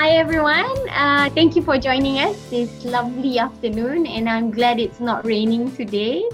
[0.00, 0.88] Hi everyone.
[0.88, 5.70] Uh, thank you for joining us this lovely afternoon, and I'm glad it's not raining
[5.76, 6.24] today.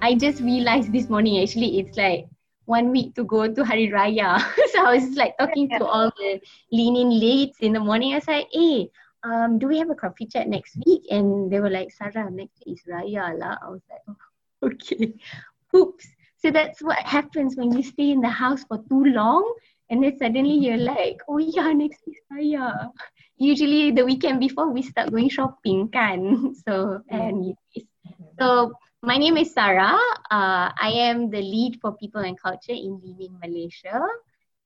[0.00, 2.28] I just realized this morning actually it's like
[2.66, 4.38] one week to go to Hari Raya.
[4.72, 6.40] so I was like talking to all the
[6.70, 8.12] leaning leads in the morning.
[8.12, 8.90] I was like, hey,
[9.24, 11.02] um, do we have a coffee chat next week?
[11.10, 13.56] And they were like, Sarah, next week is Raya lah.
[13.60, 14.16] I was like, oh,
[14.70, 15.14] okay.
[15.74, 16.06] Oops.
[16.38, 19.42] So that's what happens when you stay in the house for too long
[19.90, 22.90] and then suddenly you're like, oh yeah, next week Raya.
[23.36, 26.54] Usually the weekend before we start going shopping kan.
[26.66, 27.54] So and
[28.38, 28.72] so
[29.02, 29.96] my name is Sarah.
[30.30, 34.00] Uh, I am the lead for people and culture in LinkedIn Malaysia,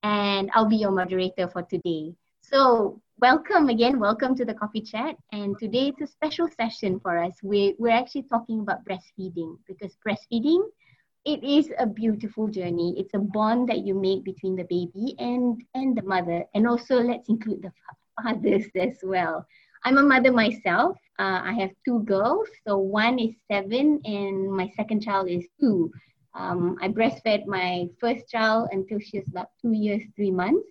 [0.02, 2.14] and I'll be your moderator for today.
[2.40, 5.16] So welcome again, welcome to the coffee chat.
[5.32, 7.34] And today it's a special session for us.
[7.42, 10.64] We we're actually talking about breastfeeding because breastfeeding
[11.24, 12.94] it is a beautiful journey.
[12.98, 17.00] It's a bond that you make between the baby and and the mother, and also
[17.00, 17.72] let's include the
[18.22, 19.46] fathers as well.
[19.84, 20.96] I'm a mother myself.
[21.18, 22.48] Uh, I have two girls.
[22.66, 25.90] So one is seven, and my second child is two.
[26.34, 30.68] Um, I breastfed my first child until she was about two years, three months.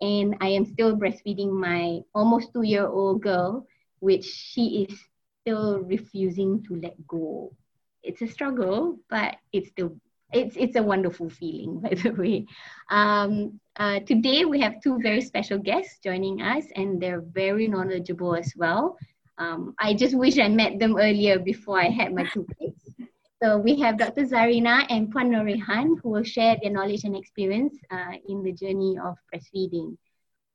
[0.00, 3.66] And I am still breastfeeding my almost two year old girl,
[4.00, 4.98] which she is
[5.42, 7.52] still refusing to let go
[8.02, 9.96] it's a struggle, but it's still
[10.32, 12.46] it's it's a wonderful feeling, by the way.
[12.90, 18.34] Um, uh, today we have two very special guests joining us, and they're very knowledgeable
[18.34, 18.96] as well.
[19.38, 22.82] Um, I just wish I met them earlier before I had my two kids.
[23.42, 24.22] So we have Dr.
[24.22, 28.96] Zarina and Puan Norehan who will share their knowledge and experience uh, in the journey
[29.02, 29.96] of breastfeeding.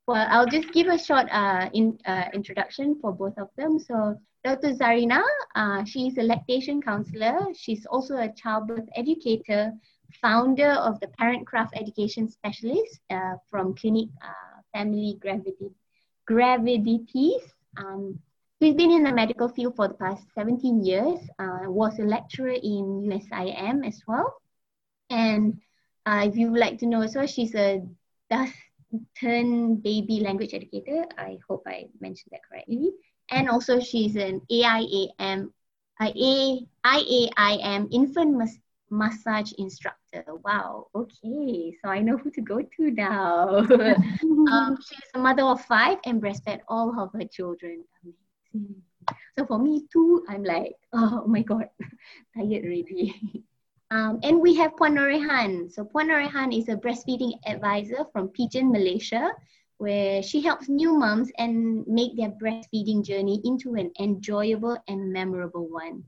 [0.07, 3.77] Well, I'll just give a short uh, in, uh, introduction for both of them.
[3.77, 4.75] So Dr.
[4.75, 5.21] Zarina,
[5.55, 7.37] uh, she is a lactation counselor.
[7.53, 9.73] She's also a childbirth educator,
[10.21, 15.75] founder of the Parent Craft Education Specialist uh, from Clinic uh, Family Gravity,
[16.25, 17.41] Gravidities.
[17.75, 18.19] Um,
[18.61, 22.55] she's been in the medical field for the past 17 years, uh, was a lecturer
[22.55, 24.33] in USIM as well.
[25.09, 25.59] And
[26.05, 27.85] uh, if you would like to know as well, she's a
[28.29, 31.03] Dunstan baby language educator.
[31.17, 32.93] I hope I mentioned that correctly
[33.29, 35.51] and also she's an AIAM,
[35.99, 36.11] uh,
[36.85, 40.23] IAIM infant mas- massage instructor.
[40.43, 43.57] Wow, okay, so I know who to go to now.
[44.51, 47.83] um, she's a mother of five and breastfed all of her children.
[48.03, 48.81] Amazing.
[49.37, 51.69] So for me too, I'm like, oh my god,
[52.35, 53.43] tired already.
[53.89, 55.71] Um, and we have Puan Norehan.
[55.71, 59.31] So Puan Norehan is a breastfeeding advisor from Pigeon, Malaysia
[59.77, 65.67] where she helps new moms and make their breastfeeding journey into an enjoyable and memorable
[65.67, 66.03] one.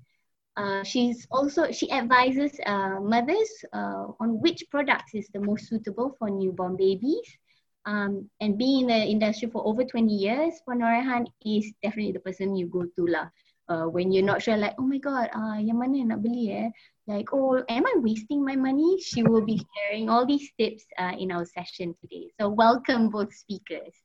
[0.58, 6.16] Uh, she's also she advises uh, mothers uh, on which products is the most suitable
[6.20, 7.38] for newborn babies.
[7.86, 12.20] Um, and being in the industry for over 20 years, Puan Norehan is definitely the
[12.20, 13.30] person you go to lah.
[13.70, 16.70] Uh, when you're not sure, like, oh my god, uh, yang mana nak beli eh?
[17.10, 19.02] like, oh, am I wasting my money?
[19.02, 22.30] She will be sharing all these tips uh, in our session today.
[22.40, 23.98] So welcome both speakers.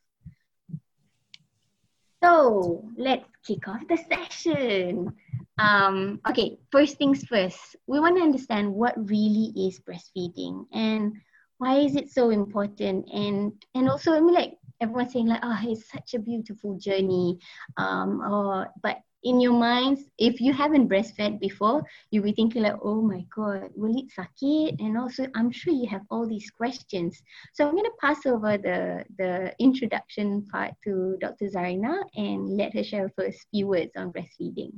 [2.25, 5.13] So let's kick off the session.
[5.59, 11.13] Um, okay, first things first, we want to understand what really is breastfeeding and
[11.59, 13.07] why is it so important?
[13.13, 17.39] And and also, I mean, like everyone's saying, like, oh, it's such a beautiful journey.
[17.77, 22.77] Um, or but in your minds, if you haven't breastfed before, you'll be thinking like,
[22.83, 24.77] oh my God, will it sakit?
[24.79, 27.21] And also, I'm sure you have all these questions.
[27.55, 31.47] So I'm going to pass over the, the introduction part to Dr.
[31.47, 34.77] Zarina and let her share first few words on breastfeeding.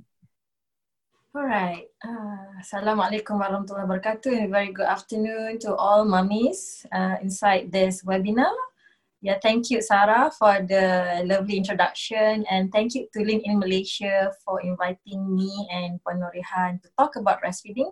[1.34, 1.84] All right.
[2.00, 4.46] Uh, Assalamualaikum warahmatullahi wabarakatuh.
[4.46, 8.54] A very good afternoon to all mummies uh, inside this webinar.
[9.26, 14.62] Yeah, thank you, Sarah, for the lovely introduction, and thank you to LinkedIn Malaysia for
[14.62, 17.90] inviting me and Puan Norehan to talk about breastfeeding.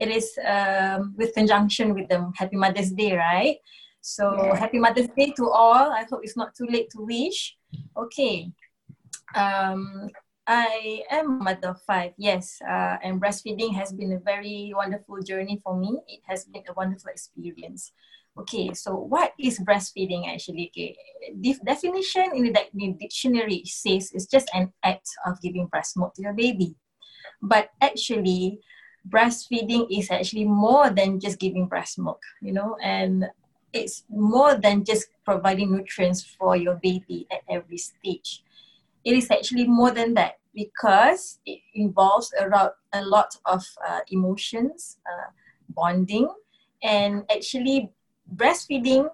[0.00, 3.60] It is um, with conjunction with the Happy Mother's Day, right?
[4.00, 4.56] So yeah.
[4.56, 5.92] Happy Mother's Day to all.
[5.92, 7.60] I hope it's not too late to wish.
[7.92, 8.48] Okay.
[9.36, 10.08] Um,
[10.48, 15.20] I am a mother of five, yes, uh, and breastfeeding has been a very wonderful
[15.20, 16.00] journey for me.
[16.08, 17.92] It has been a wonderful experience.
[18.38, 20.70] Okay, so what is breastfeeding actually?
[20.70, 20.96] Okay,
[21.34, 26.22] the definition in the, dictionary says it's just an act of giving breast milk to
[26.22, 26.76] your baby.
[27.42, 28.60] But actually,
[29.08, 33.26] breastfeeding is actually more than just giving breast milk, you know, and
[33.72, 38.42] it's more than just providing nutrients for your baby at every stage.
[39.04, 44.98] It is actually more than that because it involves around a lot of uh, emotions,
[45.06, 45.30] uh,
[45.70, 46.28] bonding,
[46.82, 47.90] and actually
[48.34, 49.08] breastfeeding,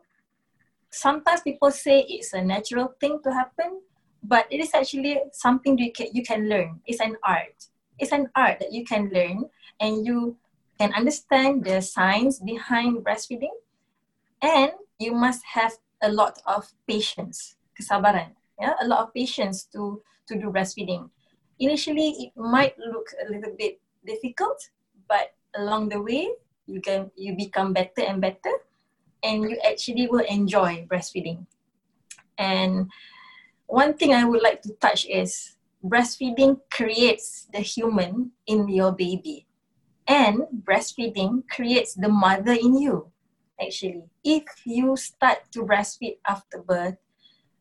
[0.91, 3.81] sometimes people say it's a natural thing to happen,
[4.23, 6.81] but it is actually something you can, you can learn.
[6.87, 7.67] It's an art.
[7.99, 9.49] It's an art that you can learn
[9.81, 10.37] and you
[10.79, 13.57] can understand the science behind breastfeeding
[14.43, 15.73] and you must have
[16.03, 21.09] a lot of patience, kesabaran, yeah, a lot of patience to, to do breastfeeding.
[21.59, 24.61] Initially, it might look a little bit difficult,
[25.09, 26.29] but along the way,
[26.67, 28.53] you can you become better and better,
[29.23, 31.47] and you actually will enjoy breastfeeding.
[32.39, 32.91] And
[33.67, 39.47] one thing I would like to touch is breastfeeding creates the human in your baby,
[40.07, 43.11] and breastfeeding creates the mother in you.
[43.61, 46.97] Actually, if you start to breastfeed after birth,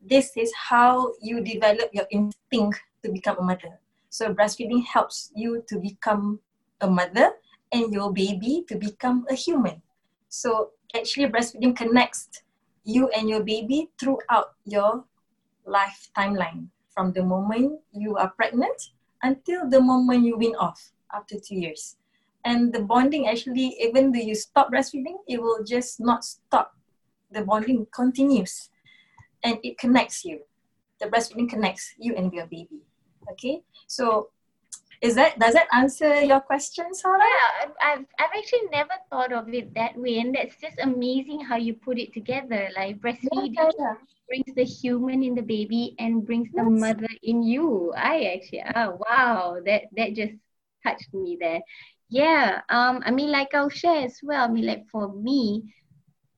[0.00, 3.80] this is how you develop your instinct to become a mother.
[4.10, 6.40] So breastfeeding helps you to become
[6.80, 7.32] a mother
[7.72, 9.82] and your baby to become a human.
[10.28, 12.42] So actually breastfeeding connects
[12.84, 15.04] you and your baby throughout your
[15.66, 18.90] life timeline from the moment you are pregnant
[19.22, 21.96] until the moment you wean off after two years.
[22.44, 26.72] And the bonding actually, even though you stop breastfeeding, it will just not stop.
[27.32, 28.70] The bonding continues
[29.42, 30.40] and it connects you.
[31.00, 32.82] The breastfeeding connects you and your baby.
[33.32, 34.30] Okay, so
[35.02, 37.18] is that does that answer your question, Sarah?
[37.18, 41.56] Yeah, I've I've actually never thought of it that way, and that's just amazing how
[41.56, 42.68] you put it together.
[42.76, 43.94] Like breastfeeding yeah, yeah,
[44.28, 46.64] brings the human in the baby and brings yes.
[46.64, 47.92] the mother in you.
[47.96, 50.34] I actually, oh wow, that that just
[50.84, 51.60] touched me there.
[52.08, 54.44] Yeah, um, I mean, like I'll share as well.
[54.44, 55.74] I mean, like for me,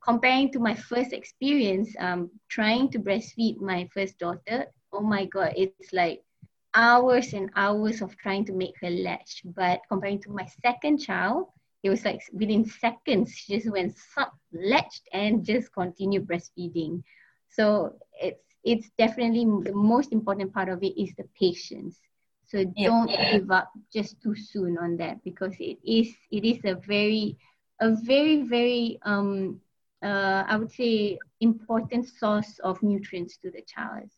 [0.03, 4.67] comparing to my first experience, um, trying to breastfeed my first daughter.
[4.93, 6.25] Oh my god, it's like
[6.75, 9.43] hours and hours of trying to make her latch.
[9.44, 11.47] But comparing to my second child,
[11.82, 17.03] it was like within seconds, she just went suck, latched and just continued breastfeeding.
[17.50, 21.99] So it's it's definitely the most important part of it is the patience.
[22.47, 26.75] So don't give up just too soon on that because it is it is a
[26.87, 27.37] very
[27.81, 29.61] a very very um
[30.03, 34.11] uh, I would say important source of nutrients to the child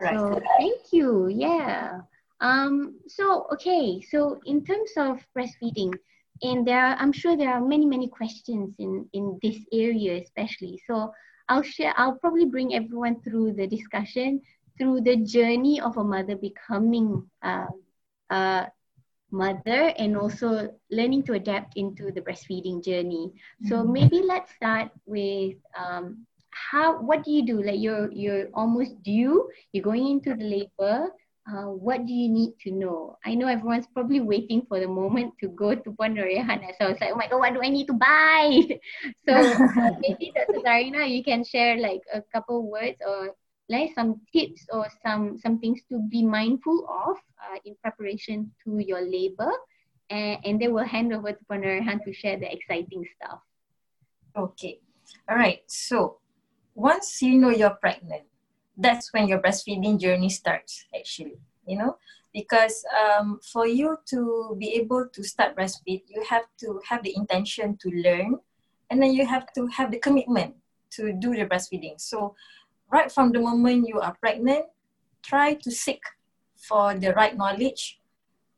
[0.00, 0.14] Right.
[0.14, 1.28] So thank you.
[1.28, 2.00] Yeah.
[2.40, 5.92] Um, so okay, so in terms of breastfeeding,
[6.42, 10.80] and there are, I'm sure there are many, many questions in, in this area especially.
[10.86, 11.12] So
[11.48, 14.42] I'll share, I'll probably bring everyone through the discussion
[14.78, 17.66] through the journey of a mother becoming uh,
[18.30, 18.68] a
[19.30, 23.32] mother and also learning to adapt into the breastfeeding journey.
[23.66, 23.92] So mm-hmm.
[23.92, 26.26] maybe let's start with um,
[26.70, 31.08] how what do you do like you're you're almost due you're going into the labor
[31.48, 33.16] uh, what do you need to know?
[33.24, 36.14] I know everyone's probably waiting for the moment to go to Puan.
[36.78, 38.60] So I was like, oh my God, what do I need to buy?
[39.26, 39.32] so
[40.00, 40.60] maybe Dr.
[40.60, 43.34] Zarina, you can share like a couple words or
[43.70, 48.78] like some tips or some, some things to be mindful of uh, in preparation to
[48.78, 49.52] your labor.
[50.10, 53.40] And, and then we'll hand over to Puan to share the exciting stuff.
[54.36, 54.80] Okay.
[55.30, 55.60] All right.
[55.66, 56.18] So
[56.78, 58.22] once you know you're pregnant,
[58.76, 61.36] that's when your breastfeeding journey starts, actually,
[61.66, 61.98] you know,
[62.32, 67.12] because um, for you to be able to start breastfeed, you have to have the
[67.16, 68.38] intention to learn,
[68.90, 70.54] and then you have to have the commitment
[70.90, 72.00] to do the breastfeeding.
[72.00, 72.36] So,
[72.92, 74.66] right from the moment you are pregnant,
[75.20, 76.00] try to seek
[76.54, 77.98] for the right knowledge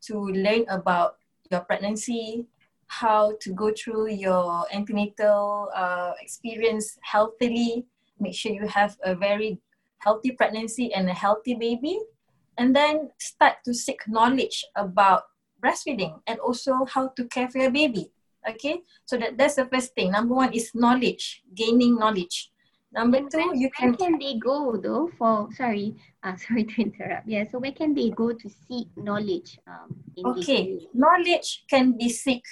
[0.02, 1.16] to learn about
[1.50, 2.44] your pregnancy,
[2.86, 7.86] how to go through your antenatal uh, experience healthily,
[8.20, 9.60] make sure you have a very
[9.98, 11.98] healthy pregnancy and a healthy baby.
[12.58, 15.22] And then start to seek knowledge about
[15.62, 18.12] breastfeeding and also how to care for your baby
[18.48, 18.80] okay?
[19.04, 20.12] So that that's the first thing.
[20.12, 22.50] Number one is knowledge gaining knowledge.
[22.92, 27.28] Number two you can where can they go though for sorry uh, sorry to interrupt.
[27.28, 29.94] Yeah so where can they go to seek knowledge um,
[30.34, 32.42] okay knowledge can be seek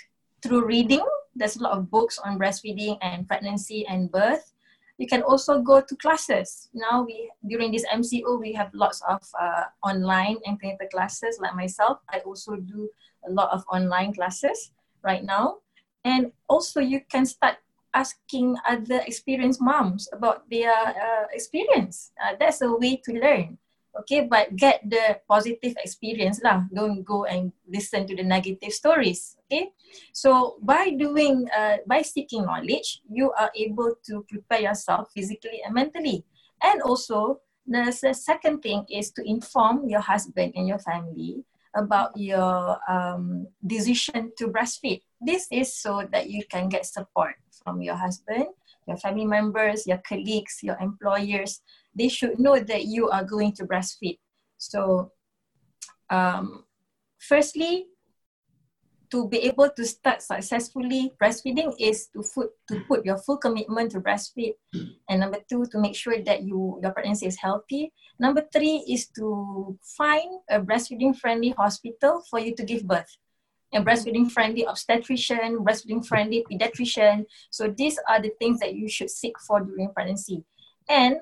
[0.43, 1.05] through reading.
[1.35, 4.53] There's a lot of books on breastfeeding and pregnancy and birth
[4.99, 6.69] you can also go to classes.
[6.75, 11.39] Now we during this MCO we have lots of uh, online antenatal classes.
[11.41, 12.91] Like myself, I also do
[13.27, 15.59] a lot of online classes right now,
[16.05, 17.57] and also you can start
[17.95, 22.13] asking other experienced moms about their uh, experience.
[22.21, 23.57] Uh, that's a way to learn
[23.97, 26.65] okay but get the positive experience lah.
[26.73, 29.71] Don't go and listen to the negative stories okay?
[30.13, 35.75] So by doing uh, by seeking knowledge you are able to prepare yourself physically and
[35.75, 36.25] mentally.
[36.63, 41.45] And also the, second thing is to inform your husband and your family
[41.77, 45.03] about your um, decision to breastfeed.
[45.21, 48.49] This is so that you can get support from your husband
[48.89, 51.61] your family members, your colleagues, your employers,
[51.95, 54.19] they should know that you are going to breastfeed.
[54.57, 55.13] So,
[56.11, 56.65] um,
[57.19, 57.87] firstly,
[59.11, 63.93] to be able to start successfully breastfeeding is to put to put your full commitment
[63.93, 64.53] to breastfeed.
[65.09, 67.93] And number two to make sure that you your pregnancy is healthy.
[68.21, 73.17] Number three is to find a breastfeeding friendly hospital for you to give birth.
[73.73, 77.25] A breastfeeding friendly obstetrician breastfeeding friendly pediatrician.
[77.51, 80.45] So these are the things that you should seek for during pregnancy.
[80.89, 81.21] And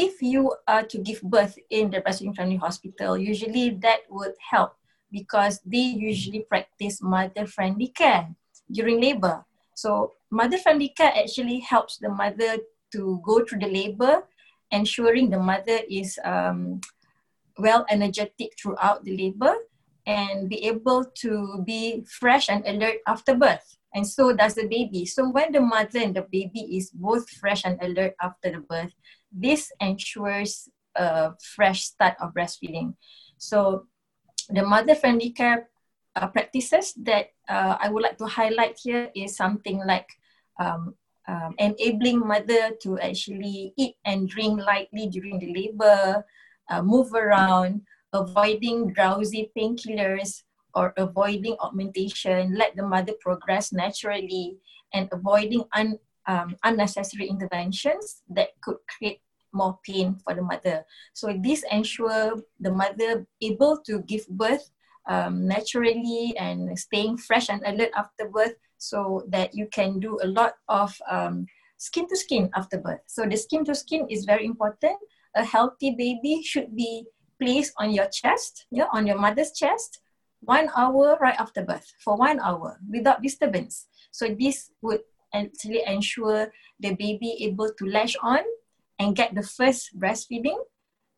[0.00, 4.72] if you are to give birth in the breastfeeding friendly hospital usually that would help
[5.12, 8.28] because they usually practice mother-friendly care
[8.70, 9.44] during labor.
[9.74, 12.58] So mother-friendly care actually helps the mother
[12.92, 14.22] to go through the labor,
[14.70, 16.80] ensuring the mother is um,
[17.58, 19.54] well energetic throughout the labor
[20.06, 23.76] and be able to be fresh and alert after birth.
[23.94, 25.04] And so does the baby.
[25.04, 28.94] So when the mother and the baby is both fresh and alert after the birth,
[29.32, 32.94] this ensures a fresh start of breastfeeding.
[33.38, 33.86] So
[34.48, 35.70] the mother-friendly care
[36.16, 40.08] uh, practices that uh, I would like to highlight here is something like
[40.58, 40.94] um,
[41.28, 46.24] um, enabling mother to actually eat and drink lightly during the labor,
[46.68, 47.82] uh, move around,
[48.12, 50.42] avoiding drowsy painkillers
[50.74, 54.56] or avoiding augmentation, let the mother progress naturally,
[54.94, 59.20] and avoiding un, um, unnecessary interventions that could create
[59.52, 60.84] more pain for the mother.
[61.12, 64.70] So this ensure the mother able to give birth
[65.08, 70.26] um, naturally and staying fresh and alert after birth so that you can do a
[70.26, 71.46] lot of um,
[71.78, 73.00] skin to skin after birth.
[73.06, 74.96] So the skin to skin is very important.
[75.34, 77.04] A healthy baby should be
[77.40, 80.00] placed on your chest, yeah, on your mother's chest,
[80.40, 83.86] one hour right after birth for one hour without disturbance.
[84.10, 85.00] So this would
[85.32, 88.40] actually ensure the baby able to latch on
[88.98, 90.58] and get the first breastfeeding,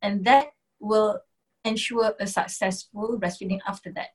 [0.02, 0.48] and that
[0.80, 1.18] will
[1.64, 4.08] ensure a successful breastfeeding after that.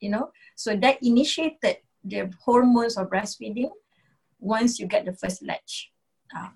[0.00, 3.70] You know, so that initiated the hormones of breastfeeding
[4.38, 5.92] once you get the first latch.
[6.34, 6.48] Uh,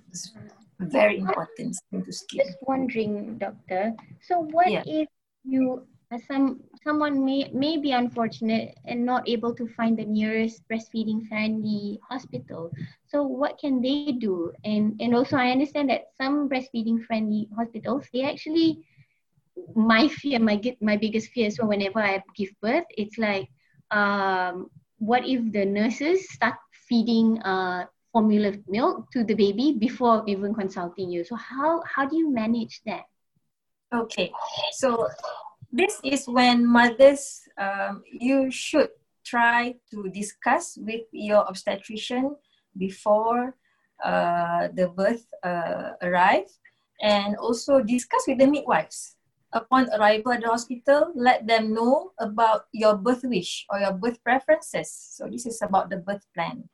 [0.80, 2.46] very important skin to skin.
[2.46, 3.92] Just wondering, doctor.
[4.22, 4.82] So, what yeah.
[4.86, 5.08] if
[5.44, 5.86] you
[6.18, 11.98] some someone may may be unfortunate and not able to find the nearest breastfeeding friendly
[12.08, 12.70] hospital.
[13.06, 14.52] So what can they do?
[14.64, 18.84] And and also i understand that some breastfeeding friendly hospitals they actually
[19.74, 23.48] my fear my my biggest fear is whenever i give birth it's like
[23.92, 24.66] um
[24.98, 31.10] what if the nurses start feeding uh formula milk to the baby before even consulting
[31.10, 31.24] you?
[31.24, 33.02] So how how do you manage that?
[33.92, 34.30] Okay.
[34.72, 35.10] So
[35.74, 38.90] this is when mothers, um, you should
[39.26, 42.36] try to discuss with your obstetrician
[42.78, 43.56] before
[44.04, 45.98] uh, the birth uh,
[47.02, 49.16] and also discuss with the midwives.
[49.52, 54.22] Upon arrival at the hospital, let them know about your birth wish or your birth
[54.22, 54.90] preferences.
[54.90, 56.68] So this is about the birth plan.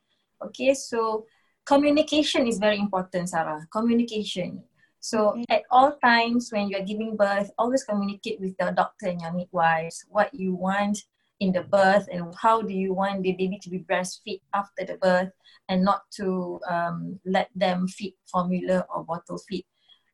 [0.45, 1.25] Okay, so
[1.65, 3.65] communication is very important, Sarah.
[3.71, 4.63] Communication.
[5.01, 5.49] So mm-hmm.
[5.49, 10.05] at all times when you're giving birth, always communicate with the doctor and your midwives
[10.07, 11.03] what you want
[11.41, 14.95] in the birth and how do you want the baby to be breastfed after the
[15.01, 15.33] birth
[15.67, 19.65] and not to um, let them feed formula or bottle feed.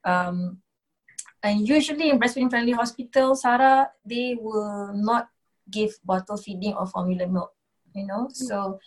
[0.06, 0.64] Um,
[1.44, 5.28] and usually in breastfeeding friendly hospitals, Sarah, they will not
[5.70, 7.52] give bottle feeding or formula milk,
[7.94, 8.32] you know.
[8.32, 8.46] Mm-hmm.
[8.48, 8.80] So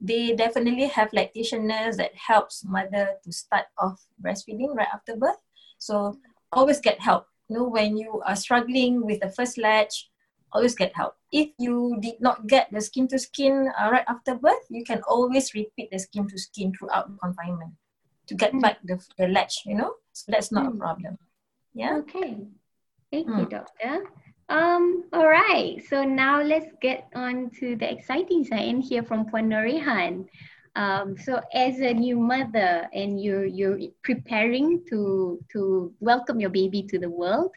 [0.00, 5.42] they definitely have lactation nurse that helps mother to start off breastfeeding right after birth
[5.78, 6.18] so
[6.52, 7.26] always get help.
[7.48, 10.10] You know, when you are struggling with the first latch,
[10.52, 11.14] always get help.
[11.32, 15.02] If you did not get the skin to skin uh, right after birth, you can
[15.08, 17.72] always repeat the skin to skin throughout confinement
[18.26, 18.62] to get mm.
[18.62, 19.94] back the, the latch, you know?
[20.12, 20.74] So that's not mm.
[20.74, 21.18] a problem.
[21.74, 21.96] Yeah.
[21.98, 22.36] Okay.
[23.10, 23.38] Thank mm.
[23.40, 24.04] you, doctor.
[24.48, 25.82] Um, all right.
[25.88, 30.26] So now let's get on to the exciting side and hear from Puan Norehan.
[30.78, 36.86] Um, so as a new mother and you're you're preparing to to welcome your baby
[36.86, 37.50] to the world,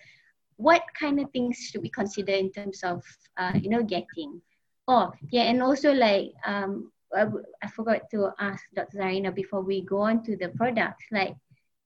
[0.57, 3.05] what kind of things should we consider in terms of
[3.37, 4.41] uh, you know getting?
[4.87, 8.97] Oh yeah, and also like um, I, forgot to ask Dr.
[8.97, 11.05] Zarina before we go on to the products.
[11.11, 11.35] Like,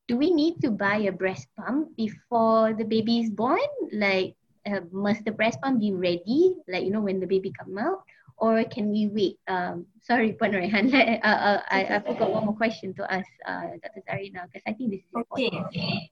[0.08, 3.68] do we need to buy a breast pump before the baby is born?
[3.92, 6.56] Like, uh, must the breast pump be ready?
[6.70, 9.40] Like you know when the baby come out, or can we wait?
[9.48, 10.92] Um, sorry, Puan Rehan,
[11.24, 14.04] uh, uh, I, I forgot one more question to ask uh, Dr.
[14.08, 15.48] Zarina because I think this is okay.
[15.48, 16.12] important.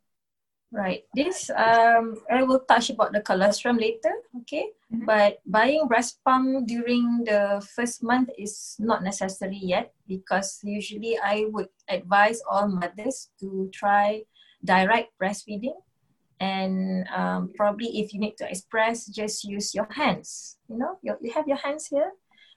[0.74, 1.06] Right.
[1.14, 4.10] This um I will touch about the colostrum later,
[4.42, 4.74] okay?
[4.90, 5.06] Mm-hmm.
[5.06, 11.46] But buying breast pump during the first month is not necessary yet because usually I
[11.54, 14.26] would advise all mothers to try
[14.66, 15.78] direct breastfeeding
[16.44, 21.16] and um, probably if you need to express just use your hands you know you,
[21.22, 22.12] you have your hands here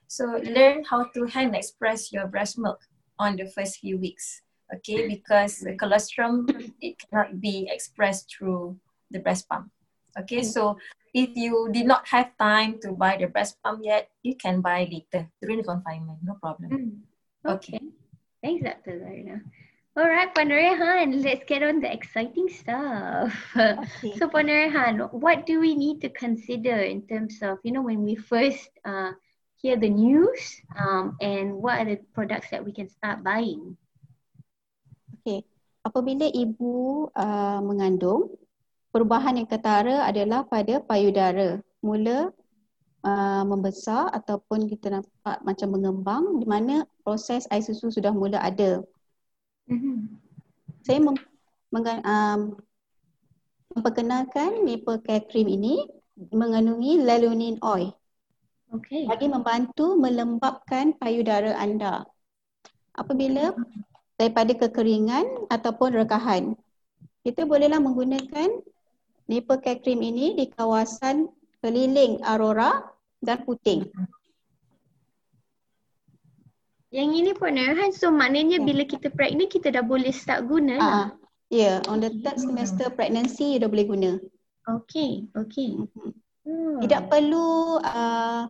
[0.07, 0.23] so
[0.57, 2.79] learn how to hand express your breast milk
[3.19, 4.41] on the first few weeks
[4.73, 6.47] okay, because the colostrum,
[6.81, 8.77] it cannot be expressed through
[9.11, 9.71] the breast pump.
[10.19, 10.77] Okay, so
[11.13, 14.87] if you did not have time to buy the breast pump yet, you can buy
[14.89, 16.69] later during the confinement, no problem.
[16.71, 17.53] Mm.
[17.53, 17.77] Okay.
[17.77, 17.85] okay.
[18.41, 18.99] Thanks, Dr.
[19.01, 19.41] Zarina.
[19.97, 23.33] All right, Panarehan, let's get on the exciting stuff.
[23.57, 24.13] Okay.
[24.21, 28.13] So, Panarehan, what do we need to consider in terms of, you know, when we
[28.13, 29.17] first uh,
[29.57, 33.73] hear the news um, and what are the products that we can start buying?
[35.17, 35.41] Okay.
[35.81, 38.37] Apabila ibu uh, mengandung,
[38.93, 41.57] perubahan yang ketara adalah pada payudara.
[41.81, 42.29] Mula
[43.01, 48.85] uh, membesar ataupun kita nampak macam mengembang di mana proses air susu sudah mula ada.
[49.67, 49.95] Mm-hmm.
[50.83, 51.27] Saya mem-
[51.71, 52.39] meng- um,
[53.75, 55.85] memperkenalkan maple care cream ini
[56.33, 57.93] mengandungi lelaunin oil.
[58.73, 59.07] Okay.
[59.07, 62.03] Bagi membantu melembabkan payudara anda.
[62.97, 63.53] Apabila
[64.17, 66.57] daripada kekeringan ataupun rekahan.
[67.21, 68.49] Kita bolehlah menggunakan
[69.29, 71.29] nipple care cream ini di kawasan
[71.61, 72.81] keliling Aurora
[73.21, 73.85] dan Puting.
[76.97, 78.65] Yang ini pun Erhan, so maknanya yeah.
[78.65, 81.07] bila kita pregnant kita dah boleh start guna uh, lah.
[81.53, 84.11] Ya, yeah, on the third semester pregnancy you dah boleh guna.
[84.65, 85.77] Okay, okay.
[85.77, 86.11] Mm-hmm.
[86.47, 86.79] Hmm.
[86.81, 88.49] Tidak perlu uh,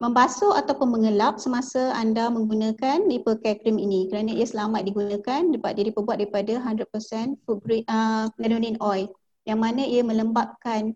[0.00, 5.72] membasuh ataupun mengelap semasa anda menggunakan nipple care cream ini kerana ia selamat digunakan dapat
[5.76, 9.08] diri diperbuat daripada 100% food grade uh, lanolin oil
[9.44, 10.92] yang mana ia melembabkan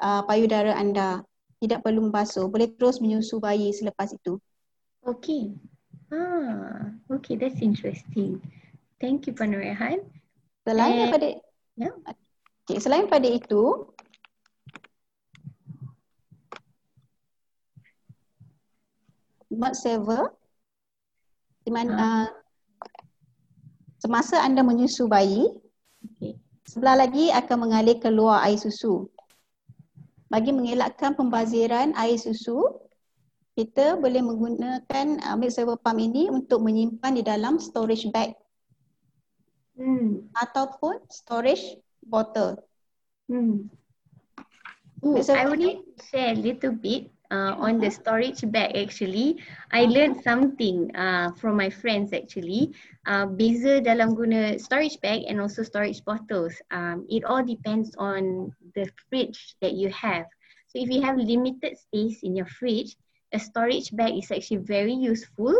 [0.00, 1.24] uh, payudara anda
[1.64, 4.40] tidak perlu membasuh boleh terus menyusu bayi selepas itu
[5.02, 5.50] Okay.
[6.12, 8.38] Ah, okay, that's interesting.
[9.00, 10.04] Thank you, Puan Rehan.
[10.68, 11.26] Selain And, daripada
[11.80, 11.92] yeah.
[12.68, 13.88] okay, selain pada itu,
[19.52, 20.32] milk saver
[21.62, 22.02] di mana ha.
[22.02, 22.28] uh,
[24.02, 25.46] semasa anda menyusu bayi
[26.02, 26.34] okay.
[26.66, 29.06] sebelah lagi akan mengalir keluar air susu
[30.32, 32.81] bagi mengelakkan pembaziran air susu
[33.52, 38.32] kita boleh menggunakan uh, milk saver pump ini untuk menyimpan di dalam storage bag.
[39.72, 40.28] Hmm.
[40.36, 42.60] ataupun storage bottle.
[43.26, 43.72] Hmm.
[45.00, 49.40] Ooh, I only share a little bit uh, on the storage bag actually.
[49.72, 52.76] I learned something uh, from my friends actually.
[53.08, 56.54] Uh, beza dalam guna storage bag and also storage bottles.
[56.70, 60.28] Um, it all depends on the fridge that you have.
[60.70, 62.94] So if you have limited space in your fridge
[63.32, 65.52] a storage bag is actually very useful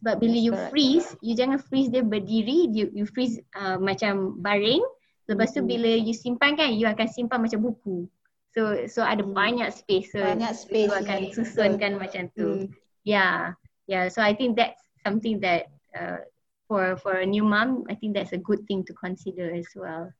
[0.00, 4.82] sebab bila you freeze you jangan freeze dia berdiri you, you freeze uh, macam baring
[5.30, 8.10] lepas tu bila you simpan kan you akan simpan macam buku
[8.50, 9.34] So so ada hmm.
[9.34, 10.10] banyak space.
[10.10, 10.90] So banyak space.
[10.90, 12.00] So akan susunkan so.
[12.02, 12.48] macam tu.
[12.48, 12.66] Hmm.
[13.06, 13.54] Yeah.
[13.86, 14.10] Yeah.
[14.10, 16.26] So I think that's something that uh,
[16.66, 20.10] for for a new mom, I think that's a good thing to consider as well.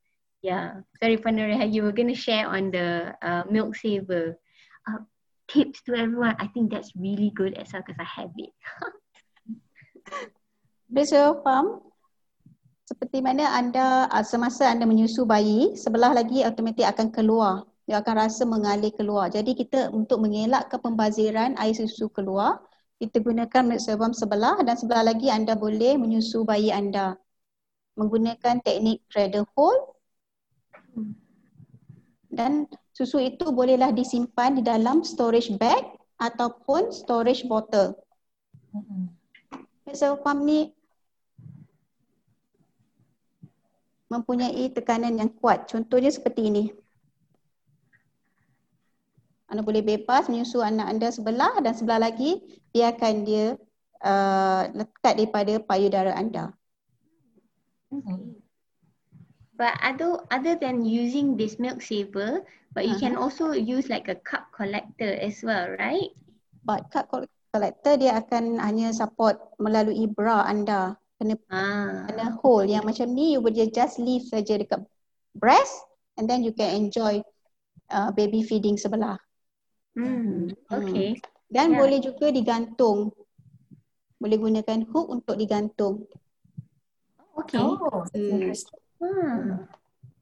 [0.46, 0.86] Yeah.
[1.02, 4.38] Sorry, Panuraha, you were going to share on the uh, milk saver
[4.88, 5.04] uh,
[5.50, 6.38] tips to everyone.
[6.38, 8.54] I think that's really good as well because I have it.
[10.94, 11.82] Bisa faham?
[12.86, 18.22] Seperti mana anda uh, semasa anda menyusu bayi, sebelah lagi automatik akan keluar dia akan
[18.22, 19.34] rasa mengalir keluar.
[19.34, 22.62] Jadi kita untuk mengelakkan pembaziran air susu keluar,
[23.02, 27.18] kita gunakan milk serum sebelah dan sebelah lagi anda boleh menyusu bayi anda
[27.98, 29.90] menggunakan teknik cradle hold
[32.30, 35.82] dan susu itu bolehlah disimpan di dalam storage bag
[36.22, 37.98] ataupun storage bottle.
[39.90, 40.70] Serum pump ni
[44.06, 45.66] mempunyai tekanan yang kuat.
[45.66, 46.64] Contohnya seperti ini.
[49.50, 52.38] Anda boleh bebas menyusu anak anda sebelah dan sebelah lagi
[52.70, 53.58] biarkan dia
[54.06, 56.54] uh, lekat daripada payudara anda.
[57.90, 58.39] Okay.
[59.60, 62.40] But other other than using this milk saver,
[62.72, 63.12] but you uh-huh.
[63.12, 66.16] can also use like a cup collector as well, right?
[66.64, 67.12] But cup
[67.52, 70.96] collector dia akan hanya support melalui bra anda.
[71.20, 72.08] Kena, ah.
[72.08, 74.80] kena hole yang macam ni you boleh just leave saja dekat
[75.36, 75.76] breast
[76.16, 77.20] and then you can enjoy
[77.92, 79.20] uh, baby feeding sebelah.
[79.92, 81.20] Hmm, okay.
[81.52, 81.84] Dan yeah.
[81.84, 83.12] boleh juga digantung.
[84.16, 86.08] Boleh gunakan hook untuk digantung.
[87.36, 87.60] Okay.
[87.60, 88.56] Oh, hmm.
[89.00, 89.64] Hmm.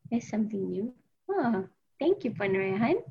[0.09, 0.95] That's something new.
[1.29, 1.67] Oh,
[2.01, 3.03] thank you, Puan Rehan.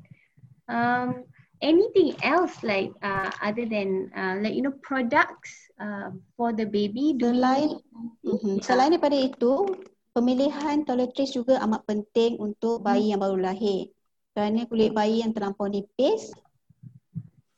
[0.66, 1.28] Um,
[1.62, 7.14] anything else like uh, other than uh, like you know products uh, for the baby?
[7.20, 7.78] Selain
[8.24, 8.64] mm-hmm.
[8.64, 9.78] selain daripada itu,
[10.16, 13.92] pemilihan toiletries juga amat penting untuk bayi yang baru lahir.
[14.34, 16.30] Kerana kulit bayi yang terlampau nipis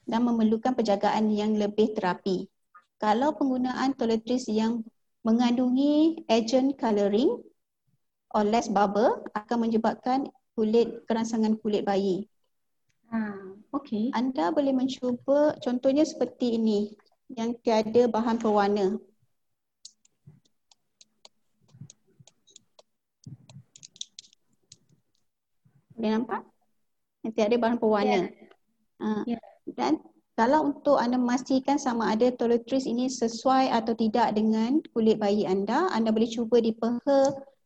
[0.05, 2.49] dan memerlukan penjagaan yang lebih terapi.
[3.01, 4.85] Kalau penggunaan toiletries yang
[5.25, 7.41] mengandungi agent coloring
[8.35, 12.31] or less bubble akan menyebabkan kulit kerangsangan kulit bayi.
[13.11, 14.15] Ah, okay.
[14.15, 16.95] Anda boleh mencuba contohnya seperti ini
[17.35, 18.99] yang tiada bahan pewarna.
[25.99, 26.43] Boleh nampak?
[27.27, 28.19] Yang tiada bahan pewarna.
[28.25, 28.27] Yeah.
[29.03, 29.43] Uh, yeah.
[29.67, 29.99] Dan
[30.39, 35.91] kalau untuk anda memastikan sama ada toiletries ini sesuai atau tidak dengan kulit bayi anda,
[35.93, 37.21] anda boleh cuba di peha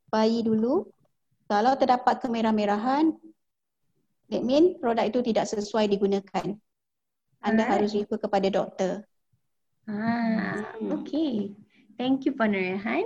[0.08, 0.88] bayi dulu.
[1.44, 3.12] Kalau terdapat kemerah-merahan,
[4.32, 6.56] That mean produk itu tidak sesuai digunakan.
[7.44, 7.72] Anda Alright.
[7.76, 8.92] harus refer kepada doktor.
[9.84, 10.96] Ah, hmm.
[10.96, 11.52] okay.
[12.00, 13.04] Thank you, Puan Rehan.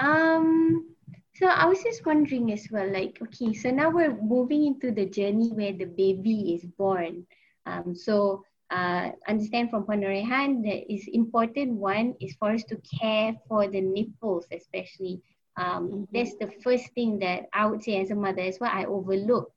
[0.00, 0.88] Um,
[1.36, 5.04] so I was just wondering as well, like, okay, so now we're moving into the
[5.04, 7.28] journey where the baby is born.
[7.68, 12.80] Um, so uh, understand from Puan Rehan that is important one is for us to
[12.80, 15.20] care for the nipples, especially.
[15.56, 16.04] Um, mm-hmm.
[16.12, 19.52] That's the first thing that I would say as a mother, is what I overlook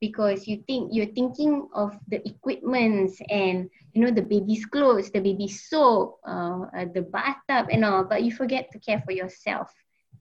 [0.00, 5.20] because you think you're thinking of the equipments and you know the baby's clothes, the
[5.20, 9.72] baby's soap, uh, uh, the bathtub and all, but you forget to care for yourself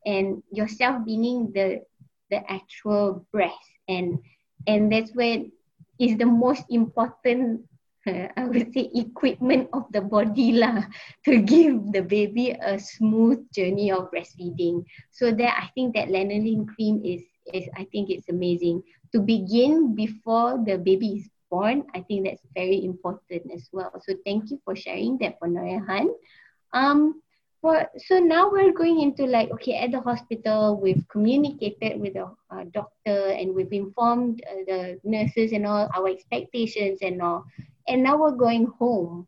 [0.06, 1.82] and yourself meaning the
[2.32, 4.18] the actual breast and
[4.68, 5.44] and that's where
[6.00, 7.62] is the most important
[8.08, 10.88] uh, I would say equipment of the body lah
[11.28, 14.88] to give the baby a smooth journey of breastfeeding.
[15.12, 17.22] So that I think that lanolin cream is
[17.54, 22.44] is I think it's amazing to begin before the baby is born, I think that's
[22.56, 23.92] very important as well.
[24.04, 26.10] So thank you for sharing that, Puan Norehan.
[26.74, 27.22] Um,
[27.62, 32.30] for, so now we're going into like, okay, at the hospital, we've communicated with the
[32.52, 37.46] uh, doctor and we've informed uh, the nurses and all our expectations and all.
[37.88, 39.28] And now we're going home.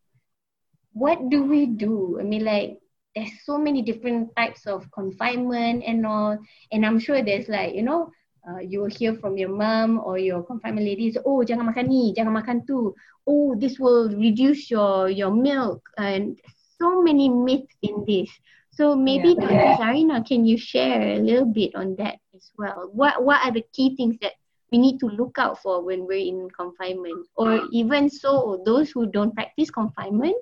[0.94, 2.18] What do we do?
[2.20, 2.80] I mean, like,
[3.16, 6.38] there's so many different types of confinement and all.
[6.72, 8.12] And I'm sure there's like, you know,
[8.48, 12.16] uh, you will hear from your mom or your confinement ladies, oh jangan makan ni,
[12.16, 12.96] jangan makan tu.
[13.28, 16.40] Oh this will reduce your your milk and
[16.80, 18.32] so many myths in this.
[18.72, 19.76] So maybe yeah.
[19.76, 19.84] Dr.
[19.84, 22.90] Zarina, can you share a little bit on that as well?
[22.96, 24.40] What what are the key things that
[24.72, 27.28] we need to look out for when we're in confinement?
[27.36, 30.36] Or even so, those who don't practice confinement,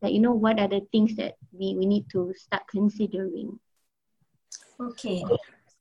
[0.00, 3.58] that you know what are the things that we, we need to start considering?
[4.80, 5.24] Okay.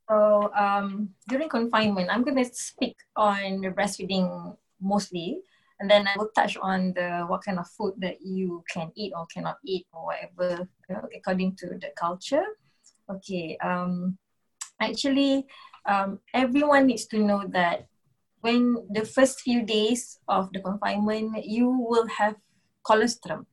[0.08, 5.40] So um, during confinement, I'm going to speak on breastfeeding mostly,
[5.80, 9.14] and then I will touch on the what kind of food that you can eat
[9.16, 12.44] or cannot eat or whatever you know, according to the culture.
[13.10, 13.58] Okay.
[13.64, 14.18] Um,
[14.80, 15.48] actually,
[15.86, 17.88] um, everyone needs to know that
[18.42, 22.36] when the first few days of the confinement, you will have
[22.86, 23.46] colostrum.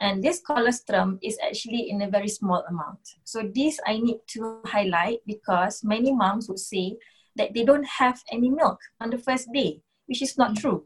[0.00, 3.00] And this colostrum is actually in a very small amount.
[3.24, 6.98] So this I need to highlight because many moms would say
[7.36, 10.84] that they don't have any milk on the first day, which is not true.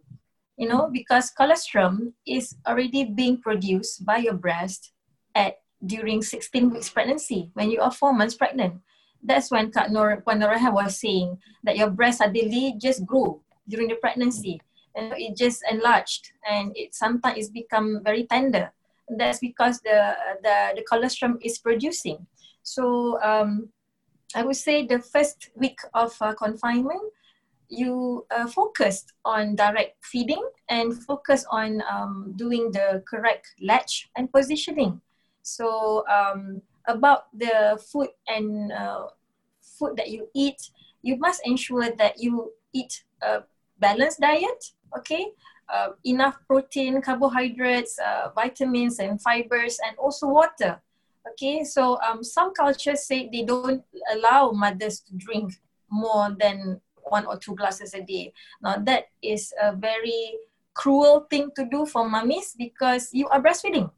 [0.57, 4.93] You know, because colostrum is already being produced by your breast
[5.35, 8.75] at during 16 weeks pregnancy when you are four months pregnant.
[9.23, 13.97] That's when Kak Nor, Norehan was saying that your breast suddenly just grew during the
[13.97, 14.61] pregnancy
[14.97, 18.73] and it just enlarged and it sometimes it's become very tender
[19.19, 22.27] that's because the the the colostrum is producing.
[22.63, 23.69] So um,
[24.35, 27.03] I would say the first week of uh, confinement,
[27.69, 34.31] you uh, focused on direct feeding and focus on um, doing the correct latch and
[34.33, 35.01] positioning.
[35.43, 39.07] So um, about the food and uh,
[39.61, 40.71] food that you eat,
[41.03, 43.43] you must ensure that you eat a
[43.79, 44.73] balanced diet.
[44.97, 45.27] Okay,
[45.73, 50.81] uh, enough protein, carbohydrates, uh, vitamins and fibers, and also water.
[51.33, 55.53] Okay, so um, some cultures say they don't allow mothers to drink
[55.91, 58.33] more than one or two glasses a day.
[58.63, 60.39] Now that is a very
[60.75, 63.91] cruel thing to do for mummies because you are breastfeeding.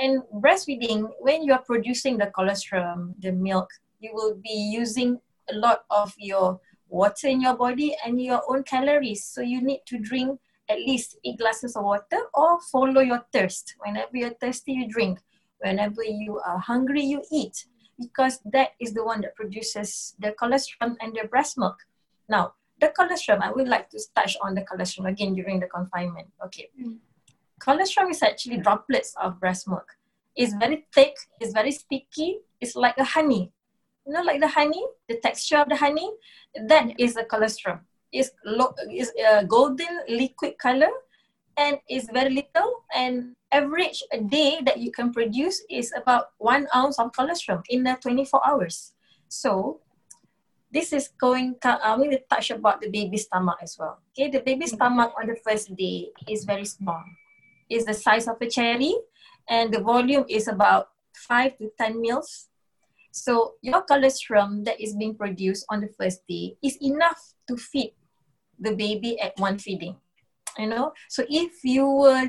[0.00, 3.68] And breastfeeding, when you are producing the colostrum, the milk,
[4.00, 6.58] you will be using a lot of your
[6.88, 9.24] water in your body and your own calories.
[9.24, 13.74] So you need to drink at least eight glasses of water or follow your thirst.
[13.84, 15.18] Whenever you're thirsty, you drink.
[15.58, 17.66] Whenever you are hungry, you eat
[18.00, 21.76] because that is the one that produces the colostrum and the breast milk.
[22.26, 26.28] Now, the colostrum, I would like to touch on the colostrum again during the confinement.
[26.46, 26.70] Okay.
[26.80, 26.96] Mm.
[27.60, 29.86] Colostrum is actually droplets of breast milk.
[30.34, 33.52] It's very thick, it's very sticky, it's like a honey.
[34.06, 36.10] You know, like the honey, the texture of the honey,
[36.66, 37.80] that is a colostrum.
[38.12, 40.90] It's, lo- it's a golden liquid color
[41.56, 46.66] and it's very little and average a day that you can produce is about one
[46.74, 48.92] ounce of colostrum in the 24 hours.
[49.28, 49.80] So
[50.72, 53.98] this is going, I'm going to touch about the baby stomach as well.
[54.12, 54.76] Okay, the baby mm-hmm.
[54.76, 57.02] stomach on the first day is very small.
[57.70, 58.94] It's the size of a cherry
[59.48, 62.48] and the volume is about 5 to 10 mils.
[63.12, 67.94] So your colostrum that is being produced on the first day is enough to feed
[68.58, 69.96] the baby at one feeding.
[70.58, 72.28] You know, so if you were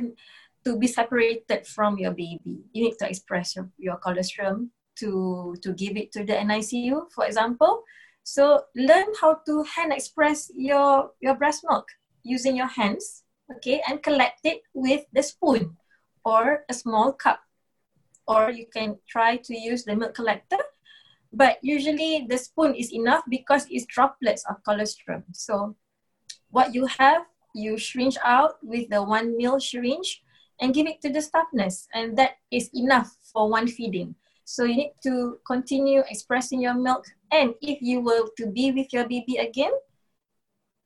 [0.64, 5.74] to be separated from your baby, you need to express your, your colostrum to, to
[5.74, 7.84] give it to the NICU, for example.
[8.24, 11.88] So learn how to hand express your, your breast milk
[12.24, 13.24] using your hands,
[13.58, 15.78] okay, and collect it with the spoon
[16.26, 17.40] or a small cup.
[18.28, 20.60] Or you can try to use the milk collector,
[21.34, 25.24] but usually the spoon is enough because it's droplets of colostrum.
[25.34, 25.76] So
[26.52, 30.24] what you have, you syringe out with the one mil syringe
[30.62, 34.16] and give it to the staff nurse, and that is enough for one feeding.
[34.46, 37.06] So you need to continue expressing your milk.
[37.32, 39.72] And if you were to be with your baby again,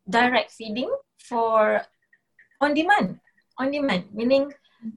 [0.09, 1.81] direct feeding for
[2.61, 3.19] on demand.
[3.57, 4.51] On demand, meaning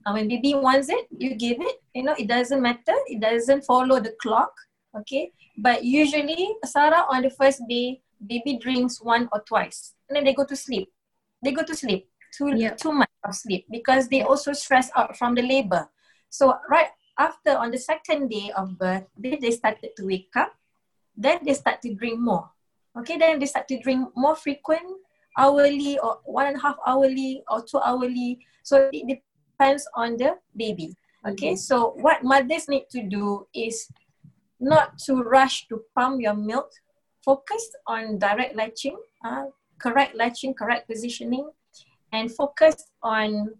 [0.05, 1.81] uh, when baby wants it, you give it.
[1.93, 2.95] You know, it doesn't matter.
[3.07, 4.51] It doesn't follow the clock.
[4.97, 5.31] Okay.
[5.57, 10.33] But usually, Sarah on the first day, baby drinks one or twice, and then they
[10.33, 10.91] go to sleep.
[11.43, 12.07] They go to sleep.
[12.35, 12.75] Too yeah.
[12.75, 15.89] too much of sleep because they also stress out from the labor.
[16.29, 20.53] So right after on the second day of birth, they, they started to wake up.
[21.17, 22.49] Then they start to drink more.
[22.97, 24.85] Okay, then they start to drink more frequent,
[25.37, 28.39] hourly or one and a half hourly or two hourly.
[28.63, 30.95] So it depends on the baby.
[31.27, 33.91] Okay, so what mothers need to do is
[34.59, 36.71] not to rush to pump your milk.
[37.23, 39.45] Focus on direct latching, uh,
[39.79, 41.49] correct latching, correct positioning,
[42.13, 43.51] and focus on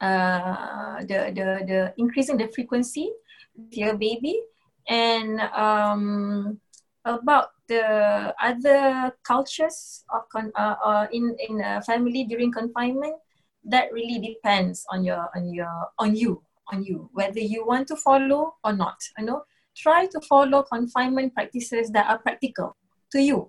[0.00, 3.10] uh, the, the, the increasing the frequency
[3.56, 4.42] with your baby
[4.88, 6.60] and um,
[7.04, 13.16] about the other cultures of con- uh, uh, in in a family during confinement
[13.64, 17.96] that really depends on your on your on you on you whether you want to
[17.96, 19.42] follow or not you know
[19.76, 22.76] try to follow confinement practices that are practical
[23.10, 23.48] to you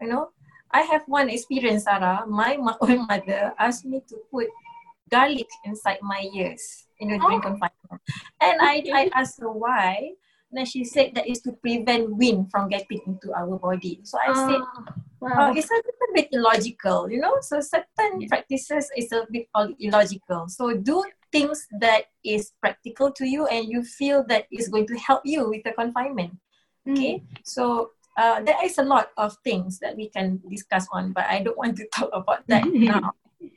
[0.00, 0.30] you know
[0.70, 4.46] i have one experience sarah my my own mother asked me to put
[5.12, 7.20] garlic inside my ears in the oh.
[7.20, 8.00] during confinement.
[8.40, 10.16] And I, I asked her why.
[10.52, 14.00] Then she said that is to prevent wind from getting into our body.
[14.04, 14.84] So I said, oh,
[15.20, 15.48] wow.
[15.48, 17.38] oh, it's a little bit illogical, you know.
[17.40, 18.28] So certain yeah.
[18.28, 19.48] practices is a bit
[19.80, 20.48] illogical.
[20.48, 24.98] So do things that is practical to you and you feel that is going to
[24.98, 26.36] help you with the confinement.
[26.88, 27.24] Okay, mm.
[27.44, 31.42] so uh, there is a lot of things that we can discuss on, but I
[31.42, 33.12] don't want to talk about that now.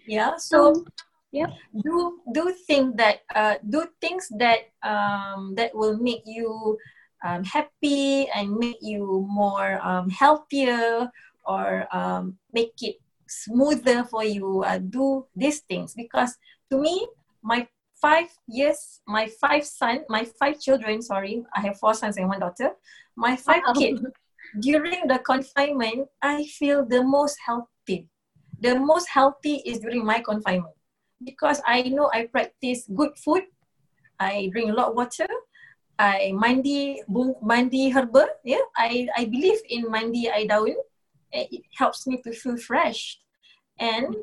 [0.08, 0.86] Yeah, so
[1.36, 1.52] yeah
[1.84, 6.80] do do think that uh, do things that um, that will make you
[7.26, 11.12] um, happy and make you more um, healthier
[11.46, 12.96] or um, make it
[13.28, 15.94] smoother for you uh, do these things.
[15.94, 16.38] Because
[16.72, 17.08] to me
[17.44, 17.68] my
[18.00, 22.40] five years my five son my five children sorry i have four sons and one
[22.40, 22.72] daughter.
[23.16, 23.74] My five wow.
[23.74, 24.02] kids
[24.60, 28.08] during the confinement i feel the most healthy.
[28.62, 30.76] The most healthy is during my confinement
[31.26, 33.44] because I know I practice good food.
[34.22, 35.28] I drink a lot of water.
[35.98, 37.02] I mandi
[37.42, 38.30] mandi herbal.
[38.46, 40.78] Yeah, I I believe in mandi air daun.
[41.34, 43.20] It helps me to feel fresh,
[43.80, 44.16] and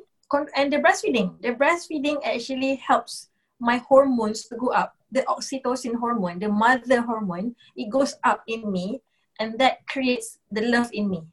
[0.57, 1.37] and the breastfeeding.
[1.43, 3.29] The breastfeeding actually helps
[3.61, 4.97] my hormones to go up.
[5.13, 9.05] The oxytocin hormone, the mother hormone, it goes up in me,
[9.37, 11.29] and that creates the love in me.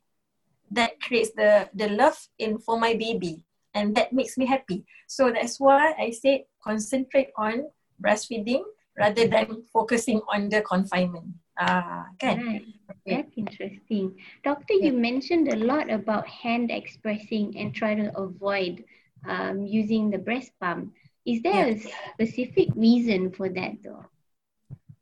[0.72, 4.86] That creates the the love in for my baby and that makes me happy.
[5.08, 7.70] So that's why I said concentrate on
[8.02, 8.64] breastfeeding
[8.98, 11.36] rather than focusing on the confinement.
[11.60, 12.40] Ah, kan?
[12.40, 12.66] Right.
[13.06, 14.16] That's interesting.
[14.44, 14.92] Doctor, yeah.
[14.92, 18.84] you mentioned a lot about hand expressing and try to avoid
[19.28, 20.94] um, using the breast pump.
[21.26, 21.76] Is there yeah.
[21.76, 21.80] a
[22.16, 24.06] specific reason for that though?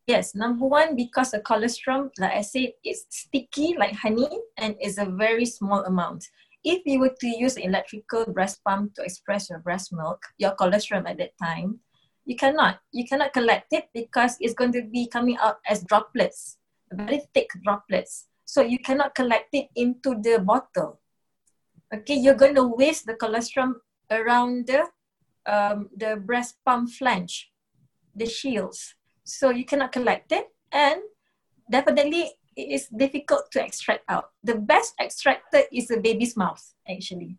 [0.08, 4.98] Yes, number one, because the colostrum, like I said, is sticky like honey and is
[4.98, 6.26] a very small amount
[6.68, 11.08] if you were to use electrical breast pump to express your breast milk, your colostrum
[11.08, 11.80] at that time,
[12.26, 12.80] you cannot.
[12.92, 16.60] You cannot collect it because it's going to be coming out as droplets,
[16.92, 18.28] very thick droplets.
[18.44, 21.00] So you cannot collect it into the bottle.
[21.88, 23.80] okay, you're going to waste the colostrum
[24.12, 24.84] around the
[25.48, 27.48] um, the breast pump flange,
[28.12, 28.96] the shields.
[29.24, 31.00] So you cannot collect it and
[31.72, 34.32] definitely it is difficult to extract out.
[34.44, 37.38] The best extractor is the baby's mouth actually.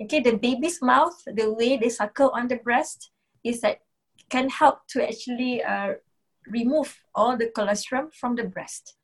[0.00, 3.10] Okay, the baby's mouth, the way they suckle on the breast
[3.44, 3.78] is that
[4.30, 5.92] can help to actually uh,
[6.48, 8.96] remove all the colostrum from the breast.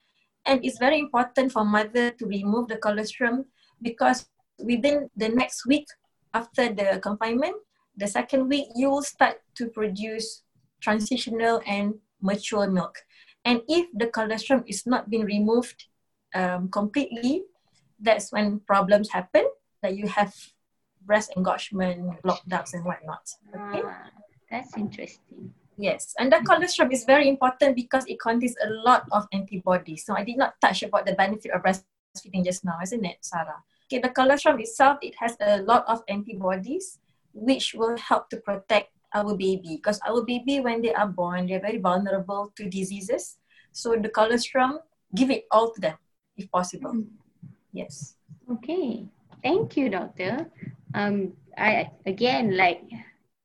[0.47, 3.45] And it's very important for mother to remove the colostrum
[3.83, 4.27] because
[4.59, 5.87] within the next week
[6.35, 7.57] after the confinement,
[7.97, 10.43] the second week, you will start to produce
[10.81, 12.97] transitional and mature milk.
[13.45, 15.87] And if the colostrum is not being removed
[16.35, 17.45] um, completely,
[17.99, 19.47] that's when problems happen,
[19.83, 20.35] that you have
[21.03, 23.29] breast engorgement, blocked ducts and whatnot.
[23.55, 23.83] Okay?
[23.85, 24.11] Ah,
[24.51, 25.55] that's interesting.
[25.81, 30.05] Yes, and the colostrum is very important because it contains a lot of antibodies.
[30.05, 33.65] So I did not touch about the benefit of breastfeeding just now, isn't it, Sarah?
[33.89, 36.99] Okay, the colostrum itself, it has a lot of antibodies
[37.33, 41.61] which will help to protect our baby because our baby when they are born, they're
[41.61, 43.37] very vulnerable to diseases.
[43.73, 44.81] So the colostrum,
[45.15, 45.97] give it all to them
[46.37, 46.93] if possible.
[46.93, 47.07] Mm.
[47.73, 48.17] Yes.
[48.51, 49.07] Okay.
[49.43, 50.51] Thank you, doctor.
[50.95, 52.83] Um, I again like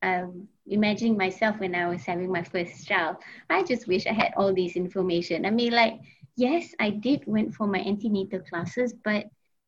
[0.01, 3.17] um, imagining myself when I was having my first child.
[3.49, 5.45] I just wish I had all this information.
[5.45, 5.99] I mean, like,
[6.36, 9.25] yes, I did went for my antenatal classes, but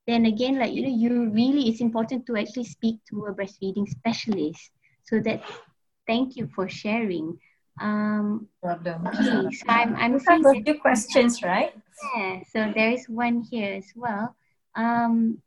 [0.07, 3.87] then again, like you know, you really it's important to actually speak to a breastfeeding
[3.87, 4.71] specialist.
[5.03, 5.43] So that
[6.07, 7.37] thank you for sharing.
[7.79, 9.07] Um, Problem.
[9.07, 11.73] Okay, so I'm I'm seeing a few questions, right?
[12.15, 12.41] Yeah.
[12.51, 14.35] So there is one here as well.
[14.75, 15.41] Um,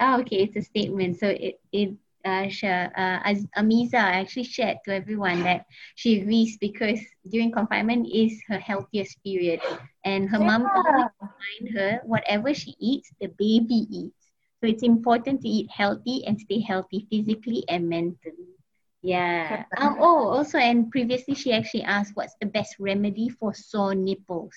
[0.00, 1.18] oh, okay, it's a statement.
[1.18, 2.48] So it it uh,
[2.96, 6.98] uh, as Amiza actually shared to everyone that she agrees because
[7.28, 9.60] during confinement is her healthiest period
[10.04, 10.46] and her yeah.
[10.46, 14.32] mom always remind her whatever she eats, the baby eats.
[14.62, 18.56] So it's important to eat healthy and stay healthy physically and mentally.
[19.04, 19.68] Yeah.
[19.76, 24.56] Um, oh, also, and previously she actually asked what's the best remedy for sore nipples.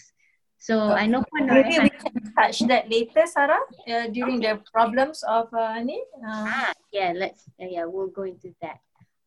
[0.57, 1.03] So okay.
[1.03, 3.60] I know for maybe we can touch that later, Sarah,
[3.91, 4.55] uh, during okay.
[4.55, 5.99] the problems of uh, ni.
[6.23, 8.79] Uh, ah, yeah, let's uh, yeah, we'll go into that.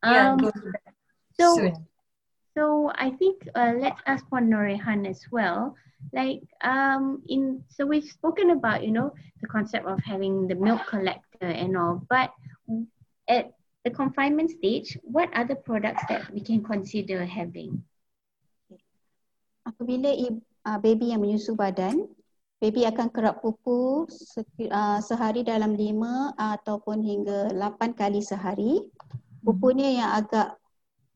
[0.03, 0.95] Um, yeah, go that
[1.39, 1.87] so, soon.
[2.57, 5.77] So I think uh, let's ask for Norehan as well.
[6.17, 9.13] Like um in so we've spoken about you know
[9.45, 12.33] the concept of having the milk collector and all, but
[13.29, 13.53] at
[13.85, 17.81] the confinement stage, what other products that we can consider having?
[19.65, 20.13] Apabila
[20.67, 22.09] uh, baby yang menyusu badan,
[22.61, 28.85] baby akan kerap pupu se uh, sehari dalam lima uh, ataupun hingga lapan kali sehari.
[29.41, 30.61] Pupunya yang agak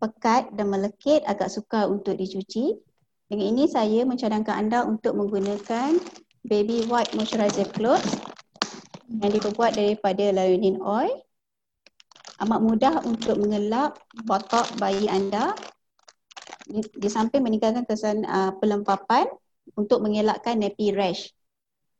[0.00, 2.76] pekat dan melekit agak sukar untuk dicuci.
[3.28, 5.96] Dengan ini saya mencadangkan anda untuk menggunakan
[6.44, 8.20] baby white moisturizer clothes
[9.08, 11.24] yang diperbuat daripada lionine oil.
[12.44, 13.96] Amat mudah untuk mengelap
[14.28, 15.56] botok bayi anda
[16.68, 19.24] di, di samping meninggalkan kesan uh, pelempapan
[19.80, 21.32] untuk mengelakkan nappy rash.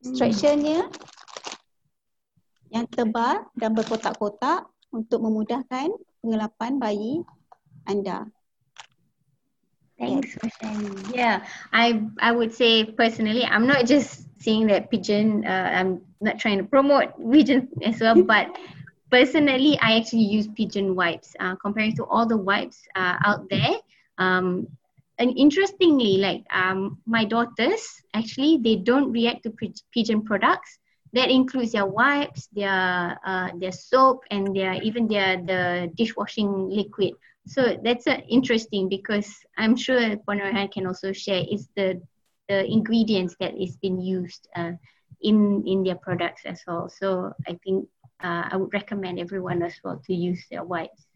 [0.05, 0.13] Hmm.
[0.13, 0.93] Structure-nya
[2.69, 7.25] yang tebal dan berkotak-kotak untuk memudahkan pengelapan bayi
[7.89, 8.29] anda.
[9.97, 10.93] Thanks for sharing.
[11.15, 15.47] Yeah, I I would say personally, I'm not just saying that pigeon.
[15.47, 18.51] Uh, I'm not trying to promote pigeon as well, but
[19.15, 23.75] personally, I actually use pigeon wipes uh, compared to all the wipes uh, out there.
[24.19, 24.67] Um,
[25.21, 29.53] and interestingly like um, my daughters actually they don't react to
[29.95, 30.81] pigeon products.
[31.13, 37.15] That includes their wipes their uh, their soap and their even their the dishwashing liquid.
[37.47, 42.03] So that's uh, interesting because i'm sure Puan Norehan can also share is the
[42.49, 44.73] the ingredients that is been used uh,
[45.23, 46.89] in in their products as well.
[46.89, 47.87] So i think
[48.23, 51.07] uh, i would recommend everyone as well to use their wipes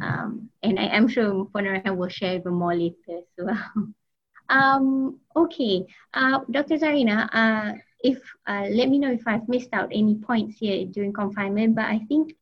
[0.00, 3.64] um, and I am sure Puan Norehan will share even more later as well.
[4.48, 6.78] um, okay, uh, Dr.
[6.78, 11.12] Zarina, uh, if uh, let me know if I've missed out any points here during
[11.12, 12.34] confinement, but I think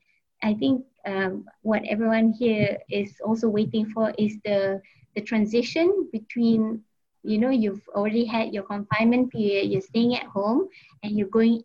[0.42, 4.80] I think um, what everyone here is also waiting for is the
[5.14, 6.82] the transition between
[7.24, 10.68] you know you've already had your confinement period, you're staying at home,
[11.02, 11.62] and you're going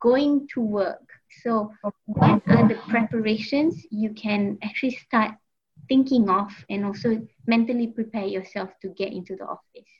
[0.00, 1.07] going to work
[1.42, 1.72] so,
[2.06, 5.32] what are the preparations you can actually start
[5.88, 9.90] thinking of and also mentally prepare yourself to get into the office?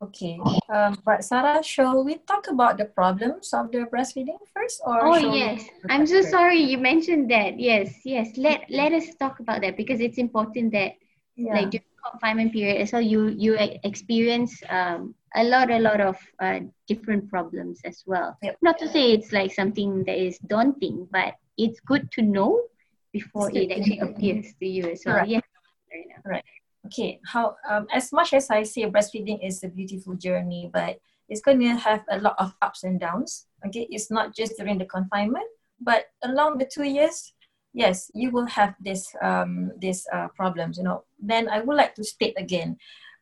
[0.00, 0.38] Okay,
[0.70, 5.04] um, but Sarah, shall we talk about the problems of the breastfeeding first, or?
[5.04, 7.58] Oh yes, I'm so sorry you mentioned that.
[7.58, 8.36] Yes, yes.
[8.36, 10.94] Let let us talk about that because it's important that
[11.34, 11.54] yeah.
[11.54, 16.16] like during the confinement period so you you experience um, a lot a lot of
[16.40, 18.56] uh, different problems as well yep.
[18.62, 22.62] not to say it's like something that is daunting but it's good to know
[23.12, 25.16] before it actually appears to you as well.
[25.16, 25.28] Right.
[25.28, 25.40] Yeah.
[26.24, 26.44] Right.
[26.86, 27.20] Okay.
[27.26, 30.98] How um, as much as I say breastfeeding is a beautiful journey, but
[31.28, 33.46] it's going to have a lot of ups and downs.
[33.66, 35.44] Okay, it's not just during the confinement,
[35.80, 37.34] but along the two years,
[37.74, 40.78] yes, you will have this um, these uh, problems.
[40.78, 41.04] You know.
[41.18, 42.78] Then I would like to state again,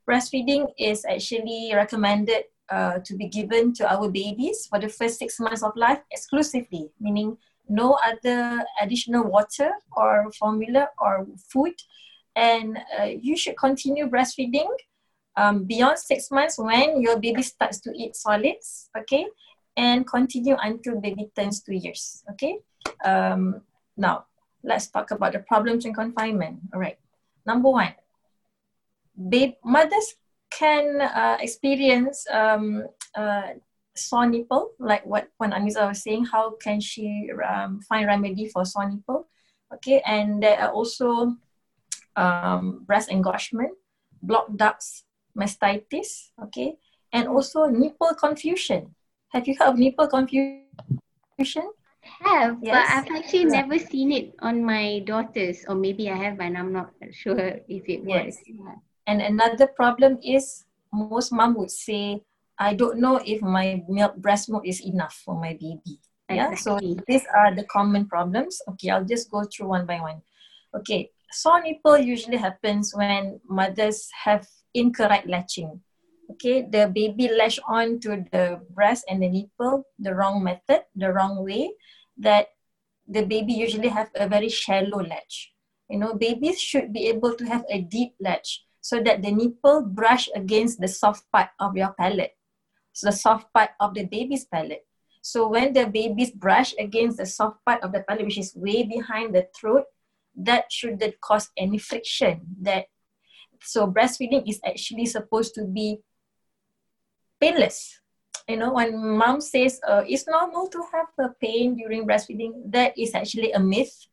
[0.09, 5.39] breastfeeding is actually recommended uh, to be given to our babies for the first six
[5.39, 7.37] months of life exclusively, meaning
[7.69, 11.75] no other additional water or formula or food.
[12.35, 14.69] And uh, you should continue breastfeeding
[15.37, 19.27] um, beyond six months when your baby starts to eat solids, okay?
[19.77, 22.59] And continue until baby turns two years, okay?
[23.05, 23.63] Um,
[23.97, 24.27] now,
[24.63, 26.61] let's talk about the problems in confinement.
[26.73, 26.99] All right.
[27.47, 27.95] Number one,
[29.17, 30.15] babe, mothers
[30.51, 32.87] can uh, experience um,
[33.17, 33.57] uh,
[33.97, 38.65] sore nipple, like what when Anisa was saying, how can she um, find remedy for
[38.65, 39.29] sore nipple?
[39.75, 41.35] Okay, and there are also
[42.15, 43.73] um, breast engorgement,
[44.23, 45.05] blocked ducts,
[45.37, 46.77] mastitis, okay,
[47.13, 48.95] and also nipple confusion.
[49.33, 50.63] Have you heard of nipple confusion?
[52.23, 52.75] have, yes.
[52.75, 53.63] but I've actually yeah.
[53.63, 57.89] never seen it on my daughters, or maybe I have, and I'm not sure if
[57.89, 58.27] it yes.
[58.27, 58.39] was.
[59.07, 62.23] And another problem is most mom would say,
[62.59, 66.01] I don't know if my milk breast milk is enough for my baby.
[66.29, 68.61] Yeah, so these are the common problems.
[68.69, 70.23] Okay, I'll just go through one by one.
[70.75, 75.81] Okay, sore nipple usually happens when mothers have incorrect latching.
[76.33, 81.13] Okay, the baby latch on to the breast and the nipple the wrong method, the
[81.13, 81.71] wrong way,
[82.19, 82.49] that
[83.07, 85.53] the baby usually have a very shallow latch.
[85.89, 89.83] You know, babies should be able to have a deep latch so that the nipple
[89.83, 92.39] brush against the soft part of your palate.
[92.93, 94.87] So the soft part of the baby's palate.
[95.23, 98.85] So when the babies brush against the soft part of the palate, which is way
[98.85, 99.91] behind the throat,
[100.37, 102.47] that shouldn't cause any friction.
[102.63, 102.87] That
[103.61, 105.99] so breastfeeding is actually supposed to be
[107.41, 107.99] painless.
[108.47, 112.97] You know, when mom says uh, it's normal to have a pain during breastfeeding, that
[112.97, 114.07] is actually a myth.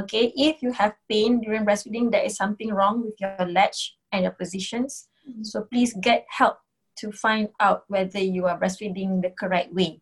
[0.00, 4.22] Okay, if you have pain during breastfeeding, there is something wrong with your latch and
[4.22, 5.08] your positions.
[5.28, 5.42] Mm-hmm.
[5.42, 6.58] So please get help
[7.02, 10.00] to find out whether you are breastfeeding the correct way.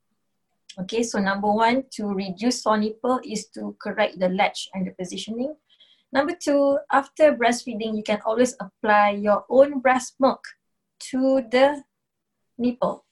[0.78, 4.92] Okay, so number one, to reduce sore nipple is to correct the latch and the
[4.92, 5.56] positioning.
[6.12, 10.44] Number two, after breastfeeding, you can always apply your own breast milk
[11.12, 11.82] to the
[12.58, 13.04] nipple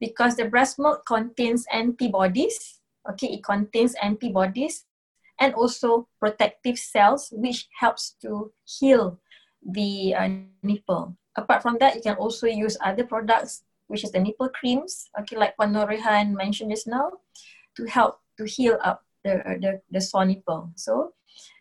[0.00, 2.80] because the breast milk contains antibodies.
[3.10, 4.84] Okay, it contains antibodies
[5.40, 9.18] and also protective cells, which helps to heal
[9.64, 10.28] the uh,
[10.62, 11.16] nipple.
[11.36, 15.36] Apart from that, you can also use other products, which is the nipple creams, okay,
[15.36, 17.12] like what Norehan mentioned just now,
[17.76, 20.70] to help to heal up the, the, the sore nipple.
[20.76, 21.14] So,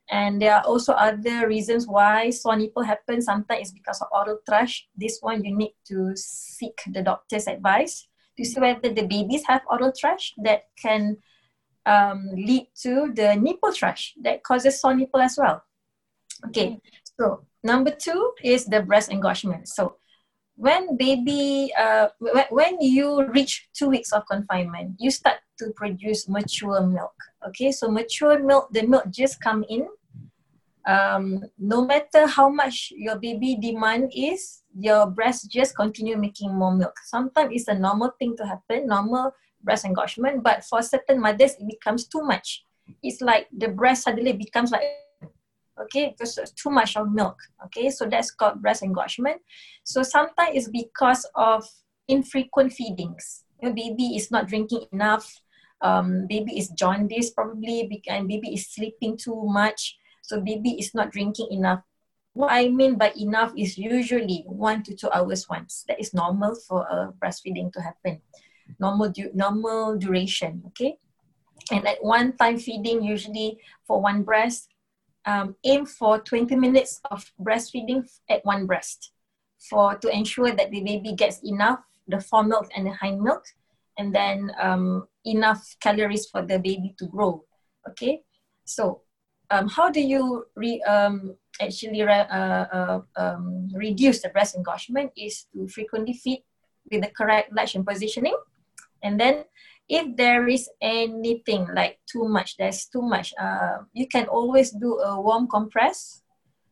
[0.10, 3.26] and there are also other reasons why sore nipple happens.
[3.26, 4.88] Sometimes it's because of oral thrush.
[4.96, 9.62] This one you need to seek the doctor's advice to see whether the babies have
[9.70, 11.18] oral thrush that can
[11.86, 15.64] um, lead to the nipple thrush that causes sore nipple as well.
[16.48, 16.80] Okay,
[17.20, 19.68] so Number two is the breast engorgement.
[19.68, 19.96] So
[20.56, 22.10] when baby, uh,
[22.50, 27.14] when you reach two weeks of confinement, you start to produce mature milk.
[27.48, 29.88] Okay, so mature milk, the milk just come in.
[30.88, 36.74] Um, no matter how much your baby demand is, your breast just continue making more
[36.74, 36.98] milk.
[37.06, 39.32] Sometimes it's a normal thing to happen, normal
[39.64, 42.66] breast engorgement, but for certain mothers, it becomes too much.
[43.04, 44.82] It's like the breast suddenly becomes like
[45.80, 47.90] okay because too much of milk okay?
[47.90, 49.42] So that's called breast engorgement.
[49.84, 51.68] So sometimes it's because of
[52.08, 53.44] infrequent feedings.
[53.62, 55.30] Your baby is not drinking enough
[55.82, 61.12] um, baby is jaundice probably and baby is sleeping too much so baby is not
[61.12, 61.82] drinking enough.
[62.34, 65.84] What i mean by enough is usually one to two hours once.
[65.90, 68.22] That is normal for a breastfeeding to happen.
[68.80, 70.96] Normal du- normal duration okay?
[71.72, 74.71] And at one time feeding usually for one breast
[75.26, 79.12] um, aim for 20 minutes of breastfeeding at one breast.
[79.70, 83.44] For to ensure that the baby gets enough the fore milk and the hind milk
[83.98, 87.44] and then um, enough calories for the baby to grow
[87.90, 88.22] okay?
[88.66, 89.02] So
[89.50, 95.12] um, how do you re, um, actually re, uh, uh, um, reduce the breast engorgement
[95.18, 96.44] is to frequently feed
[96.92, 98.36] with the correct latch and positioning
[99.04, 99.44] and then
[99.92, 104.96] if there is anything like too much, there's too much, uh, you can always do
[105.04, 106.24] a warm compress,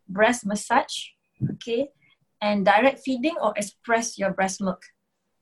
[0.08, 1.12] breast massage,
[1.52, 1.92] okay,
[2.40, 4.80] and direct feeding or express your breast milk.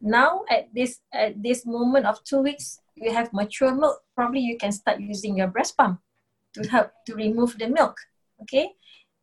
[0.01, 4.57] Now at this at this moment of two weeks, you have mature milk, probably you
[4.57, 6.01] can start using your breast pump.
[6.57, 7.93] to help to remove the milk.
[8.41, 8.73] Okay.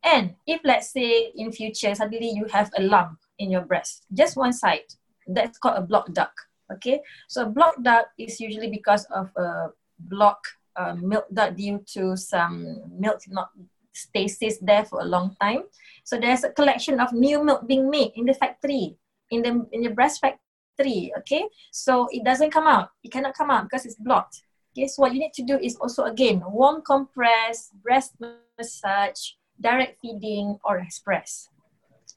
[0.03, 4.37] And if let's say in future suddenly you have a lump in your breast, just
[4.37, 4.87] one side,
[5.27, 6.39] that's called a block duct.
[6.71, 7.01] Okay.
[7.27, 10.39] So block duct is usually because of a block
[10.75, 13.49] uh, milk duct due to some milk not
[13.95, 15.63] stasis there for a long time.
[16.03, 18.97] So there's a collection of new milk being made in the factory,
[19.31, 21.11] in the in the breast factory.
[21.23, 22.89] Okay, so it doesn't come out.
[23.03, 24.43] It cannot come out because it's blocked.
[24.75, 28.19] Okay, so what you need to do is also again warm compress, breast
[28.59, 31.47] massage, direct feeding, or express.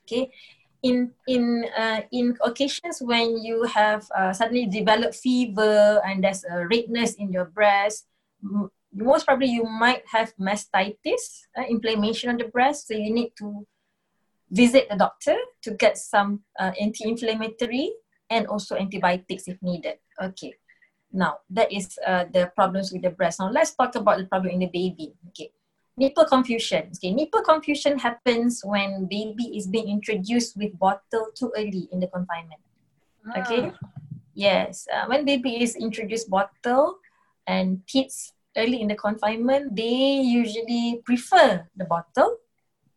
[0.05, 0.32] Okay,
[0.82, 6.66] in in uh, in occasions when you have uh, suddenly developed fever and there's a
[6.66, 8.06] redness in your breast
[8.92, 12.88] most probably you might have mastitis, uh, inflammation on the breast.
[12.88, 13.66] So you need to
[14.50, 17.92] visit the doctor to get some uh, anti-inflammatory
[18.30, 19.98] and also antibiotics if needed.
[20.20, 20.54] Okay.
[21.12, 23.40] Now that is uh, the problems with the breast.
[23.40, 25.14] Now let's talk about the problem in the baby.
[25.28, 25.50] Okay.
[25.99, 26.94] Nipple confusion.
[26.94, 32.07] Okay, nipple confusion happens when baby is being introduced with bottle too early in the
[32.07, 32.62] confinement.
[33.36, 33.74] Okay.
[33.74, 33.88] Ah.
[34.38, 37.03] Yes, uh, when baby is introduced bottle
[37.49, 42.38] and kids early in the confinement, they usually prefer the bottle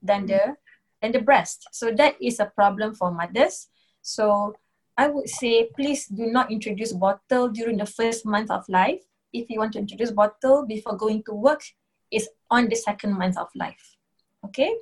[0.05, 0.53] than the
[1.01, 1.65] than the breast.
[1.73, 3.73] So that is a problem for mothers.
[4.05, 4.53] So
[4.93, 9.01] I would say please do not introduce bottle during the first month of life.
[9.33, 11.65] If you want to introduce bottle before going to work,
[12.11, 13.97] is on the second month of life.
[14.45, 14.75] Okay?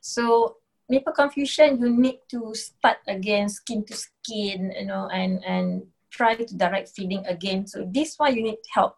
[0.00, 0.56] So
[0.88, 6.34] nipple confusion, you need to start again skin to skin, you know, and and try
[6.34, 7.66] to direct feeding again.
[7.66, 8.96] So this one you need help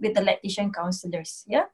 [0.00, 1.44] with the lactation counselors.
[1.46, 1.66] Yeah.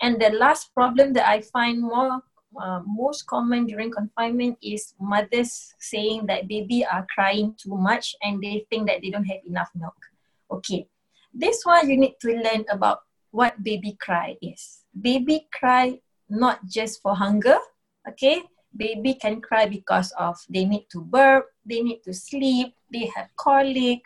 [0.00, 2.22] And the last problem that I find more
[2.56, 8.42] uh, most common during confinement is mothers saying that baby are crying too much and
[8.42, 9.96] they think that they don't have enough milk.
[10.50, 10.88] Okay,
[11.34, 13.07] this one you need to learn about
[13.38, 14.82] what baby cry is.
[14.98, 17.54] Baby cry not just for hunger,
[18.02, 18.42] okay?
[18.74, 23.30] Baby can cry because of they need to burp, they need to sleep, they have
[23.38, 24.02] colic,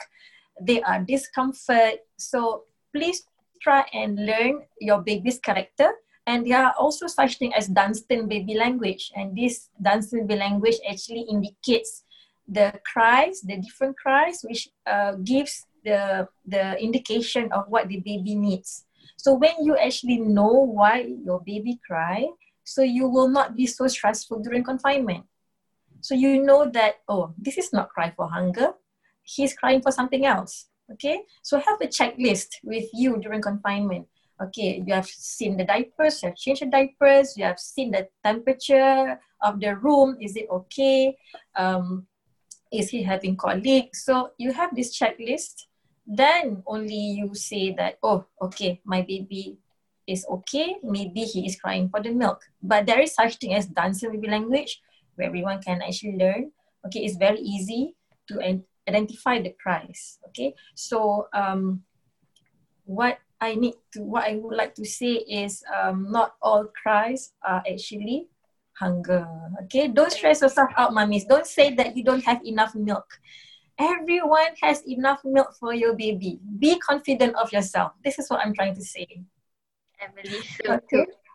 [0.61, 2.05] they are discomfort.
[2.19, 3.25] So please
[3.65, 5.89] try and learn your baby's character.
[6.27, 9.11] And there are also such thing as Dunstan baby language.
[9.17, 12.05] And this Dunstan baby language actually indicates
[12.47, 18.37] the cries, the different cries, which uh, gives the, the indication of what the baby
[18.37, 18.85] needs.
[19.23, 22.27] So when you actually know why your baby cry,
[22.65, 25.27] so you will not be so stressful during confinement.
[26.01, 28.75] So you know that, oh, this is not cry for hunger.
[29.23, 30.67] He's crying for something else.
[30.91, 34.09] Okay, so have a checklist with you during confinement.
[34.43, 38.09] Okay, you have seen the diapers, you have changed the diapers, you have seen the
[38.25, 41.17] temperature of the room, is it okay?
[41.55, 42.09] Um,
[42.73, 43.95] is he having colic?
[43.95, 45.71] So you have this checklist,
[46.13, 49.57] then only you say that, oh, okay, my baby
[50.07, 52.43] is okay, maybe he is crying for the milk.
[52.63, 54.81] But there is such thing as Dunstan baby language
[55.15, 56.53] where everyone can actually learn.
[56.87, 57.95] Okay, it's very easy
[58.29, 60.19] to identify the cries.
[60.29, 61.83] Okay, so um,
[62.85, 67.33] what I need to, what I would like to say is um, not all cries
[67.43, 68.29] are actually
[68.75, 69.27] hunger.
[69.65, 71.25] Okay, don't stress yourself out, mummies.
[71.25, 73.09] Don't say that you don't have enough milk.
[73.79, 76.39] Everyone has enough milk for your baby.
[76.59, 77.93] Be confident of yourself.
[78.05, 79.07] This is what I'm trying to say.
[80.01, 80.81] Emily, so.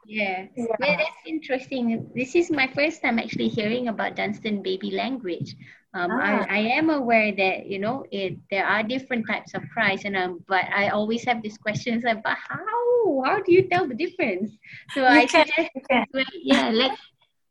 [0.07, 0.47] Yeah.
[0.55, 0.65] yeah.
[0.79, 2.09] Well, that's interesting.
[2.15, 5.55] This is my first time actually hearing about Dunstan baby language.
[5.93, 6.45] Um, ah.
[6.49, 10.15] I, I am aware that you know it there are different types of cries and
[10.15, 13.95] um but I always have these questions like but how how do you tell the
[13.95, 14.51] difference?
[14.93, 17.01] So you I can, suggest well, yeah let's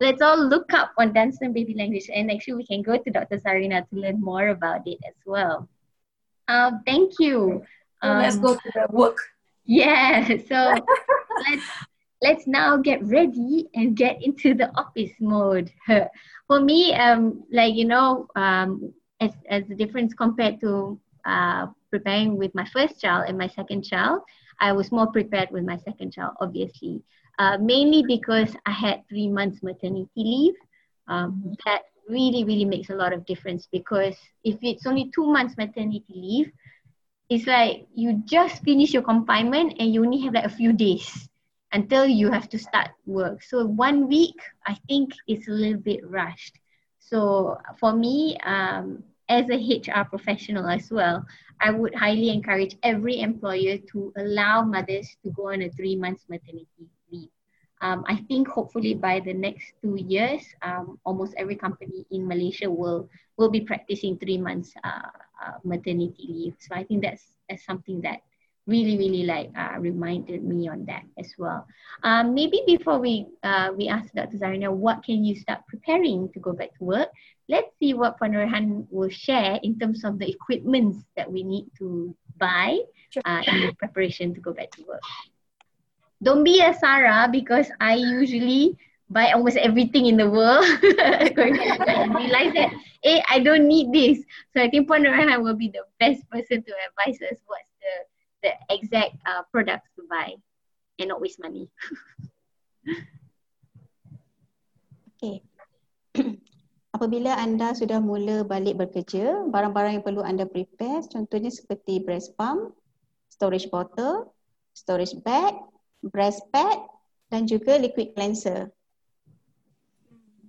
[0.00, 3.38] let's all look up on Dunstan baby language and actually we can go to Dr.
[3.38, 5.68] Zarina to learn more about it as well.
[6.48, 7.62] Um, thank you.
[8.02, 9.18] Um, let's go to the work.
[9.64, 10.74] Yeah, so
[11.50, 11.66] let's
[12.22, 15.72] let's now get ready and get into the office mode.
[16.46, 22.36] For me, um, like you know, um, as as the difference compared to uh, preparing
[22.36, 24.22] with my first child and my second child,
[24.60, 27.02] I was more prepared with my second child, obviously.
[27.38, 30.54] Uh, mainly because I had three months maternity leave.
[31.08, 35.56] Um, that really, really makes a lot of difference because if it's only two months
[35.56, 36.50] maternity leave,
[37.28, 41.28] it's like you just finish your confinement and you only have like a few days
[41.72, 43.42] until you have to start work.
[43.42, 46.58] So one week, I think is a little bit rushed.
[46.98, 51.24] So for me, um, as a HR professional as well,
[51.60, 56.24] I would highly encourage every employer to allow mothers to go on a three months
[56.28, 56.88] maternity.
[57.80, 62.70] Um, I think hopefully by the next two years, um, almost every company in Malaysia
[62.70, 65.12] will will be practicing three months uh,
[65.44, 66.56] uh, maternity leave.
[66.58, 68.20] So I think that's, that's something that
[68.66, 71.66] really really like uh, reminded me on that as well.
[72.02, 74.38] Um, maybe before we uh, we ask Dr.
[74.38, 77.08] Zarina, what can you start preparing to go back to work?
[77.48, 81.70] Let's see what Puan Rehan will share in terms of the equipments that we need
[81.78, 82.78] to buy
[83.24, 85.02] uh, in preparation to go back to work.
[86.22, 88.76] Don't be a Sarah because I usually
[89.10, 94.24] buy almost everything in the world realize that hey I don't need this.
[94.54, 95.06] So I think Puan
[95.42, 97.94] will be the best person to advise us what's the
[98.42, 100.34] the exact uh, products to buy
[100.98, 101.68] and not waste money.
[105.16, 105.42] okay.
[106.96, 112.72] Apabila anda sudah mula balik bekerja, barang-barang yang perlu anda prepare contohnya seperti breast pump,
[113.28, 114.32] storage bottle,
[114.72, 115.52] storage bag,
[116.10, 116.78] breast pad
[117.30, 118.70] dan juga liquid cleanser.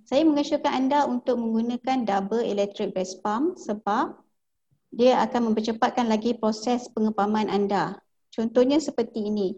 [0.08, 4.16] Saya mengesyorkan anda untuk menggunakan double electric breast pump sebab
[4.88, 8.00] dia akan mempercepatkan lagi proses pengepaman anda.
[8.32, 9.52] Contohnya seperti ini.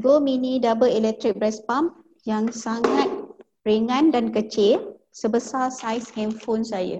[0.00, 1.92] Go Mini Double Electric Breast Pump
[2.24, 3.06] yang sangat
[3.68, 6.98] ringan dan kecil sebesar saiz handphone saya.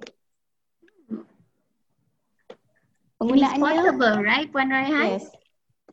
[3.21, 5.21] Penggunaannya portable, right, Puan Raihan?
[5.21, 5.29] Yes.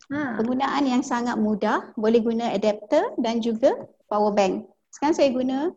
[0.08, 0.40] Ha.
[0.40, 3.76] Penggunaan yang sangat mudah, boleh guna adapter dan juga
[4.08, 4.72] power bank.
[4.96, 5.76] Sekarang saya guna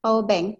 [0.00, 0.56] power bank.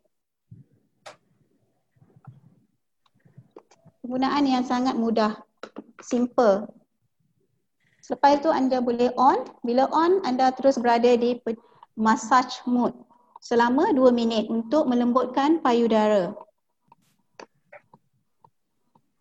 [4.06, 5.34] penggunaan yang sangat mudah,
[5.98, 6.70] simple.
[7.98, 11.42] Selepas itu anda boleh on, bila on anda terus berada di
[11.98, 12.94] massage mode
[13.42, 16.38] selama 2 minit untuk melembutkan payudara.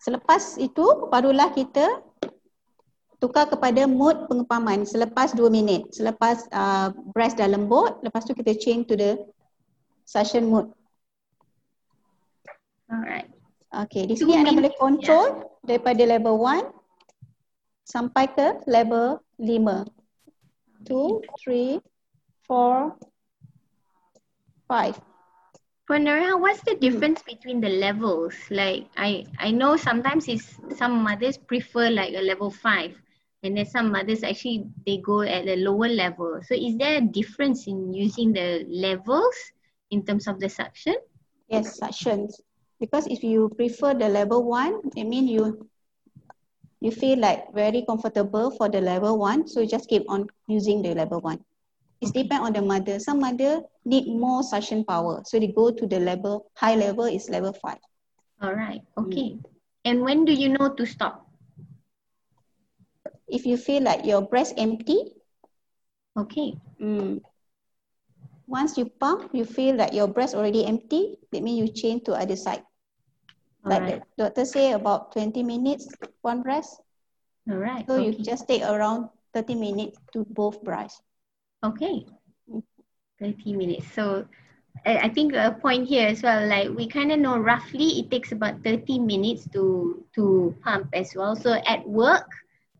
[0.05, 2.05] Selepas itu barulah kita
[3.17, 5.89] tukar kepada mode pengepaman selepas 2 minit.
[5.97, 9.17] Selepas uh, breast dah lembut, lepas tu kita change to the
[10.05, 10.69] suction mode.
[12.85, 13.33] Alright.
[13.73, 15.73] Okay, di sini anda boleh control yeah.
[15.73, 16.69] daripada level 1
[17.89, 19.89] sampai ke level 5.
[20.85, 21.17] 2,
[21.49, 21.81] 3,
[22.45, 22.93] 4,
[24.69, 25.14] 5.
[25.85, 28.33] Panera, ah, what's the difference between the levels?
[28.49, 32.97] Like I I know sometimes it's some mothers prefer like a level 5
[33.43, 36.41] and then some mothers actually they go at a lower level.
[36.41, 39.37] So is there a difference in using the levels
[39.91, 40.95] in terms of the suction?
[41.49, 42.41] Yes, suctions
[42.79, 45.69] because if you prefer the level one, it means you
[46.81, 50.81] you feel like very comfortable for the level one, so you just keep on using
[50.81, 51.45] the level one.
[52.05, 52.23] It okay.
[52.23, 52.99] depends on the mother.
[52.99, 57.29] Some mother need more suction power, so they go to the level high level is
[57.29, 57.81] level five.
[58.41, 58.81] All right.
[58.97, 59.33] Okay.
[59.33, 59.43] Mm.
[59.85, 61.25] And when do you know to stop?
[63.27, 65.17] If you feel like your breast empty.
[66.17, 66.53] Okay.
[66.79, 67.21] Mm,
[68.47, 72.13] once you pump, you feel that your breast already empty, that means you change to
[72.13, 72.61] other side.
[73.65, 74.01] All like right.
[74.17, 75.89] the doctor say about 20 minutes,
[76.21, 76.79] one breast.
[77.49, 77.85] All right.
[77.87, 78.05] So okay.
[78.05, 81.01] you just take around 30 minutes to both breasts.
[81.65, 82.05] Okay.
[83.19, 83.91] 30 minutes.
[83.93, 84.25] So
[84.85, 88.31] I think a point here as well, like we kind of know roughly it takes
[88.31, 91.35] about 30 minutes to to pump as well.
[91.35, 92.29] So at work,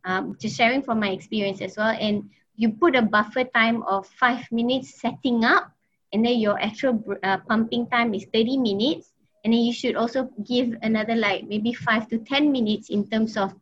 [0.06, 4.06] um, just sharing from my experience as well, and you put a buffer time of
[4.06, 5.72] five minutes setting up
[6.14, 9.12] and then your actual uh, pumping time is 30 minutes
[9.44, 13.36] and then you should also give another like maybe five to 10 minutes in terms
[13.36, 13.54] of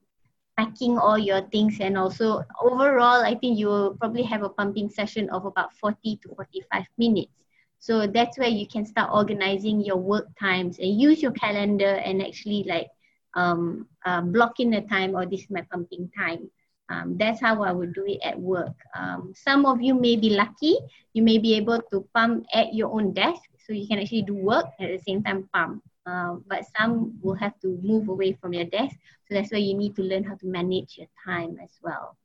[0.57, 4.89] packing all your things and also overall i think you will probably have a pumping
[4.89, 7.31] session of about 40 to 45 minutes
[7.79, 12.21] so that's where you can start organizing your work times and use your calendar and
[12.21, 12.87] actually like
[13.35, 16.49] um, uh, the time or this is my pumping time
[16.89, 18.75] um, that's how I would do it at work.
[18.95, 20.77] Um, some of you may be lucky,
[21.13, 24.35] you may be able to pump at your own desk, so you can actually do
[24.35, 25.83] work at the same time pump.
[26.03, 28.91] Uh, but some will have to move away from your desk,
[29.23, 32.19] so that's why you need to learn how to manage your time as well.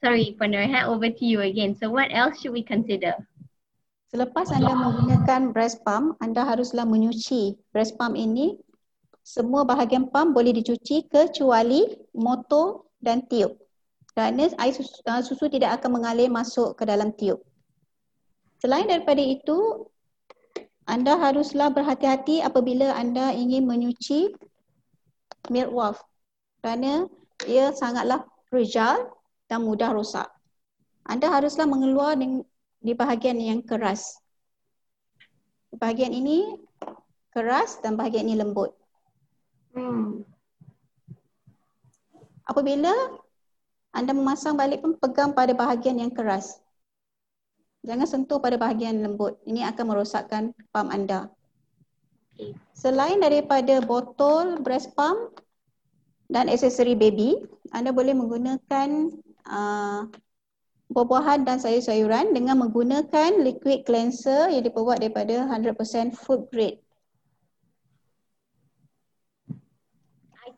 [0.00, 1.76] Sorry, Puan Rehat, over to you again.
[1.76, 3.20] So what else should we consider?
[4.08, 8.56] Selepas anda menggunakan breast pump, anda haruslah menyuci breast pump ini.
[9.20, 11.84] Semua bahagian pump boleh dicuci kecuali
[12.16, 13.60] motor dan tiup
[14.18, 17.38] kerana air susu, uh, susu tidak akan mengalir masuk ke dalam tiup.
[18.58, 19.86] Selain daripada itu,
[20.88, 24.32] anda haruslah berhati-hati apabila anda ingin menyuci
[25.52, 26.02] milk waft
[26.64, 27.04] kerana
[27.44, 29.12] ia sangatlah fragile
[29.52, 30.26] dan mudah rosak.
[31.04, 32.16] Anda haruslah mengeluar
[32.80, 34.16] di bahagian yang keras.
[35.76, 36.56] Bahagian ini
[37.36, 38.72] keras dan bahagian ini lembut.
[39.76, 40.24] Hmm.
[42.48, 42.92] Apabila
[43.92, 46.60] anda memasang balik pun pegang pada bahagian yang keras.
[47.88, 49.40] Jangan sentuh pada bahagian lembut.
[49.48, 51.32] Ini akan merosakkan pump anda.
[52.76, 55.40] Selain daripada botol breast pump,
[56.28, 57.40] dan aksesori baby,
[57.72, 58.88] anda boleh menggunakan
[59.48, 60.04] uh,
[60.92, 66.84] buah-buahan dan sayur-sayuran dengan menggunakan liquid cleanser yang diperbuat daripada 100% food grade.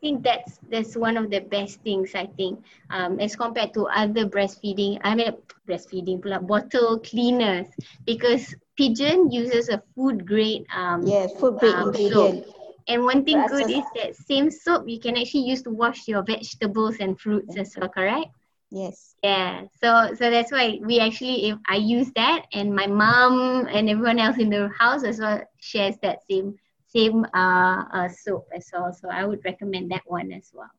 [0.01, 4.25] Think that's that's one of the best things I think um, as compared to other
[4.25, 5.31] breastfeeding I mean
[5.67, 7.67] breastfeeding pula bottle cleaners.
[8.05, 12.45] Because pigeon uses a food grade um, yes food grade um, ingredient.
[12.45, 12.55] soap.
[12.87, 16.23] and one thing good is that same soap you can actually use to wash your
[16.23, 18.27] vegetables and fruits as well correct?
[18.71, 19.15] Yes.
[19.23, 23.89] Yeah so so that's why we actually if I use that and my mom and
[23.89, 26.55] everyone else in the house as well shares that same
[26.91, 28.91] same uh, uh, soap as well.
[28.91, 30.71] So I would recommend that one as well.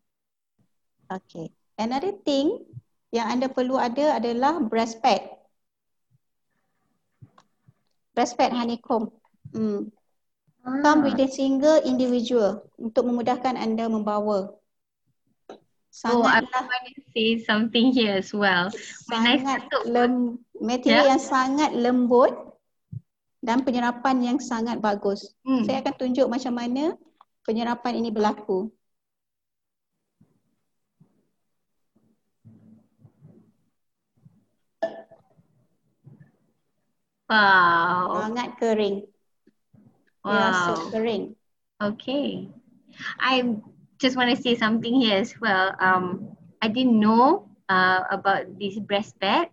[1.09, 1.49] Okay.
[1.81, 2.61] Another thing
[3.13, 5.25] yang anda perlu ada adalah breast pad.
[8.13, 9.09] Breast pad honeycomb.
[9.57, 9.89] Hmm.
[10.63, 10.79] Ah.
[10.85, 14.53] Come with a single individual untuk memudahkan anda membawa.
[15.93, 18.73] Sangatlah, oh, I want to say something here as well.
[19.13, 21.13] Sangat lem, material yeah.
[21.13, 22.33] yang sangat lembut
[23.43, 25.35] dan penyerapan yang sangat bagus.
[25.43, 25.67] Hmm.
[25.67, 26.95] Saya akan tunjuk macam mana
[27.43, 28.71] penyerapan ini berlaku.
[37.27, 38.31] Wow.
[38.31, 38.97] Sangat kering.
[40.23, 40.31] Wow.
[40.39, 41.35] Rasa kering.
[41.83, 42.47] Okay.
[43.19, 43.59] I
[43.99, 45.75] just want to say something here as well.
[45.83, 49.51] Um, I didn't know uh, about these breast pads.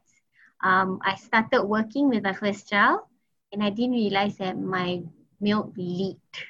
[0.62, 3.09] Um, I started working with my first child
[3.52, 5.02] and I didn't realize that my
[5.40, 6.46] milk leaked.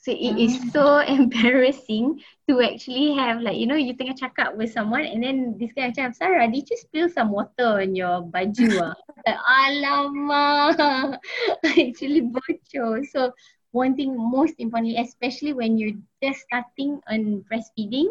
[0.00, 0.68] So it is ah.
[0.72, 0.84] so
[1.20, 5.76] embarrassing to actually have like you know you tengah cakap with someone and then this
[5.76, 8.96] guy macam Sarah did you spill some water on your baju ah?
[9.28, 11.20] like alamak
[11.84, 13.04] actually bocor.
[13.12, 13.36] So
[13.76, 18.08] one thing most importantly especially when you're just starting on breastfeeding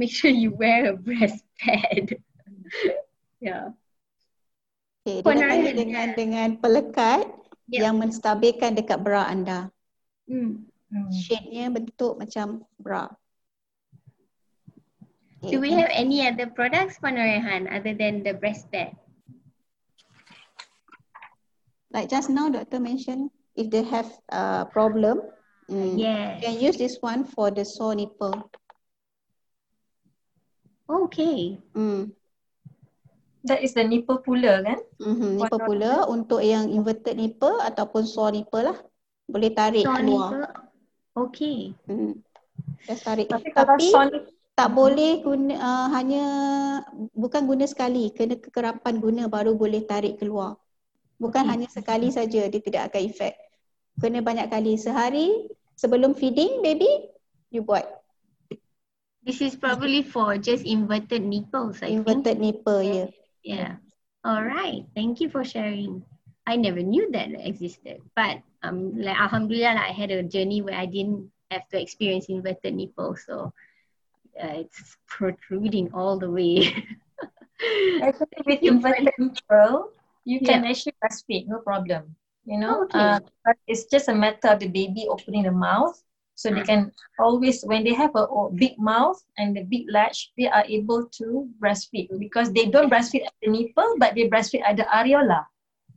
[0.00, 2.16] make sure you wear a breast pad.
[3.44, 3.76] yeah.
[5.06, 7.86] Okay, dia dengan dengan pelekat yep.
[7.86, 9.70] yang menstabilkan dekat bra anda.
[10.26, 10.66] Hmm.
[10.90, 11.10] hmm.
[11.10, 13.10] Shade-nya bentuk macam bra.
[15.44, 15.52] Okay.
[15.52, 18.96] Do we have any other products for Norehan other than the breast pad?
[21.92, 25.22] Like just now, Doctor mentioned if they have a problem,
[25.70, 26.40] mm, yes.
[26.40, 28.50] you can use this one for the sore nipple.
[30.88, 31.58] Okay.
[31.74, 32.12] Mm.
[33.46, 34.82] That is the nipple puller kan?
[34.98, 38.78] Mm-hmm, nipple puller untuk yang inverted nipple ataupun sore nipple lah.
[39.30, 40.30] Boleh tarik sore keluar.
[40.34, 40.46] Nipple.
[41.16, 41.58] Okay.
[41.86, 42.12] Hmm.
[42.84, 43.30] Just tarik.
[43.30, 43.86] Tapi, Tapi
[44.56, 46.24] tak boleh guna uh, hanya
[47.12, 48.10] bukan guna sekali.
[48.10, 50.58] Kena kekerapan guna baru boleh tarik keluar.
[51.16, 51.50] Bukan okay.
[51.54, 53.34] hanya sekali saja dia tidak akan efek.
[54.00, 54.76] Kena banyak kali.
[54.76, 56.88] Sehari sebelum feeding baby
[57.52, 57.84] you buat.
[59.26, 62.62] This is probably for just inverted nipples I inverted think.
[62.62, 62.92] nipple ya.
[62.94, 63.08] Yeah.
[63.46, 63.76] Yeah.
[64.24, 64.82] All right.
[64.94, 66.02] Thank you for sharing.
[66.46, 68.02] I never knew that existed.
[68.14, 72.26] But um, like Alhamdulillah, like, I had a journey where I didn't have to experience
[72.26, 73.14] inverted nipple.
[73.14, 73.52] So
[74.42, 76.74] uh, it's protruding all the way.
[78.02, 79.94] Actually, with inverted nipple,
[80.24, 80.70] you can yeah.
[80.70, 82.16] actually breastfeed, no problem.
[82.44, 82.98] You know, okay.
[82.98, 85.98] uh, but it's just a matter of the baby opening the mouth
[86.36, 90.32] so they can always, when they have a, a big mouth and the big latch,
[90.36, 94.62] they are able to breastfeed because they don't breastfeed at the nipple, but they breastfeed
[94.62, 95.46] at the areola.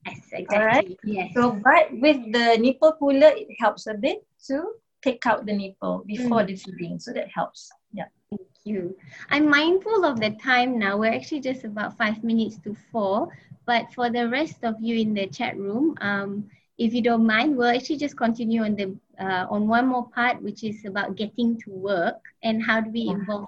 [0.05, 0.57] Yes, exactly.
[0.57, 0.97] All right.
[1.03, 1.31] Yes.
[1.35, 6.03] So, but with the nipple puller, it helps a bit to take out the nipple
[6.07, 6.47] before mm.
[6.47, 6.99] the feeding.
[6.99, 7.69] So that helps.
[7.91, 8.05] Yeah.
[8.29, 8.95] Thank you.
[9.29, 10.97] I'm mindful of the time now.
[10.97, 13.27] We're actually just about five minutes to four.
[13.65, 16.49] But for the rest of you in the chat room, um,
[16.79, 20.41] if you don't mind, we'll actually just continue on the uh, on one more part,
[20.41, 23.47] which is about getting to work and how do we involve.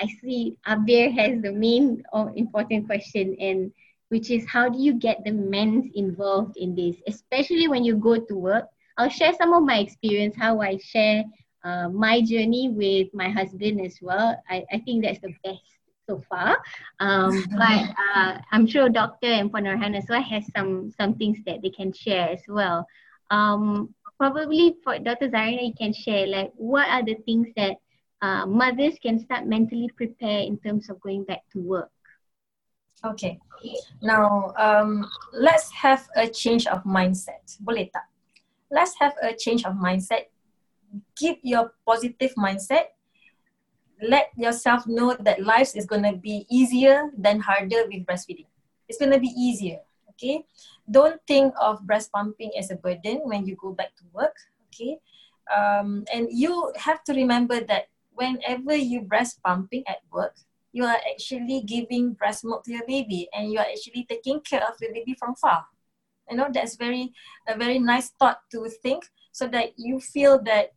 [0.00, 3.72] I see Abir has the main or important question, and
[4.08, 8.18] which is how do you get the men involved in this, especially when you go
[8.18, 8.66] to work.
[8.98, 11.24] I'll share some of my experience, how I share
[11.64, 14.36] uh, my journey with my husband as well.
[14.50, 15.62] I, I think that's the best
[16.06, 16.58] so far.
[17.00, 17.82] Um, but
[18.16, 21.70] uh, I'm sure Doctor and Puan Norehan as well has some some things that they
[21.70, 22.86] can share as well.
[23.30, 25.28] Um, probably for Dr.
[25.28, 27.76] Zarina, you can share like what are the things that
[28.22, 31.90] uh, mothers can start mentally prepare in terms of going back to work.
[33.04, 33.38] Okay.
[34.00, 37.44] Now, um, let's have a change of mindset.
[37.60, 38.08] Boleh tak?
[38.72, 40.32] Let's have a change of mindset.
[41.16, 42.93] Keep your positive mindset
[44.08, 48.46] let yourself know that life is going to be easier than harder with breastfeeding.
[48.88, 49.80] It's going to be easier.
[50.10, 50.44] Okay.
[50.90, 54.36] Don't think of breast pumping as a burden when you go back to work.
[54.68, 54.98] Okay.
[55.54, 60.34] Um, and you have to remember that whenever you breast pumping at work,
[60.72, 64.62] you are actually giving breast milk to your baby and you are actually taking care
[64.62, 65.66] of your baby from far.
[66.30, 67.12] You know, that's very
[67.46, 70.72] a very nice thought to think so that you feel that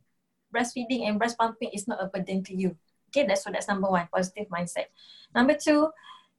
[0.54, 2.76] breastfeeding and breast pumping is not a burden to you.
[3.08, 4.92] Okay, that's so that's number one, positive mindset.
[5.34, 5.88] Number two,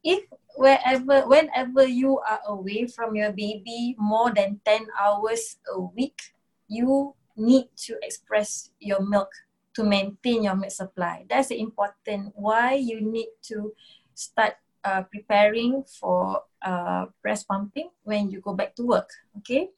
[0.03, 0.23] if
[0.55, 6.21] wherever whenever you are away from your baby more than 10 hours a week,
[6.67, 9.29] you need to express your milk
[9.73, 11.25] to maintain your milk supply.
[11.29, 13.73] That's important why you need to
[14.13, 19.09] start uh, preparing for uh, breast pumping when you go back to work.
[19.39, 19.69] Okay.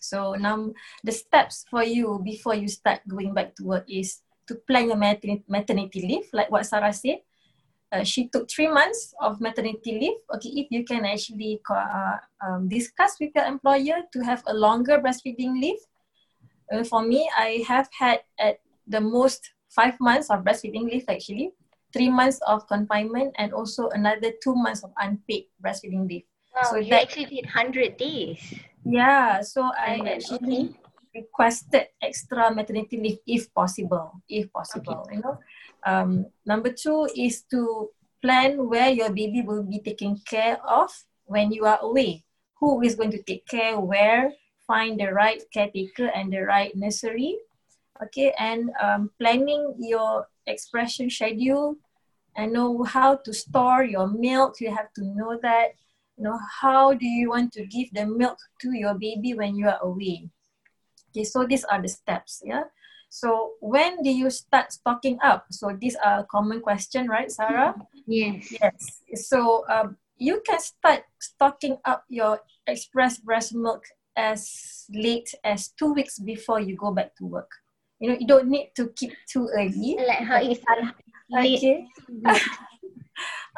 [0.00, 4.54] So now the steps for you before you start going back to work is to
[4.66, 7.20] plan your maternity leave, like what Sarah said.
[7.90, 10.18] Uh, she took three months of maternity leave.
[10.34, 14.98] Okay, if you can actually uh, um, discuss with your employer to have a longer
[14.98, 15.80] breastfeeding leave.
[16.70, 21.52] Uh, for me, I have had at the most five months of breastfeeding leave actually,
[21.92, 26.24] three months of confinement, and also another two months of unpaid breastfeeding leave.
[26.54, 28.40] Wow, so you that, actually did 100 days.
[28.84, 30.87] Yeah, so I actually okay.
[31.22, 35.16] Requested extra maternity leave if possible, if possible, okay.
[35.16, 35.38] you know.
[35.84, 37.90] Um, number two is to
[38.22, 40.90] plan where your baby will be taken care of
[41.26, 42.24] when you are away.
[42.60, 44.32] Who is going to take care, where,
[44.66, 47.38] find the right caretaker and the right nursery.
[48.02, 51.76] Okay, and um, planning your expression schedule
[52.36, 54.60] and know how to store your milk.
[54.60, 55.74] You have to know that
[56.18, 59.68] you know, how do you want to give the milk to your baby when you
[59.68, 60.28] are away?
[61.10, 62.64] Okay, so these are the steps, yeah?
[63.08, 65.46] So when do you start stocking up?
[65.50, 67.74] So these are a common question, right, Sarah?
[68.06, 68.52] Yes.
[68.60, 69.28] Yes.
[69.28, 73.84] So um, you can start stocking up your express breast milk
[74.16, 77.50] as late as two weeks before you go back to work.
[78.00, 79.96] You know, you don't need to keep too early.
[79.96, 80.60] Like how is
[81.32, 81.86] okay.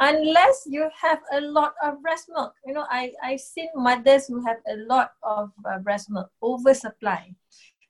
[0.00, 2.54] unless you have a lot of breast milk.
[2.64, 7.34] You know, I, I've seen mothers who have a lot of uh, breast milk, oversupply.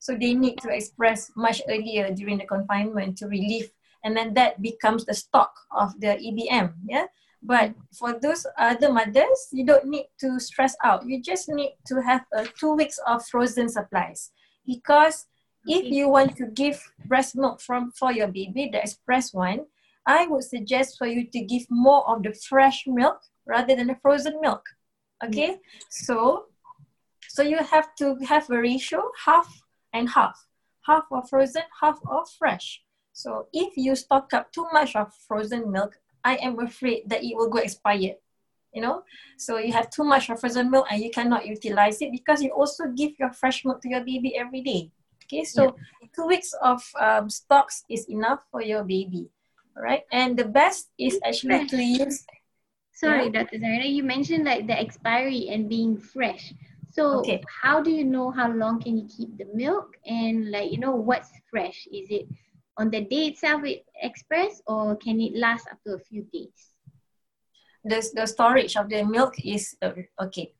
[0.01, 3.70] So they need to express much earlier during the confinement to relieve,
[4.03, 6.72] and then that becomes the stock of the EBM.
[6.88, 7.07] Yeah.
[7.42, 11.07] But for those other mothers, you don't need to stress out.
[11.07, 14.30] You just need to have uh, two weeks of frozen supplies
[14.66, 15.26] because
[15.66, 19.66] if you want to give breast milk from for your baby, the express one,
[20.07, 23.96] I would suggest for you to give more of the fresh milk rather than the
[24.01, 24.62] frozen milk.
[25.24, 25.59] Okay,
[25.90, 26.46] so
[27.28, 29.46] so you have to have a ratio half
[29.93, 30.47] and half,
[30.82, 32.82] half of frozen, half of fresh.
[33.12, 37.36] So if you stock up too much of frozen milk, I am afraid that it
[37.36, 38.16] will go expired.
[38.72, 39.03] You know,
[39.36, 42.51] so you have too much of frozen milk and you cannot utilize it because you
[42.51, 44.93] also give your fresh milk to your baby every day.
[45.24, 46.09] Okay, so yeah.
[46.14, 49.28] two weeks of um, stocks is enough for your baby
[49.76, 50.03] right?
[50.12, 51.70] And the best is actually fresh.
[51.70, 52.24] to use.
[52.93, 53.43] Sorry, yeah.
[53.43, 53.59] Dr.
[53.59, 56.53] Zarina, you mentioned like the expiry and being fresh.
[56.91, 57.43] So okay.
[57.62, 60.93] how do you know how long can you keep the milk and like you know
[60.93, 61.86] what's fresh?
[61.93, 62.26] Is it
[62.76, 66.74] on the day itself it express or can it last up to a few days?
[67.84, 70.53] The, the storage of the milk is uh, okay.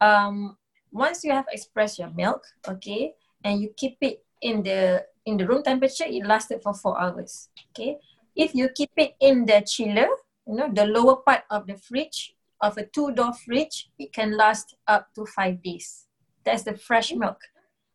[0.00, 0.56] Um,
[0.90, 3.14] once you have expressed your milk, okay,
[3.44, 7.48] and you keep it in the in the room temperature, it lasted for four hours.
[7.70, 7.98] Okay,
[8.34, 10.08] if you keep it in the chiller,
[10.46, 14.76] you know, the lower part of the fridge, of a two-door fridge, it can last
[14.86, 16.06] up to five days.
[16.44, 17.38] That's the fresh milk.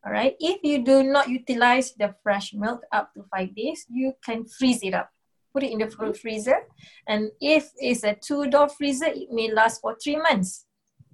[0.06, 0.36] All right.
[0.40, 4.84] If you do not utilize the fresh milk up to five days, you can freeze
[4.84, 5.10] it up.
[5.52, 6.58] Put it in the freezer.
[7.08, 10.66] And if it's a two-door freezer, it may last for three months.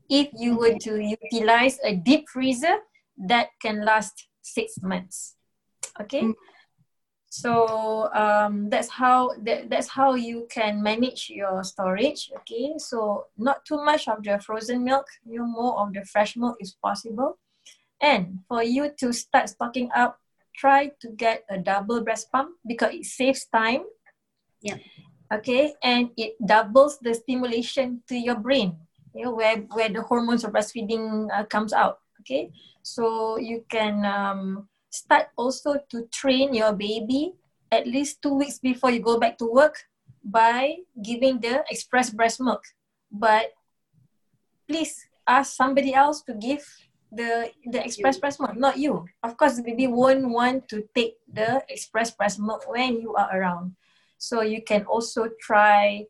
[0.10, 2.80] If you were to utilize a deep freezer,
[3.28, 5.36] that can last six months.
[6.02, 6.24] Okay.
[6.24, 6.34] Mm.
[7.32, 12.30] So um, that's how that, that's how you can manage your storage.
[12.44, 16.58] Okay, so not too much of the frozen milk, you more of the fresh milk
[16.60, 17.40] is possible.
[18.02, 20.20] And for you to start stocking up,
[20.58, 23.88] try to get a double breast pump because it saves time.
[24.60, 24.84] Yeah.
[25.32, 28.76] Okay, and it doubles the stimulation to your brain,
[29.16, 32.04] you know, where where the hormones of breastfeeding uh, comes out.
[32.20, 32.52] Okay,
[32.84, 37.34] so you can um, start also to train your baby
[37.72, 39.88] at least two weeks before you go back to work
[40.24, 42.62] by giving the express breast milk.
[43.12, 43.56] But
[44.68, 46.68] please ask somebody else to give
[47.12, 49.08] the the express breast milk, not you.
[49.24, 53.32] Of course, the baby won't want to take the express breast milk when you are
[53.32, 53.76] around.
[54.18, 56.06] So you can also try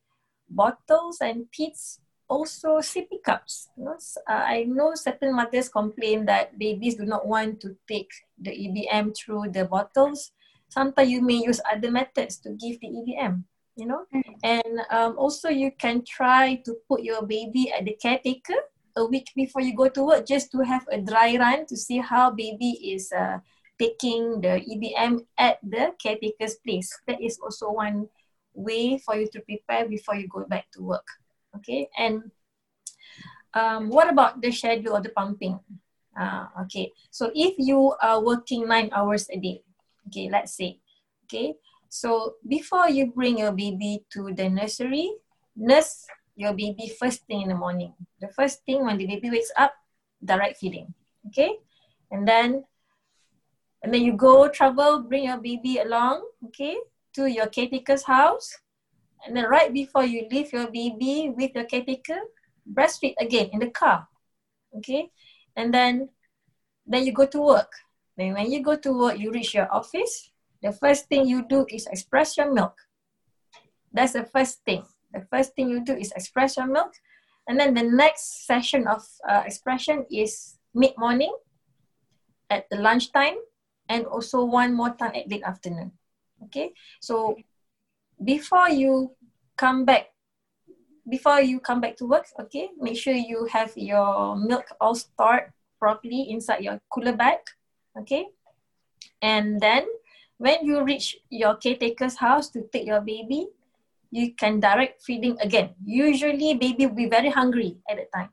[0.49, 2.00] bottles and teats
[2.31, 3.67] also sippy cups.
[3.75, 8.07] You know, uh, I know certain mothers complain that babies do not want to take
[8.39, 10.31] the EBM through the bottles.
[10.71, 13.43] Sometimes you may use other methods to give the EBM,
[13.75, 14.07] you know.
[14.15, 14.39] Mm-hmm.
[14.47, 18.55] And um, also you can try to put your baby at the caretaker
[18.95, 21.99] a week before you go to work just to have a dry run to see
[21.99, 23.39] how baby is uh,
[23.75, 26.95] taking the EBM at the caretaker's place.
[27.07, 28.07] That is also one
[28.53, 31.07] way for you to prepare before you go back to work.
[31.55, 32.31] Okay, and
[33.53, 35.59] um, what about the schedule of the pumping?
[36.17, 39.63] Uh, okay, so if you are working nine hours a day,
[40.07, 40.79] okay, let's say,
[41.25, 41.55] okay,
[41.89, 45.11] so before you bring your baby to the nursery,
[45.55, 47.93] nurse your baby first thing in the morning.
[48.19, 49.73] The first thing when the baby wakes up,
[50.23, 50.93] direct feeding,
[51.27, 51.59] okay,
[52.11, 52.63] and then
[53.83, 56.77] and then you go travel, bring your baby along, okay,
[57.13, 58.55] to your caretaker's house,
[59.25, 62.19] and then right before you leave your baby with your caretaker,
[62.65, 64.07] breastfeed again in the car.
[64.77, 65.11] Okay.
[65.55, 66.09] And then
[66.85, 67.71] then you go to work.
[68.17, 70.31] Then when you go to work, you reach your office.
[70.61, 72.75] The first thing you do is express your milk.
[73.93, 74.83] That's the first thing.
[75.13, 76.93] The first thing you do is express your milk.
[77.47, 81.33] And then the next session of uh, expression is mid morning,
[82.51, 83.39] at the lunchtime,
[83.89, 85.91] and also one more time at late afternoon.
[86.45, 87.37] Okay, so
[88.23, 89.11] before you
[89.57, 90.11] come back
[91.09, 95.51] before you come back to work, okay, make sure you have your milk all stored
[95.79, 97.39] properly inside your cooler bag,
[97.97, 98.27] okay?
[99.21, 99.85] And then
[100.37, 103.49] when you reach your caretaker's house to take your baby,
[104.11, 105.73] you can direct feeding again.
[105.83, 108.29] Usually baby will be very hungry at that time.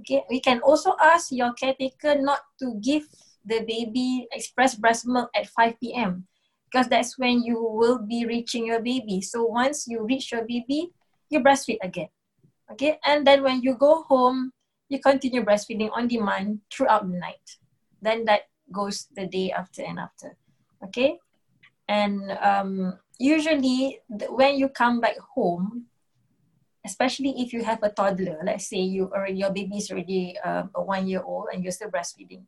[0.00, 3.08] Okay, we can also ask your caretaker not to give
[3.44, 6.26] the baby express breast milk at 5 p.m.
[6.70, 9.20] because that's when you will be reaching your baby.
[9.20, 10.92] So once you reach your baby,
[11.28, 12.08] you breastfeed again.
[12.70, 14.52] Okay, and then when you go home,
[14.88, 17.58] you continue breastfeeding on demand throughout the night.
[18.00, 20.36] Then that goes the day after and after.
[20.84, 21.18] Okay,
[21.88, 23.98] and um, usually
[24.30, 25.86] when you come back home,
[26.86, 30.70] especially if you have a toddler, let's say you or your baby is already uh,
[30.74, 32.46] a one year old and you're still breastfeeding,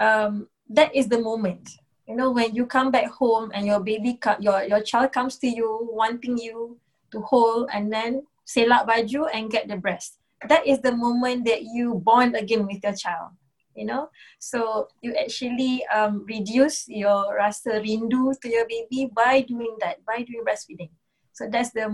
[0.00, 1.78] um, that is the moment
[2.08, 5.46] you know when you come back home and your baby your your child comes to
[5.46, 6.80] you wanting you
[7.12, 10.16] to hold and then selak baju and get the breast.
[10.48, 13.36] That is the moment that you bond again with your child.
[13.76, 19.78] You know, so you actually um, reduce your rasa rindu to your baby by doing
[19.78, 20.90] that, by doing breastfeeding.
[21.30, 21.86] So that's the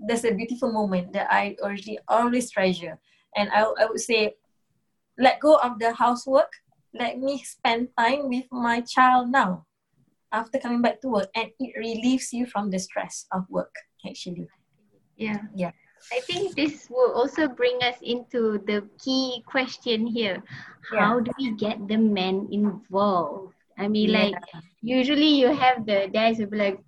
[0.00, 2.96] that's a beautiful moment that I already always treasure.
[3.36, 4.40] And I, I would say,
[5.18, 6.48] let go of the housework.
[6.98, 9.66] Let me spend time with my child now
[10.32, 13.72] after coming back to work and it relieves you from the stress of work
[14.04, 14.48] actually
[15.16, 15.70] yeah yeah
[16.12, 20.42] I think this will also bring us into the key question here.
[20.92, 21.00] Yeah.
[21.00, 23.54] How do we get the men involved?
[23.78, 24.22] I mean, yeah.
[24.22, 24.34] like,
[24.82, 26.78] usually you have the dads who be like,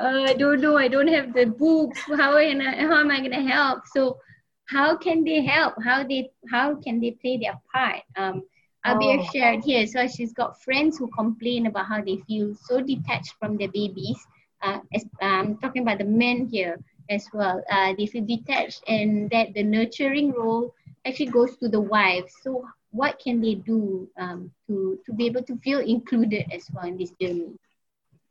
[0.00, 2.00] uh, I don't know, I don't have the books.
[2.16, 3.86] How am I, how am I going to help?
[3.94, 4.18] So,
[4.66, 5.74] how can they help?
[5.84, 8.02] How they how can they play their part?
[8.16, 8.42] Um,
[8.84, 9.28] Abir oh.
[9.32, 9.86] shared here.
[9.86, 14.18] So she's got friends who complain about how they feel so detached from their babies.
[14.62, 16.78] Uh, as, I'm talking about the men here
[17.10, 17.62] as well.
[17.70, 20.74] Uh, they feel detached and that the nurturing role
[21.04, 22.30] actually goes to the wife.
[22.42, 26.86] So what can they do um, to, to be able to feel included as well
[26.86, 27.52] in this journey?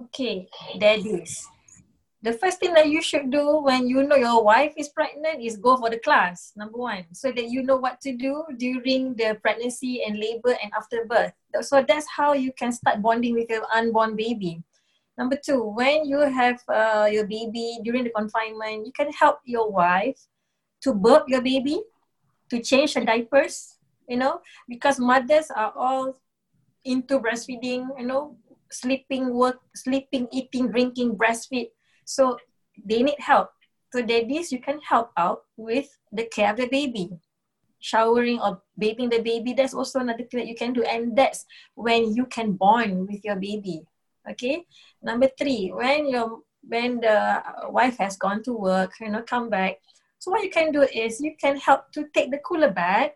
[0.02, 0.48] Okay,
[0.80, 1.48] daddies.
[2.24, 5.58] The first thing that you should do when you know your wife is pregnant is
[5.58, 9.36] go for the class, number one, so that you know what to do during the
[9.44, 11.34] pregnancy and labor and after birth.
[11.60, 14.64] So that's how you can start bonding with your unborn baby.
[15.18, 19.70] Number two, when you have uh, your baby during the confinement, you can help your
[19.70, 20.16] wife
[20.88, 21.84] to burp your baby,
[22.52, 26.16] to change the diapers, you know, because mothers are all
[26.86, 28.38] into breastfeeding, you know,
[28.72, 31.68] sleeping, work, sleeping, eating, drinking, breastfeed.
[32.06, 32.38] So
[32.84, 33.50] they need help.
[33.92, 37.10] So daddies, you can help out with the care of the baby.
[37.80, 40.84] Showering or bathing the baby, that's also another thing that you can do.
[40.84, 41.46] And that's
[41.76, 43.86] when you can bond with your baby
[44.30, 44.66] okay
[45.02, 49.78] number three when your when the wife has gone to work you know come back
[50.20, 53.12] so what you can do is you can help to take the cooler bag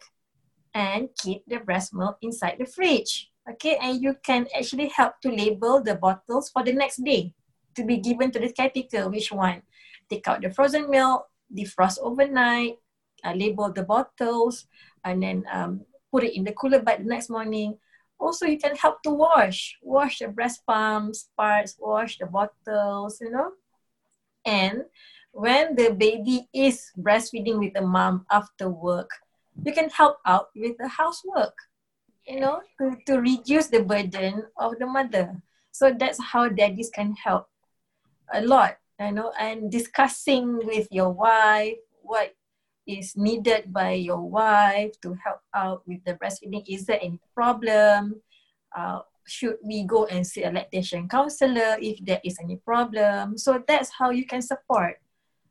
[0.73, 5.31] and keep the breast milk inside the fridge okay and you can actually help to
[5.31, 7.33] label the bottles for the next day
[7.77, 9.61] to be given to the caretaker which one?
[10.09, 12.75] Take out the frozen milk defrost overnight
[13.23, 14.67] uh, label the bottles
[15.03, 17.77] and then um, put it in the cooler bag the next morning.
[18.19, 19.77] Also you can help to wash.
[19.81, 23.51] Wash the breast pumps parts wash the bottles you know.
[24.45, 24.83] And
[25.31, 29.09] when the baby is breastfeeding with the mom after work
[29.63, 31.53] you can help out with the housework
[32.27, 35.41] you know to, to reduce the burden of the mother.
[35.71, 37.47] So that's how daddies can help
[38.33, 42.33] a lot, you know, and discussing with your wife what
[42.87, 46.63] is needed by your wife to help out with the breastfeeding.
[46.67, 48.21] Is there any problem?
[48.75, 53.37] Uh, should we go and see a lactation counselor if there is any problem?
[53.37, 54.99] So that's how you can support.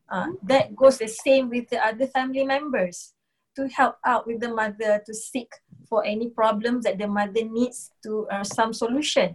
[0.09, 3.13] Uh, that goes the same with the other family members
[3.57, 5.51] to help out with the mother to seek
[5.89, 9.35] for any problems that the mother needs to uh, some solution.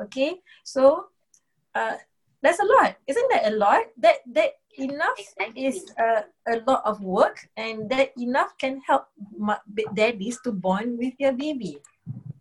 [0.00, 1.06] Okay, so
[1.74, 1.96] uh,
[2.42, 3.86] that's a lot, isn't that a lot?
[3.98, 5.66] That that enough exactly.
[5.66, 9.06] is a, a lot of work, and that enough can help
[9.94, 11.78] daddies to bond with your baby.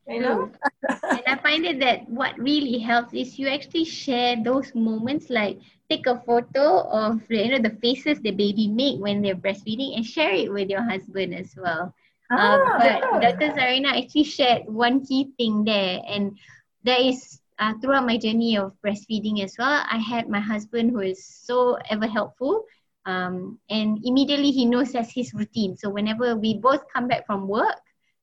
[0.09, 0.51] You know,
[0.89, 5.61] and I find it that what really helps is you actually share those moments, like
[5.89, 10.05] take a photo of you know the faces the baby make when they're breastfeeding, and
[10.05, 11.93] share it with your husband as well.
[12.31, 13.31] Ah, uh, but yeah.
[13.31, 13.53] Dr.
[13.53, 16.37] Zarina actually shared one key thing there, and
[16.83, 20.99] there is uh, throughout my journey of breastfeeding as well, I had my husband who
[20.99, 22.65] is so ever helpful.
[23.05, 25.77] Um, and immediately he knows that's his routine.
[25.77, 27.77] So whenever we both come back from work,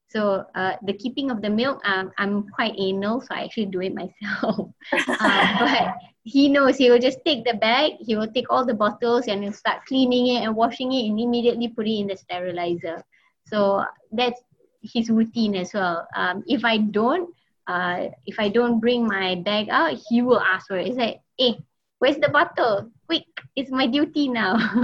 [0.08, 3.80] so uh, the keeping of the milk, um, I'm quite anal, so I actually do
[3.80, 4.70] it myself.
[5.08, 8.74] uh, but he knows he will just take the bag, he will take all the
[8.74, 12.16] bottles and he'll start cleaning it and washing it and immediately put it in the
[12.16, 13.04] sterilizer.
[13.46, 14.40] So that's
[14.82, 16.08] his routine as well.
[16.16, 17.28] Um, if I don't,
[17.68, 20.88] uh, if I don't bring my bag out, he will ask for it.
[20.88, 21.60] It's like, hey, eh,
[21.98, 22.90] where's the bottle?
[23.06, 24.56] Quick, it's my duty now.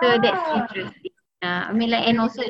[0.00, 0.18] so ah.
[0.18, 1.12] that's interesting.
[1.42, 2.42] Uh, I mean, like, and also,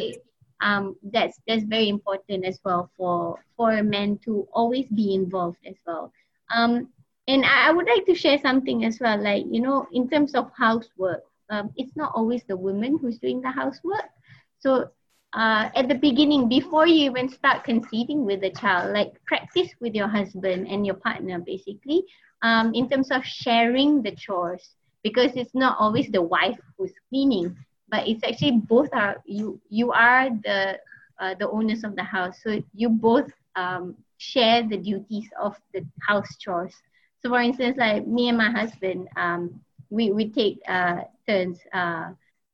[0.61, 5.75] um, that's that's very important as well for for men to always be involved as
[5.85, 6.13] well.
[6.55, 6.89] Um,
[7.27, 10.35] and I, I would like to share something as well, like you know, in terms
[10.35, 14.11] of housework, um, it's not always the woman who's doing the housework.
[14.61, 14.91] So
[15.35, 19.95] uh, at the beginning, before you even start conceiving with the child, like practice with
[19.95, 22.03] your husband and your partner, basically,
[22.43, 27.57] um, in terms of sharing the chores, because it's not always the wife who's cleaning,
[27.89, 29.61] but it's actually both are you.
[29.69, 30.79] You are the
[31.21, 35.85] uh, the owners of the house, so you both um, share the duties of the
[36.07, 36.75] house chores.
[37.21, 39.61] So, for instance, like me and my husband, um,
[39.91, 41.59] we we take uh, turns.
[41.73, 42.11] Uh,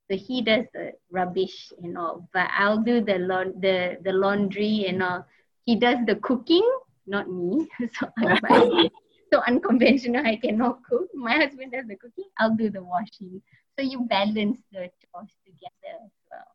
[0.09, 4.85] so he does the rubbish and all, but I'll do the la- the the laundry
[4.87, 5.25] and all.
[5.65, 6.67] He does the cooking,
[7.07, 7.67] not me.
[7.99, 8.37] so I'm
[9.33, 10.25] so unconventional.
[10.25, 11.09] I cannot cook.
[11.13, 12.29] My husband does the cooking.
[12.37, 13.41] I'll do the washing.
[13.77, 16.47] So you balance the chores together as well.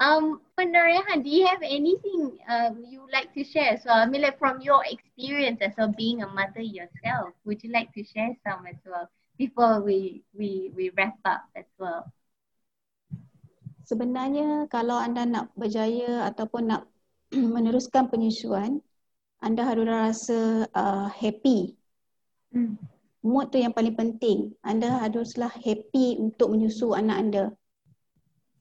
[0.00, 3.78] Um, Puan Norehan, do you have anything um, you like to share?
[3.82, 7.70] So I mean, like from your experience as of being a mother yourself, would you
[7.72, 9.08] like to share some as well
[9.38, 12.12] before we we we wrap up as well?
[13.90, 16.86] Sebenarnya kalau anda nak berjaya ataupun nak
[17.34, 18.78] meneruskan penyusuan,
[19.42, 21.74] anda harus rasa uh, happy.
[22.54, 22.78] Hmm.
[23.20, 24.54] Mood tu yang paling penting.
[24.62, 27.44] Anda haruslah happy untuk menyusu anak anda.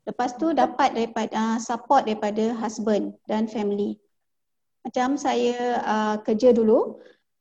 [0.04, 4.02] Lepas tu dapat daripada uh, support daripada husband dan family.
[4.82, 6.98] Macam saya uh, kerja dulu,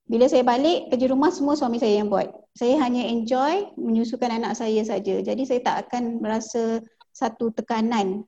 [0.09, 2.29] bila saya balik kerja rumah semua suami saya yang buat.
[2.55, 5.23] Saya hanya enjoy menyusukan anak saya saja.
[5.23, 6.83] Jadi saya tak akan merasa
[7.19, 8.23] satu tekanan.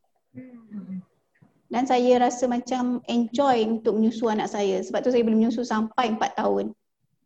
[1.71, 4.83] Dan saya rasa macam enjoy untuk menyusu anak saya.
[4.83, 6.75] Sebab tu saya boleh menyusu sampai empat tahun.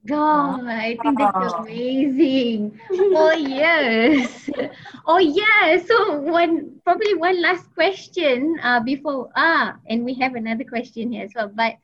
[0.05, 2.77] God, I think that's amazing.
[2.93, 4.53] Oh yes.
[5.09, 5.81] Oh yeah.
[5.81, 11.25] So one probably one last question uh, before ah, and we have another question here
[11.25, 11.49] as well.
[11.49, 11.81] But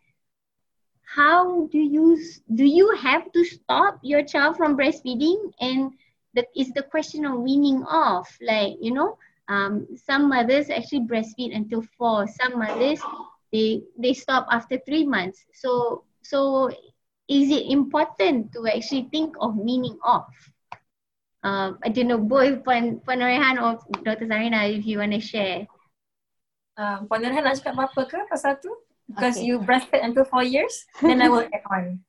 [1.04, 2.20] how do you
[2.52, 5.56] do you have to stop your child from breastfeeding?
[5.56, 5.96] And
[6.36, 8.28] that is the question of weaning off.
[8.44, 9.16] Like you know,
[9.50, 12.30] um, some mothers actually breastfeed until four.
[12.30, 13.02] Some mothers
[13.50, 15.42] they they stop after three months.
[15.52, 16.70] So so
[17.26, 20.30] is it important to actually think of meaning off?
[21.42, 24.28] Uh, I don't know, both Puan, Puan Rehan or Dr.
[24.28, 25.64] Zarina if you want to share.
[26.76, 28.68] Um, Puan Rehan nak cakap apa ke pasal tu?
[29.08, 29.48] Because okay.
[29.48, 32.04] you breastfed until four years, then I will add on.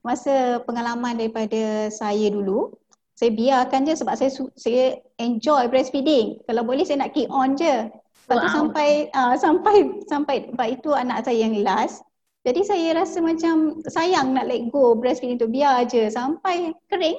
[0.00, 2.72] Masa pengalaman daripada saya dulu,
[3.18, 6.38] saya biarkan je sebab saya saya enjoy breastfeeding.
[6.46, 7.90] Kalau boleh saya nak keep on je.
[7.90, 8.42] Lepas wow.
[8.46, 9.74] tu sampai uh, sampai
[10.06, 12.06] sampai sebab itu anak saya yang last.
[12.46, 17.18] Jadi saya rasa macam sayang nak let go breastfeeding tu biar je sampai kering.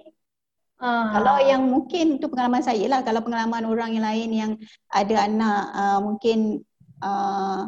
[0.79, 1.11] Uh.
[1.19, 3.03] Kalau yang mungkin itu pengalaman saya lah.
[3.03, 4.51] Kalau pengalaman orang yang lain yang
[4.95, 6.63] ada anak uh, mungkin
[7.03, 7.67] uh,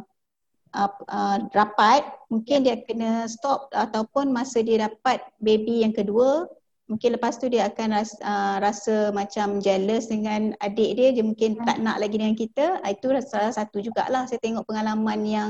[0.72, 6.48] uh, uh, rapat, mungkin dia kena stop ataupun masa dia dapat baby yang kedua,
[6.92, 11.56] mungkin lepas tu dia akan rasa, uh, rasa macam jealous dengan adik dia dia mungkin
[11.64, 15.50] tak nak lagi dengan kita uh, itu salah satu jugalah saya tengok pengalaman yang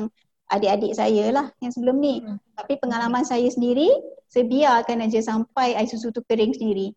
[0.52, 2.20] adik-adik saya lah yang sebelum ni.
[2.22, 2.38] Hmm.
[2.60, 3.88] Tapi pengalaman saya sendiri,
[4.28, 6.92] saya biarkan aja sampai air susu tu kering sendiri.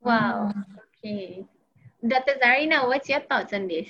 [0.00, 0.50] Wow.
[0.98, 1.44] Okay.
[2.00, 2.40] Dr.
[2.40, 3.86] Zarina, what's your thoughts on this?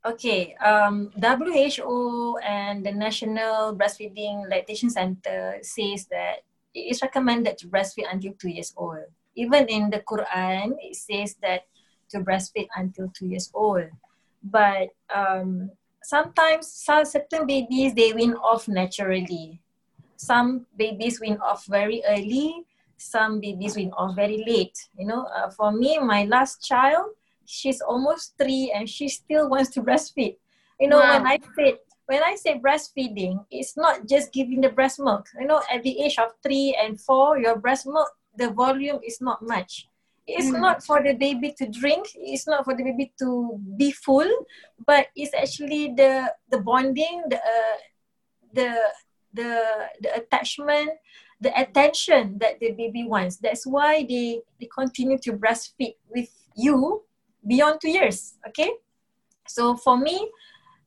[0.00, 6.40] Okay, um, WHO and the National Breastfeeding Lactation Center says that
[6.72, 9.12] it is recommended to breastfeed until two years old.
[9.36, 11.66] Even in the Quran, it says that
[12.10, 13.86] to breastfeed until two years old.
[14.42, 15.70] But um,
[16.02, 19.60] sometimes some certain babies they wean off naturally.
[20.16, 22.66] Some babies wean off very early.
[22.96, 24.76] Some babies wean off very late.
[24.98, 27.14] You know, uh, for me, my last child,
[27.46, 30.36] she's almost three and she still wants to breastfeed.
[30.78, 31.18] You know, wow.
[31.18, 31.78] when I said
[32.10, 35.28] when I say breastfeeding, it's not just giving the breast milk.
[35.38, 39.20] You know, at the age of three and four, your breast milk, the volume is
[39.20, 39.86] not much.
[40.26, 40.60] It's mm.
[40.60, 42.06] not for the baby to drink.
[42.14, 44.30] It's not for the baby to be full,
[44.86, 47.78] but it's actually the the bonding, the uh,
[48.54, 48.68] the
[49.34, 49.50] the
[50.00, 50.90] the attachment,
[51.40, 53.36] the attention that the baby wants.
[53.36, 57.02] That's why they they continue to breastfeed with you
[57.42, 58.38] beyond two years.
[58.48, 58.70] Okay,
[59.48, 60.30] so for me,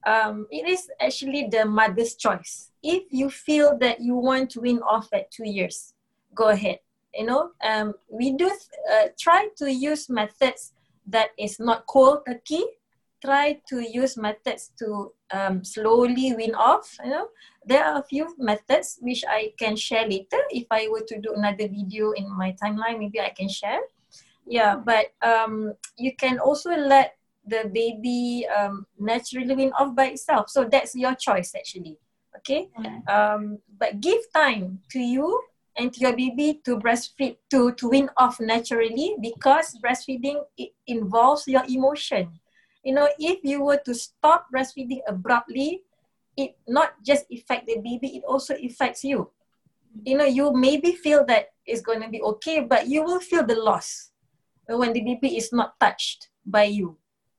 [0.05, 2.71] um, it is actually the mother's choice.
[2.83, 5.93] If you feel that you want to wean off at two years,
[6.35, 6.79] go ahead.
[7.14, 10.73] You know, um, we do uh, try to use methods
[11.07, 12.64] that is not cold turkey.
[13.23, 16.98] Try to use methods to um, slowly wean off.
[17.03, 17.27] You know,
[17.65, 20.41] there are a few methods which I can share later.
[20.49, 23.80] If I were to do another video in my timeline, maybe I can share.
[24.45, 27.15] Yeah, but um, you can also let
[27.45, 30.49] the baby um, naturally wean off by itself.
[30.49, 31.98] So that's your choice actually.
[32.38, 32.68] Okay.
[33.07, 35.40] Um, but give time to you
[35.77, 41.63] and your baby to breastfeed to to wean off naturally because breastfeeding it involves your
[41.67, 42.39] emotion.
[42.83, 45.83] You know, if you were to stop breastfeeding abruptly,
[46.35, 49.31] it not just affect the baby, it also affects you.
[50.03, 53.45] You know, you maybe feel that it's going to be okay, but you will feel
[53.45, 54.11] the loss
[54.67, 56.97] when the baby is not touched by you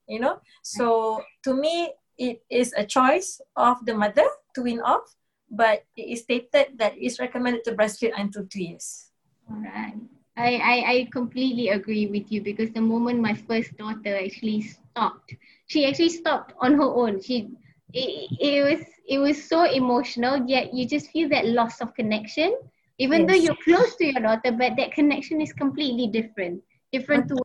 [0.08, 5.16] you know so to me it is a choice of the mother to wean off
[5.56, 9.10] but it is stated that it's recommended to breastfeed until two years
[9.50, 9.94] all right
[10.36, 15.34] I, I, I completely agree with you because the moment my first daughter actually stopped,
[15.68, 17.22] she actually stopped on her own.
[17.22, 17.50] She
[17.92, 22.56] it, it was it was so emotional, yet you just feel that loss of connection.
[22.98, 23.28] Even yes.
[23.28, 26.62] though you're close to your daughter, but that connection is completely different.
[26.92, 27.36] Different to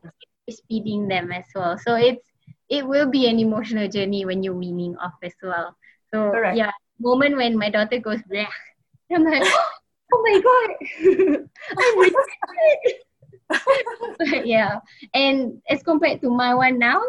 [0.68, 1.78] feeding them as well.
[1.78, 2.26] So it's
[2.68, 5.76] it will be an emotional journey when you're weaning off as well.
[6.12, 6.56] So Correct.
[6.56, 6.70] yeah,
[7.00, 8.46] moment when my daughter goes bleh,
[9.12, 9.42] I'm like,
[10.12, 10.70] oh my god,
[11.78, 12.12] I'm
[14.18, 14.78] but yeah,
[15.14, 17.02] and as compared to my one now,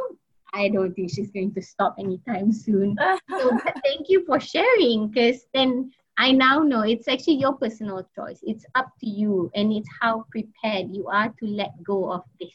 [0.53, 2.97] I don't think she's going to stop anytime soon.
[3.30, 8.39] so thank you for sharing, because then I now know it's actually your personal choice.
[8.43, 12.53] It's up to you, and it's how prepared you are to let go of this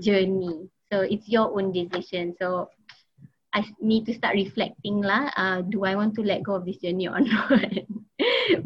[0.00, 0.68] journey.
[0.92, 2.34] So it's your own decision.
[2.38, 2.70] So
[3.54, 5.30] I need to start reflecting lah.
[5.38, 7.54] Uh, do I want to let go of this journey or not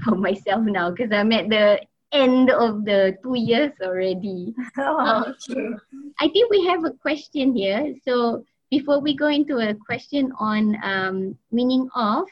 [0.05, 0.91] for myself now?
[0.91, 4.57] Because I'm at the end of the two years already.
[4.81, 5.77] Oh, okay.
[6.21, 7.95] I think we have a question here.
[8.05, 12.25] So before we go into a question on um, meaning of,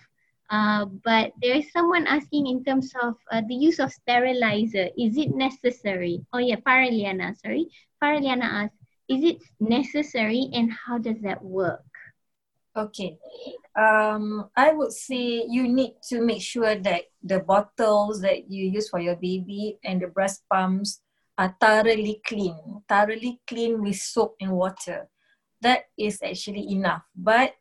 [0.49, 4.89] uh, but there is someone asking in terms of uh, the use of sterilizer.
[4.97, 6.25] Is it necessary?
[6.33, 7.69] Oh yeah, Faraliana, sorry.
[8.03, 11.86] Faraliana asked, is it necessary and how does that work?
[12.77, 13.17] Okay.
[13.73, 18.89] Um, I would say you need to make sure that the bottles that you use
[18.89, 21.01] for your baby and the breast pumps
[21.39, 22.57] are thoroughly clean,
[22.89, 25.09] thoroughly clean with soap and water.
[25.63, 27.03] That is actually enough.
[27.17, 27.55] But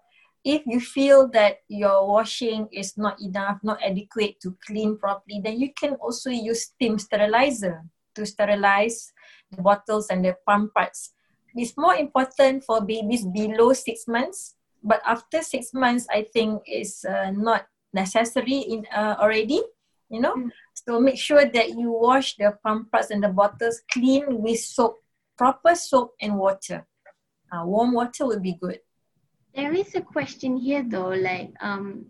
[0.43, 5.59] if you feel that your washing is not enough, not adequate to clean properly, then
[5.59, 7.83] you can also use steam sterilizer
[8.15, 9.11] to sterilize
[9.51, 11.15] the bottles and the pump parts
[11.55, 14.55] it's more important for babies below six months
[14.85, 19.61] but after six months i think is uh, not necessary in uh, already
[20.09, 20.49] you know mm.
[20.73, 25.01] so make sure that you wash the pampers and the bottles clean with soap
[25.37, 26.85] proper soap and water
[27.51, 28.79] uh, warm water would be good
[29.55, 32.05] there is a question here though like um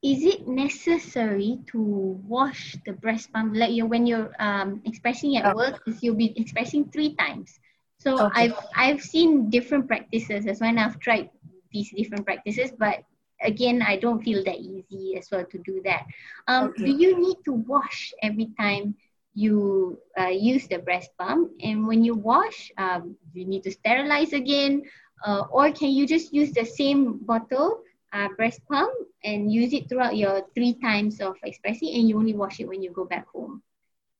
[0.00, 1.80] is it necessary to
[2.24, 5.56] wash the breast pump like you when you're um expressing at oh.
[5.56, 7.58] work you'll be expressing three times
[7.98, 8.42] so okay.
[8.42, 11.30] I've I've seen different practices as when I've tried
[11.72, 13.04] these different practices, but
[13.40, 16.06] again I don't feel that easy as well to do that.
[16.46, 16.84] Um, okay.
[16.84, 18.94] Do you need to wash every time
[19.34, 21.52] you uh, use the breast pump?
[21.62, 24.82] And when you wash, um, you need to sterilize again,
[25.24, 27.82] uh, or can you just use the same bottle
[28.12, 28.92] uh, breast pump
[29.24, 32.82] and use it throughout your three times of expressing and you only wash it when
[32.82, 33.62] you go back home.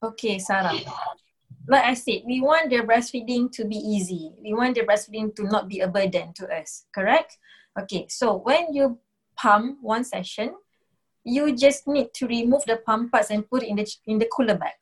[0.03, 0.73] Okay, Sarah.
[1.69, 4.33] Like I said, we want the breastfeeding to be easy.
[4.43, 7.37] We want the breastfeeding to not be a burden to us, correct?
[7.79, 8.99] Okay, so when you
[9.37, 10.55] pump one session,
[11.25, 14.29] you just need to remove the pump parts and put it in the in the
[14.33, 14.81] cooler bag.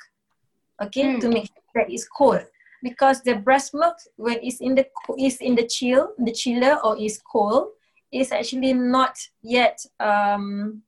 [0.81, 1.21] Okay, mm.
[1.21, 2.47] to make sure that it's cold.
[2.83, 4.87] Because the breast milk when it's in the
[5.19, 7.75] is in the chill, the chiller or is cold,
[8.13, 10.83] is actually not yet um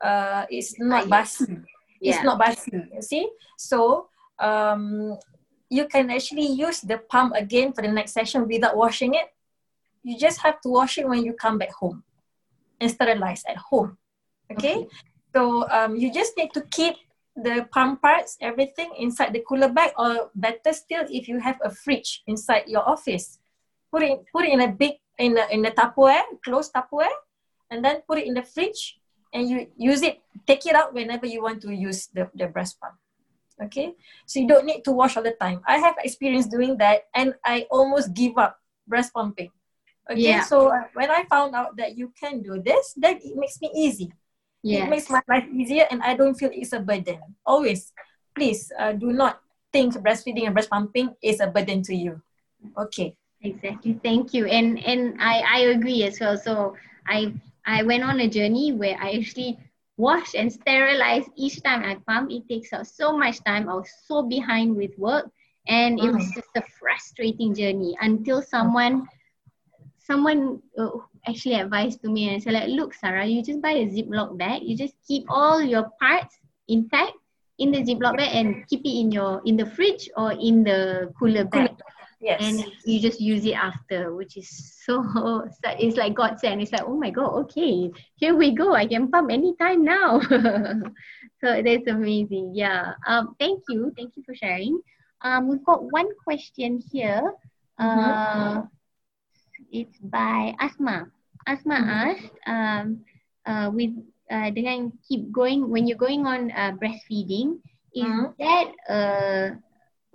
[0.00, 1.60] uh it's not basi.
[2.00, 2.16] Yeah.
[2.16, 3.28] It's not basi, you see?
[3.58, 4.08] So
[4.38, 5.18] um
[5.72, 9.32] you can actually use the pump again for the next session without washing it.
[10.04, 12.04] You just have to wash it when you come back home
[12.76, 13.96] and sterilize at home.
[14.52, 14.84] Okay?
[14.84, 14.88] okay.
[15.32, 17.00] So um you just need to keep
[17.32, 21.72] the pump parts, everything inside the cooler bag, or better still, if you have a
[21.72, 23.40] fridge inside your office,
[23.88, 27.16] put it put it in a big in the in the Tupperware, closed Tupperware,
[27.72, 29.00] and then put it in the fridge,
[29.32, 30.20] and you use it.
[30.44, 33.00] Take it out whenever you want to use the the breast pump.
[33.68, 33.94] Okay,
[34.26, 35.60] so you don't need to wash all the time.
[35.66, 39.50] I have experience doing that, and I almost give up breast pumping.
[40.10, 40.42] Okay, yeah.
[40.42, 43.70] so uh, when I found out that you can do this, then it makes me
[43.74, 44.12] easy.
[44.62, 44.86] Yes.
[44.86, 47.18] It makes my life easier and I don't feel it's a burden.
[47.44, 47.92] Always,
[48.34, 49.40] please uh, do not
[49.72, 52.22] think breastfeeding and breast pumping is a burden to you.
[52.78, 53.16] Okay.
[53.42, 53.98] Exactly.
[54.02, 54.46] Thank you.
[54.46, 56.38] And and I, I agree as well.
[56.38, 56.76] So
[57.06, 57.34] I
[57.66, 59.58] I went on a journey where I actually
[59.96, 62.30] wash and sterilize each time I pump.
[62.30, 63.68] It takes up so much time.
[63.68, 65.30] I was so behind with work
[65.68, 66.34] and it was mm.
[66.34, 69.06] just a frustrating journey until someone
[69.98, 70.90] someone uh,
[71.28, 74.62] actually advised to me and said like, look, Sarah, you just buy a Ziploc bag.
[74.62, 76.36] You just keep all your parts
[76.66, 77.12] intact
[77.58, 81.12] in the Ziploc bag and keep it in your in the fridge or in the
[81.18, 81.70] cooler bag.
[82.22, 82.38] Yes.
[82.40, 85.02] And you just use it after, which is so,
[85.64, 86.62] it's like God sent.
[86.62, 88.74] It's like, oh my God, okay, here we go.
[88.74, 90.20] I can pump anytime now.
[91.42, 92.52] so that's amazing.
[92.54, 92.94] Yeah.
[93.06, 93.92] Um, thank you.
[93.96, 94.80] Thank you for sharing.
[95.22, 97.34] Um, we've got one question here.
[97.76, 98.66] Uh, mm-hmm
[99.72, 101.08] it's by Asma.
[101.46, 101.90] Asma mm-hmm.
[101.90, 103.00] asked um,
[103.48, 103.90] uh, with
[104.30, 107.58] uh, dengan keep going when you're going on uh, breastfeeding,
[107.96, 108.36] is mm-hmm.
[108.38, 109.46] that uh,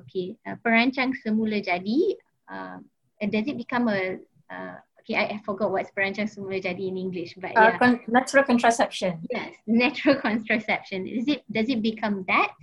[0.07, 2.15] okay uh, perancang semula jadi?
[2.47, 2.79] Uh,
[3.27, 4.15] does it become a
[4.47, 5.19] uh, okay?
[5.19, 9.19] I, I forgot what's perancang semula jadi in English, but uh, yeah, con- natural contraception.
[9.27, 11.05] Yes, natural contraception.
[11.05, 12.55] Is it does it become that?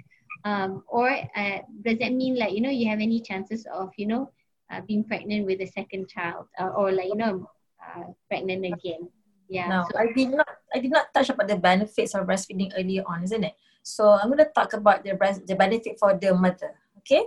[0.45, 4.09] Um, or uh, does that mean like you know you have any chances of you
[4.09, 4.33] know
[4.71, 7.49] uh, being pregnant with a second child uh, or like you know
[7.81, 9.09] uh, pregnant again
[9.49, 12.73] yeah no so, i did not i did not touch about the benefits of breastfeeding
[12.77, 16.17] earlier on isn't it so i'm going to talk about the breast the benefit for
[16.17, 16.73] the mother
[17.05, 17.25] okay?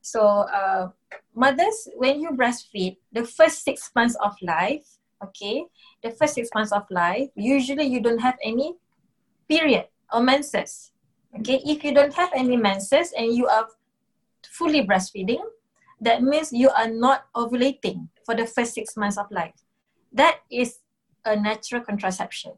[0.00, 0.90] So uh,
[1.34, 4.86] mothers when you breastfeed the first six months of life
[5.22, 5.64] okay?
[6.02, 8.74] The first six months of life usually you don't have any
[9.48, 10.92] period or menses.
[11.40, 11.60] Okay?
[11.64, 13.68] If you don't have any menses and you are
[14.48, 15.42] fully breastfeeding
[16.00, 19.54] that means you are not ovulating for the first six months of life.
[20.12, 20.78] That is
[21.24, 22.52] a natural contraception.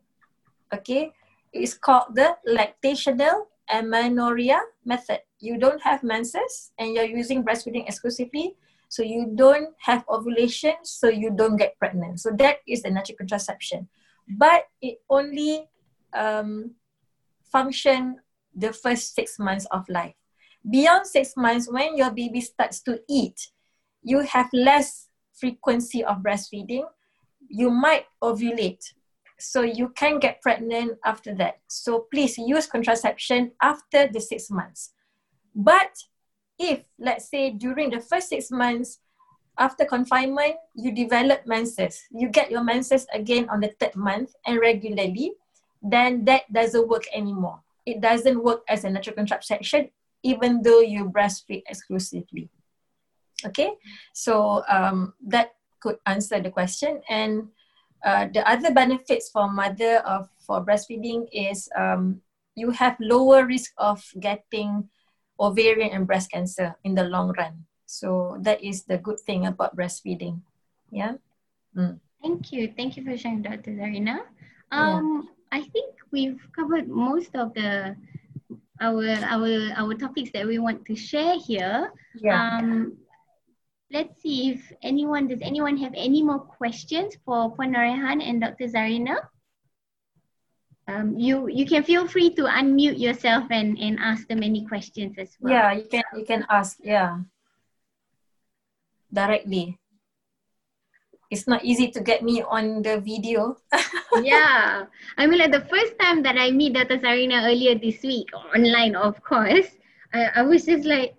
[0.73, 1.13] Okay,
[1.53, 5.21] it's called the lactational amenorrhea method.
[5.39, 8.57] You don't have menses and you're using breastfeeding exclusively,
[8.89, 12.21] so you don't have ovulation, so you don't get pregnant.
[12.21, 13.89] So that is the natural contraception,
[14.29, 15.69] but it only
[16.13, 16.73] um,
[17.45, 18.17] function
[18.55, 20.15] the first six months of life.
[20.69, 23.51] Beyond six months, when your baby starts to eat,
[24.03, 26.85] you have less frequency of breastfeeding.
[27.49, 28.93] You might ovulate.
[29.41, 31.61] So you can get pregnant after that.
[31.69, 34.93] So please use contraception after the six months.
[35.55, 35.97] But
[36.59, 39.01] if, let's say, during the first six months,
[39.59, 44.61] after confinement, you develop menses, you get your menses again on the third month and
[44.61, 45.33] regularly,
[45.83, 47.61] then that doesn't work anymore.
[47.85, 49.91] It doesn't work as a natural contraception
[50.23, 52.49] even though you breastfeed exclusively.
[53.45, 53.73] Okay,
[54.12, 57.01] so um, that could answer the question.
[57.09, 57.49] And
[58.05, 62.20] uh, the other benefits for mother of for breastfeeding is um,
[62.55, 64.89] you have lower risk of getting
[65.39, 67.64] ovarian and breast cancer in the long run.
[67.86, 70.40] So that is the good thing about breastfeeding.
[70.90, 71.14] Yeah.
[71.77, 71.98] Mm.
[72.22, 72.72] Thank you.
[72.77, 73.72] Thank you for sharing, Dr.
[73.72, 74.20] Zarina.
[74.70, 75.59] Um, yeah.
[75.59, 77.97] I think we've covered most of the
[78.81, 81.93] our our our topics that we want to share here.
[82.14, 82.36] Yeah.
[82.36, 82.97] Um,
[83.93, 88.71] let's see if anyone does anyone have any more questions for Puan Norehan and Dr.
[88.71, 89.19] Zarina?
[90.89, 95.15] Um, you you can feel free to unmute yourself and, and ask them any questions
[95.19, 95.55] as well.
[95.55, 97.23] Yeah, you can you can ask, yeah.
[99.12, 99.79] Directly.
[101.31, 103.57] it's not easy to get me on the video.
[104.23, 104.87] yeah.
[105.17, 106.99] I mean, like the first time that I meet Dr.
[106.99, 109.71] Zarina earlier this week, online, of course,
[110.12, 111.15] I, I was just like,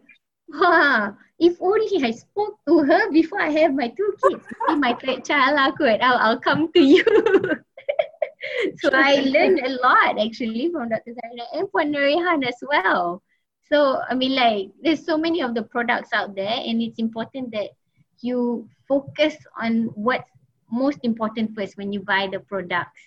[0.51, 4.45] wow, if only I spoke to her before I have my two kids.
[4.45, 5.97] See my third child, lah, kot.
[5.99, 7.01] I'll, I'll come to you.
[8.77, 11.17] so I learned a lot actually from Dr.
[11.17, 13.25] Zarina and from Norehan as well.
[13.65, 17.51] So, I mean, like, there's so many of the products out there, and it's important
[17.57, 17.73] that
[18.21, 20.29] you focus on what's
[20.69, 23.01] most important first when you buy the products.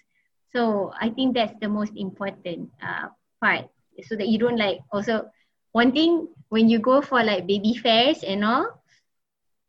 [0.50, 3.70] So I think that's the most important uh, part
[4.02, 5.30] so that you don't like also
[5.70, 8.78] one thing when you go for like baby fairs and all,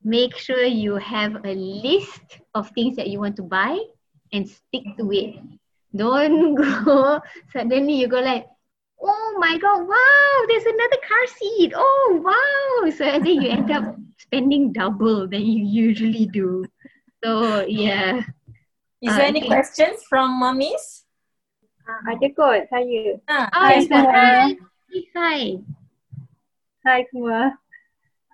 [0.06, 3.74] make sure you have a list of things that you want to buy
[4.30, 5.42] and stick to it.
[5.90, 7.18] Don't go
[7.50, 8.46] suddenly you go like,
[9.02, 11.74] oh my god, wow, there's another car seat.
[11.74, 12.92] Oh wow.
[12.94, 16.70] So then you end up spending double than you usually do.
[17.26, 18.22] So yeah.
[19.02, 21.02] Is there uh, any questions from mummies?
[21.86, 23.18] Uh, ada kot saya.
[23.26, 24.58] Ah, hi, hi.
[25.14, 25.42] Hi.
[26.86, 27.50] Hai semua.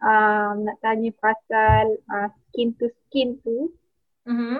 [0.03, 3.72] Um, nak tanya pasal uh, skin to skin tu.
[4.28, 4.60] Mm-hmm.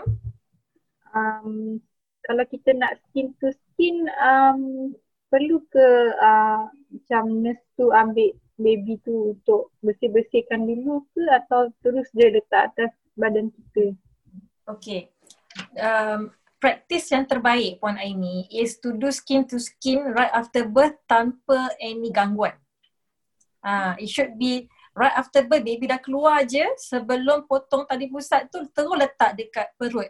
[1.11, 1.84] Um,
[2.23, 4.95] kalau kita nak skin to skin, um,
[5.27, 5.88] perlu ke
[6.23, 12.72] uh, macam nurse tu ambil baby tu untuk bersih-bersihkan dulu ke atau terus dia letak
[12.72, 13.91] atas badan kita?
[14.72, 15.11] Okay.
[15.76, 16.31] Um,
[16.63, 21.76] practice yang terbaik Puan Aini is to do skin to skin right after birth tanpa
[21.84, 22.55] any gangguan.
[23.61, 24.65] Uh, it should be
[24.97, 29.69] right after birth baby dah keluar je sebelum potong tadi pusat tu terus letak dekat
[29.77, 30.09] perut.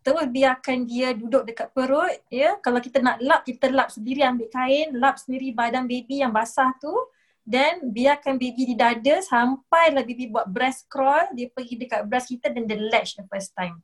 [0.00, 2.56] Terus biarkan dia duduk dekat perut ya.
[2.64, 6.72] Kalau kita nak lap kita lap sendiri ambil kain lap sendiri badan baby yang basah
[6.80, 6.92] tu.
[7.40, 12.30] Dan biarkan baby di dada sampai lah baby buat breast crawl dia pergi dekat breast
[12.30, 13.80] kita dan dia latch the first time.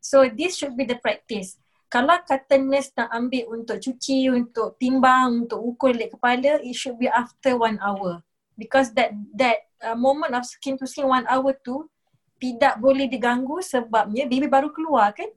[0.00, 5.46] So this should be the practice kalau kata nurse nak ambil untuk cuci, untuk timbang,
[5.46, 8.22] untuk ukur lek kepala, it should be after one hour.
[8.58, 11.86] Because that that uh, moment of skin to skin one hour tu
[12.36, 15.28] tidak boleh diganggu sebabnya baby baru keluar kan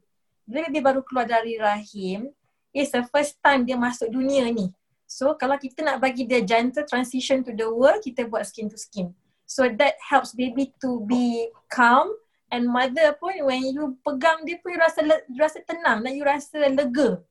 [0.50, 2.34] bila baby baru keluar dari rahim,
[2.74, 4.74] it's the first time dia masuk dunia ni.
[5.06, 8.78] So kalau kita nak bagi dia gentle transition to the world, kita buat skin to
[8.78, 9.14] skin.
[9.46, 12.10] So that helps baby to be calm
[12.50, 16.26] and mother pun when you pegang dia pun you rasa, you rasa tenang dan you
[16.26, 17.22] rasa lega.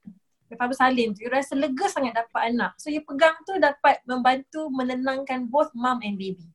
[0.49, 2.73] Lepas Salim tu, you rasa lega sangat dapat anak.
[2.81, 6.49] So you pegang tu dapat membantu menenangkan both mom and baby.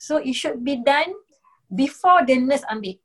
[0.00, 1.12] So it should be done
[1.68, 2.96] before the nurse ambil.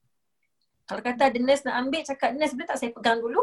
[0.87, 3.41] Kalau kata ada nurse nak ambil, cakap nurse boleh tak saya pegang dulu?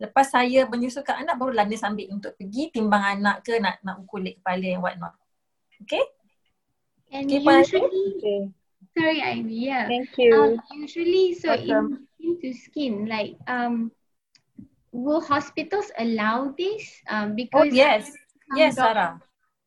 [0.00, 4.24] Lepas saya menyusukan anak, barulah nurse ambil untuk pergi timbang anak ke nak nak ukur
[4.24, 5.12] kepala and what not.
[5.84, 6.04] Okay?
[7.12, 8.40] And okay, usually, okay.
[8.96, 9.88] Sorry Ivy, yeah.
[9.88, 10.32] Thank you.
[10.34, 12.08] Um, usually, so awesome.
[12.20, 13.90] in skin to skin, like, um,
[14.92, 16.84] will hospitals allow this?
[17.08, 18.12] Um, because oh yes,
[18.54, 19.20] yes, Sarah.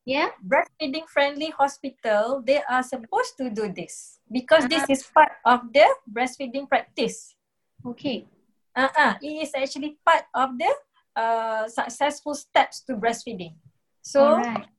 [0.05, 0.29] Yeah.
[0.45, 4.85] Breastfeeding friendly hospital, they are supposed to do this because uh-huh.
[4.85, 7.33] this is part of the breastfeeding practice.
[7.81, 8.29] Okay.
[8.77, 9.17] Uh-uh.
[9.21, 10.71] It is actually part of the
[11.17, 13.57] uh, successful steps to breastfeeding.
[14.05, 14.69] So, Alright.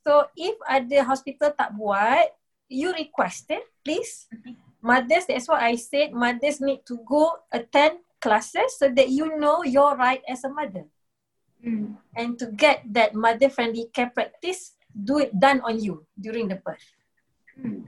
[0.00, 2.32] so if ada hospital tak buat,
[2.72, 4.26] you requested, please.
[4.32, 4.56] Okay.
[4.82, 9.62] Mothers, that's what I said, mothers need to go attend classes so that you know
[9.62, 10.90] your right as a mother.
[11.62, 11.94] Mm.
[12.16, 16.58] And to get that mother friendly care practice, do it done on you during the
[16.58, 16.82] birth.
[17.54, 17.86] Mm.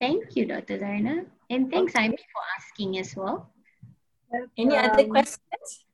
[0.00, 0.78] Thank you, Dr.
[0.78, 1.26] Zarina.
[1.50, 2.06] And thanks, okay.
[2.06, 3.50] Amy, for asking as well.
[4.58, 5.84] Any um, other questions?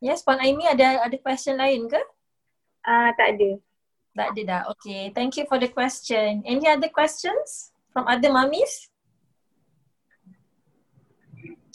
[0.00, 2.00] Yes, Puan Aimi ada ada question lain ke?
[2.86, 3.50] Ah, uh, tak ada.
[4.16, 4.62] Tak ada dah.
[4.74, 6.42] Okay, thank you for the question.
[6.42, 8.90] Any other questions from other mummies?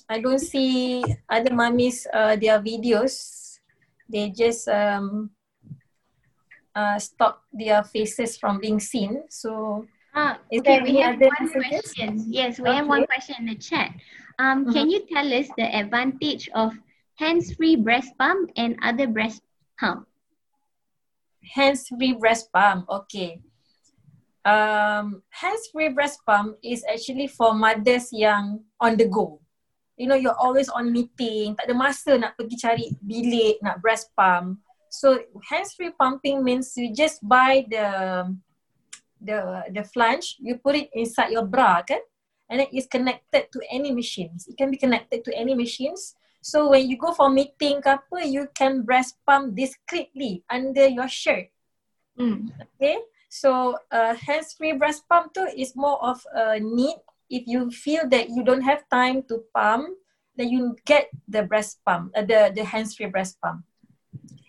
[0.06, 3.57] I don't see other mummies uh, their videos.
[4.06, 5.34] They just um,
[6.76, 9.26] uh, stop their faces from being seen.
[9.30, 11.95] So, ah, is okay, we have one messages?
[11.95, 12.26] question.
[12.30, 12.77] Yes, we okay.
[12.77, 13.98] have one question in the chat.
[14.38, 14.73] Um, mm-hmm.
[14.73, 16.77] Can you tell us the advantage of
[17.15, 19.41] hands-free breast pump and other breast
[19.80, 20.06] pump?
[21.53, 22.89] Hands-free breast pump.
[22.89, 23.41] Okay.
[24.45, 29.41] Um, hands-free breast pump is actually for mothers yang on the go.
[29.97, 31.55] You know you're always on meeting.
[31.55, 34.59] Tak ada masa nak pergi cari bilik nak breast pump.
[34.91, 37.88] So hands free pumping means you just buy the
[39.23, 40.35] the the flange.
[40.43, 42.03] You put it inside your bra kan?
[42.51, 44.45] And then it's connected to any machines.
[44.45, 46.13] It can be connected to any machines
[46.45, 51.09] so when you go for meeting ke apa you can breast pump discreetly under your
[51.09, 51.49] shirt
[52.22, 52.45] mm.
[52.77, 53.01] okay
[53.35, 56.95] So uh, hands-free breast pump too is more of a need.
[57.27, 59.91] If you feel that you don't have time to pump,
[60.39, 63.67] then you get the breast pump, uh, the, the hands-free breast pump.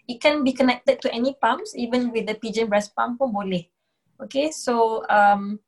[0.06, 3.66] It can be connected to any pumps, even with the pigeon breast pump pun boleh.
[4.22, 5.58] Okay, so um,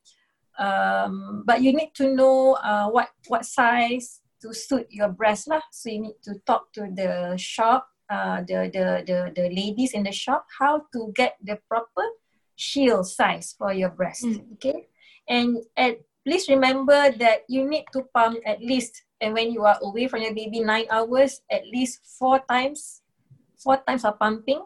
[0.54, 5.62] um, but you need to know uh, what what size to suit your breast lah.
[5.72, 10.04] So you need to talk to the shop, uh, the, the the the ladies in
[10.04, 12.04] the shop, how to get the proper
[12.56, 14.24] shield size for your breast.
[14.24, 14.58] Mm.
[14.58, 14.88] Okay,
[15.28, 19.78] and at please remember that you need to pump at least, and when you are
[19.82, 23.02] away from your baby nine hours, at least four times,
[23.56, 24.62] four times of pumping.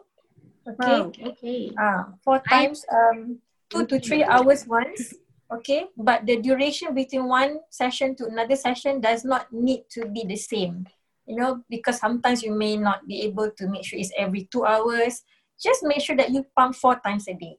[0.63, 1.27] Okay.
[1.33, 1.61] Okay.
[1.75, 2.85] Uh, four times.
[2.87, 3.43] Um,
[3.73, 5.17] two to three hours once.
[5.53, 10.25] Okay, but the duration between one session to another session does not need to be
[10.25, 10.87] the same.
[11.25, 14.65] You know, because sometimes you may not be able to make sure it's every two
[14.65, 15.21] hours.
[15.61, 17.55] Just make sure that you pump four times a day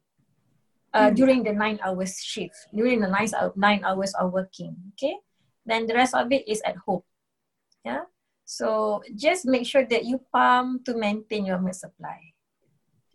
[0.92, 1.14] uh, mm.
[1.14, 4.76] during the nine hours shift, during the nine, nine hours of working.
[4.94, 5.16] Okay,
[5.64, 7.02] then the rest of it is at home.
[7.84, 8.10] Yeah,
[8.44, 12.33] so just make sure that you pump to maintain your milk supply.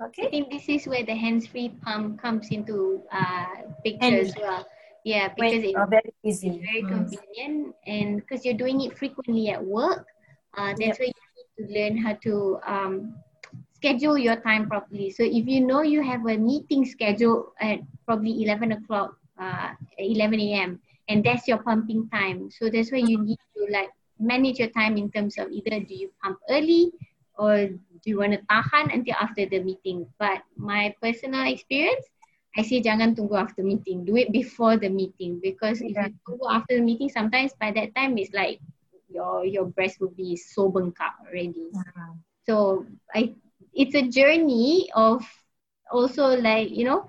[0.01, 0.27] Okay.
[0.27, 4.65] I think this is where the hands-free pump comes into uh, picture as well.
[5.03, 6.89] Yeah, because it's very easy, very mm.
[6.89, 10.05] convenient, and because you're doing it frequently at work,
[10.57, 10.99] uh, that's yep.
[10.99, 13.15] where you need to learn how to um,
[13.76, 15.09] schedule your time properly.
[15.09, 20.39] So if you know you have a meeting schedule at probably 11 o'clock, uh, 11
[20.39, 22.51] a.m., and that's your pumping time.
[22.51, 23.89] So that's why you need to like
[24.19, 26.91] manage your time in terms of either do you pump early
[27.39, 30.03] or do you want to tahan until after the meeting.
[30.19, 32.03] But my personal experience,
[32.59, 34.03] I say jangan tunggu after meeting.
[34.03, 35.87] Do it before the meeting because yeah.
[35.87, 38.59] if you tunggu after the meeting, sometimes by that time it's like
[39.07, 41.71] your your breast will be so bengkak already.
[41.71, 42.13] Uh-huh.
[42.43, 42.55] So
[43.15, 43.39] I
[43.71, 45.23] it's a journey of
[45.91, 47.07] also like you know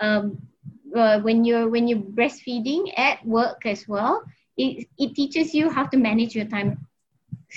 [0.00, 0.40] um
[0.94, 4.22] uh, when you're when you're breastfeeding at work as well
[4.56, 6.86] it, it teaches you how to manage your time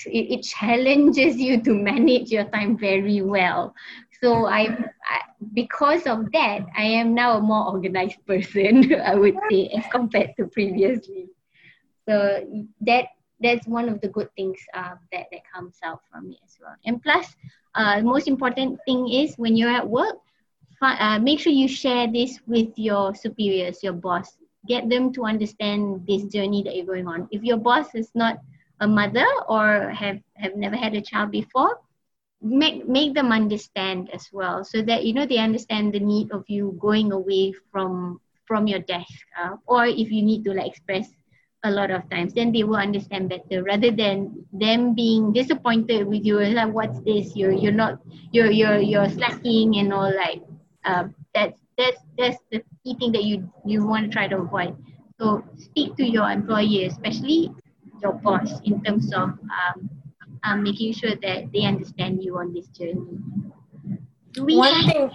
[0.05, 3.73] it, it challenges you to manage your time very well
[4.21, 5.19] so I, I
[5.53, 10.35] because of that i am now a more organized person i would say as compared
[10.37, 11.27] to previously
[12.07, 13.05] so that
[13.41, 16.75] that's one of the good things uh, that, that comes out from it as well.
[16.85, 17.35] And plus,
[17.75, 20.17] uh, most important thing is when you're at work,
[20.81, 24.37] uh, make sure you share this with your superiors, your boss.
[24.67, 27.27] Get them to understand this journey that you're going on.
[27.31, 28.39] If your boss is not
[28.79, 31.79] a mother or have, have never had a child before,
[32.41, 36.43] make make them understand as well so that you know they understand the need of
[36.47, 39.11] you going away from from your desk
[39.41, 41.09] uh, or if you need to like express
[41.63, 46.23] a lot of times then they will understand better rather than them being disappointed with
[46.25, 47.35] you like what's this?
[47.35, 47.99] You're you're not
[48.31, 50.41] you're you're you're slacking and all like
[50.85, 54.75] uh, that's that's that's the key thing that you you want to try to avoid.
[55.19, 57.51] So speak to your employer especially
[58.01, 59.89] your boss in terms of um,
[60.43, 63.19] um, making sure that they understand you on this journey
[64.37, 65.11] one thing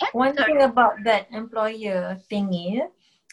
[0.00, 0.08] yeah?
[0.12, 0.52] one Sorry.
[0.52, 2.80] thing about that employer thingy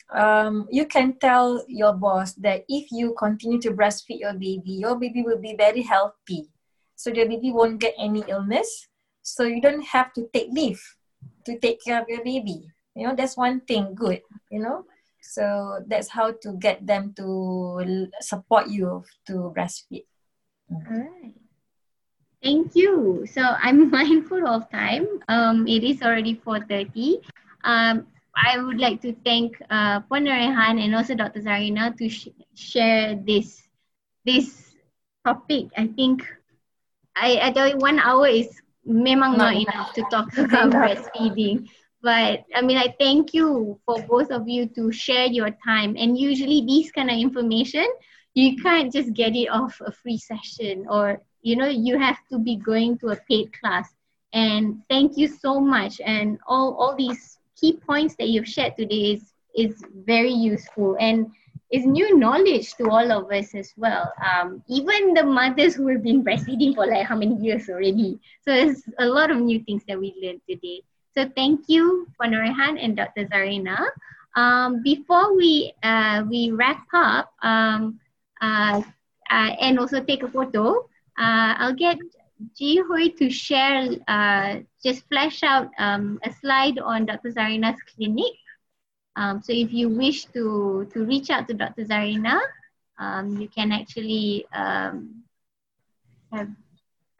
[0.10, 4.98] um, you can tell your boss that if you continue to breastfeed your baby, your
[4.98, 6.50] baby will be very healthy.
[6.96, 8.88] So your baby won't get any illness.
[9.22, 10.82] So you don't have to take leave
[11.46, 12.68] to take care of your baby.
[12.96, 14.86] You know, that's one thing good, you know.
[15.28, 20.08] So that's how to get them to support you to breastfeed.
[20.72, 21.36] All right.
[22.42, 23.28] Thank you.
[23.28, 25.06] So I'm mindful of time.
[25.28, 27.20] Um, it is already 4.30.
[27.64, 31.42] Um, I would like to thank uh, Puan Rehan and also Dr.
[31.42, 33.68] Zarina to sh- share this
[34.24, 34.76] this
[35.26, 35.74] topic.
[35.76, 36.24] I think
[37.16, 38.48] I, I tell you one hour is
[38.88, 41.68] memang not, not enough to talk about breastfeeding.
[42.02, 45.96] But I mean, I thank you for both of you to share your time.
[45.98, 47.88] And usually, these kind of information,
[48.34, 52.40] you can't just get it off a free session, or you know, you have to
[52.40, 53.94] be going to a paid class.
[54.34, 56.00] And thank you so much.
[56.06, 61.32] And all all these key points that you've shared today is is very useful and
[61.72, 64.14] is new knowledge to all of us as well.
[64.24, 68.20] Um, even the mothers who have been breastfeeding for like how many years already.
[68.46, 70.84] So there's a lot of new things that we learned today.
[71.18, 73.26] So thank you, Rehan and Dr.
[73.26, 73.90] Zarina.
[74.36, 78.00] Um, before we uh, we wrap up um,
[78.40, 78.84] uh,
[79.32, 80.86] uh, and also take a photo,
[81.18, 81.98] uh, I'll get
[82.54, 87.32] Ji Hui to share, uh, just flash out um, a slide on Dr.
[87.34, 88.38] Zarina's clinic.
[89.16, 91.86] Um, so if you wish to, to reach out to Dr.
[91.86, 92.40] Zarina,
[93.00, 95.24] um, you can actually um,
[96.32, 96.52] have,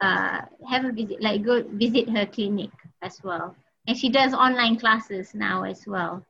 [0.00, 2.70] uh, have a visit, like go visit her clinic
[3.02, 3.56] as well.
[3.88, 6.22] And she does online classes now as well.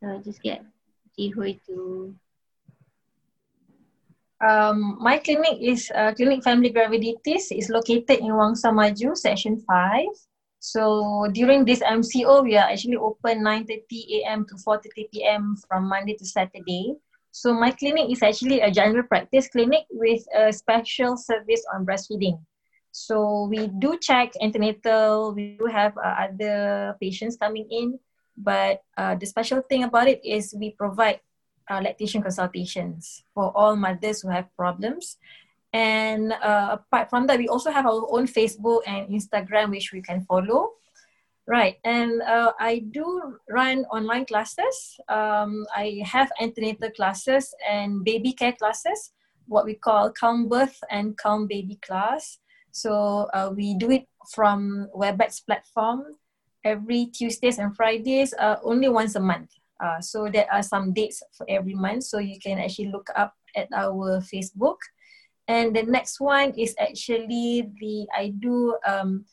[0.00, 0.64] So I just get
[1.18, 2.14] Jihui to.
[4.40, 7.50] Um, my clinic is uh, Clinic Family Graviditis.
[7.50, 10.06] is located in Wangsa Maju, Section 5.
[10.60, 14.46] So during this MCO, we are actually open 9.30 a.m.
[14.48, 15.56] to 4.30 p.m.
[15.66, 16.94] from Monday to Saturday.
[17.32, 22.38] So my clinic is actually a general practice clinic with a special service on breastfeeding.
[22.94, 27.98] So we do check antenatal, we do have uh, other patients coming in,
[28.38, 31.18] but uh, the special thing about it is we provide
[31.68, 35.18] uh, lactation consultations for all mothers who have problems.
[35.72, 40.00] And uh, apart from that, we also have our own Facebook and Instagram, which we
[40.00, 40.78] can follow.
[41.50, 44.96] Right, and uh, I do run online classes.
[45.10, 49.10] Um, I have antenatal classes and baby care classes,
[49.46, 52.38] what we call calm birth and calm baby class.
[52.74, 56.18] So uh, we do it from WebEx platform
[56.64, 59.54] every Tuesdays and Fridays, uh, only once a month.
[59.78, 63.34] Uh, so there are some dates for every month, so you can actually look up
[63.54, 64.82] at our Facebook.
[65.46, 69.24] And the next one is actually the I do um,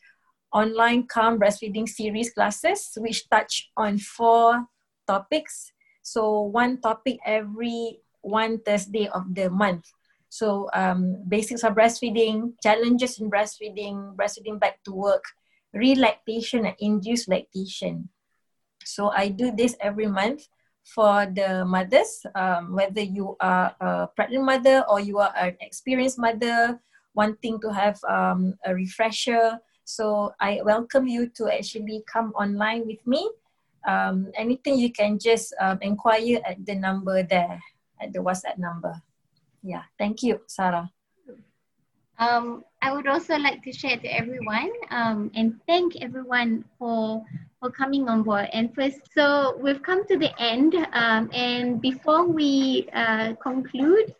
[0.54, 4.68] online calm breastfeeding series classes, which touch on four
[5.08, 5.72] topics.
[6.04, 9.90] So one topic every one Thursday of the month.
[10.32, 15.28] So um, basics of breastfeeding, challenges in breastfeeding, breastfeeding back to work,
[15.76, 18.08] relactation and induced lactation.
[18.88, 20.48] So I do this every month
[20.88, 26.18] for the mothers, um, whether you are a pregnant mother or you are an experienced
[26.18, 26.80] mother
[27.14, 29.60] wanting to have um, a refresher
[29.92, 33.28] so I welcome you to actually come online with me.
[33.84, 37.60] Um, anything you can just um, inquire at the number there,
[38.00, 38.96] at the WhatsApp number.
[39.64, 40.90] Yeah, thank you, Sarah.
[42.18, 47.26] Um, I would also like to share to everyone um, and thank everyone for
[47.60, 48.50] for coming on board.
[48.54, 50.76] And first, so we've come to the end.
[50.94, 54.16] Um, and before we uh, conclude,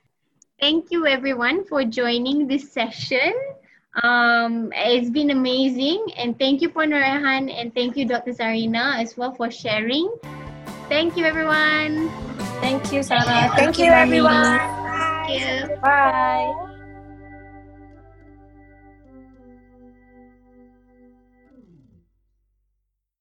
[0.60, 3.34] thank you everyone for joining this session.
[4.04, 8.32] Um, it's been amazing and thank you for Norehan and thank you Dr.
[8.32, 10.10] Zarina as well for sharing.
[10.88, 12.10] Thank you everyone.
[12.62, 13.24] Thank you Sarah.
[13.26, 14.81] Thank, thank you everyone.
[15.28, 15.78] Thank you.
[15.82, 16.54] Bye.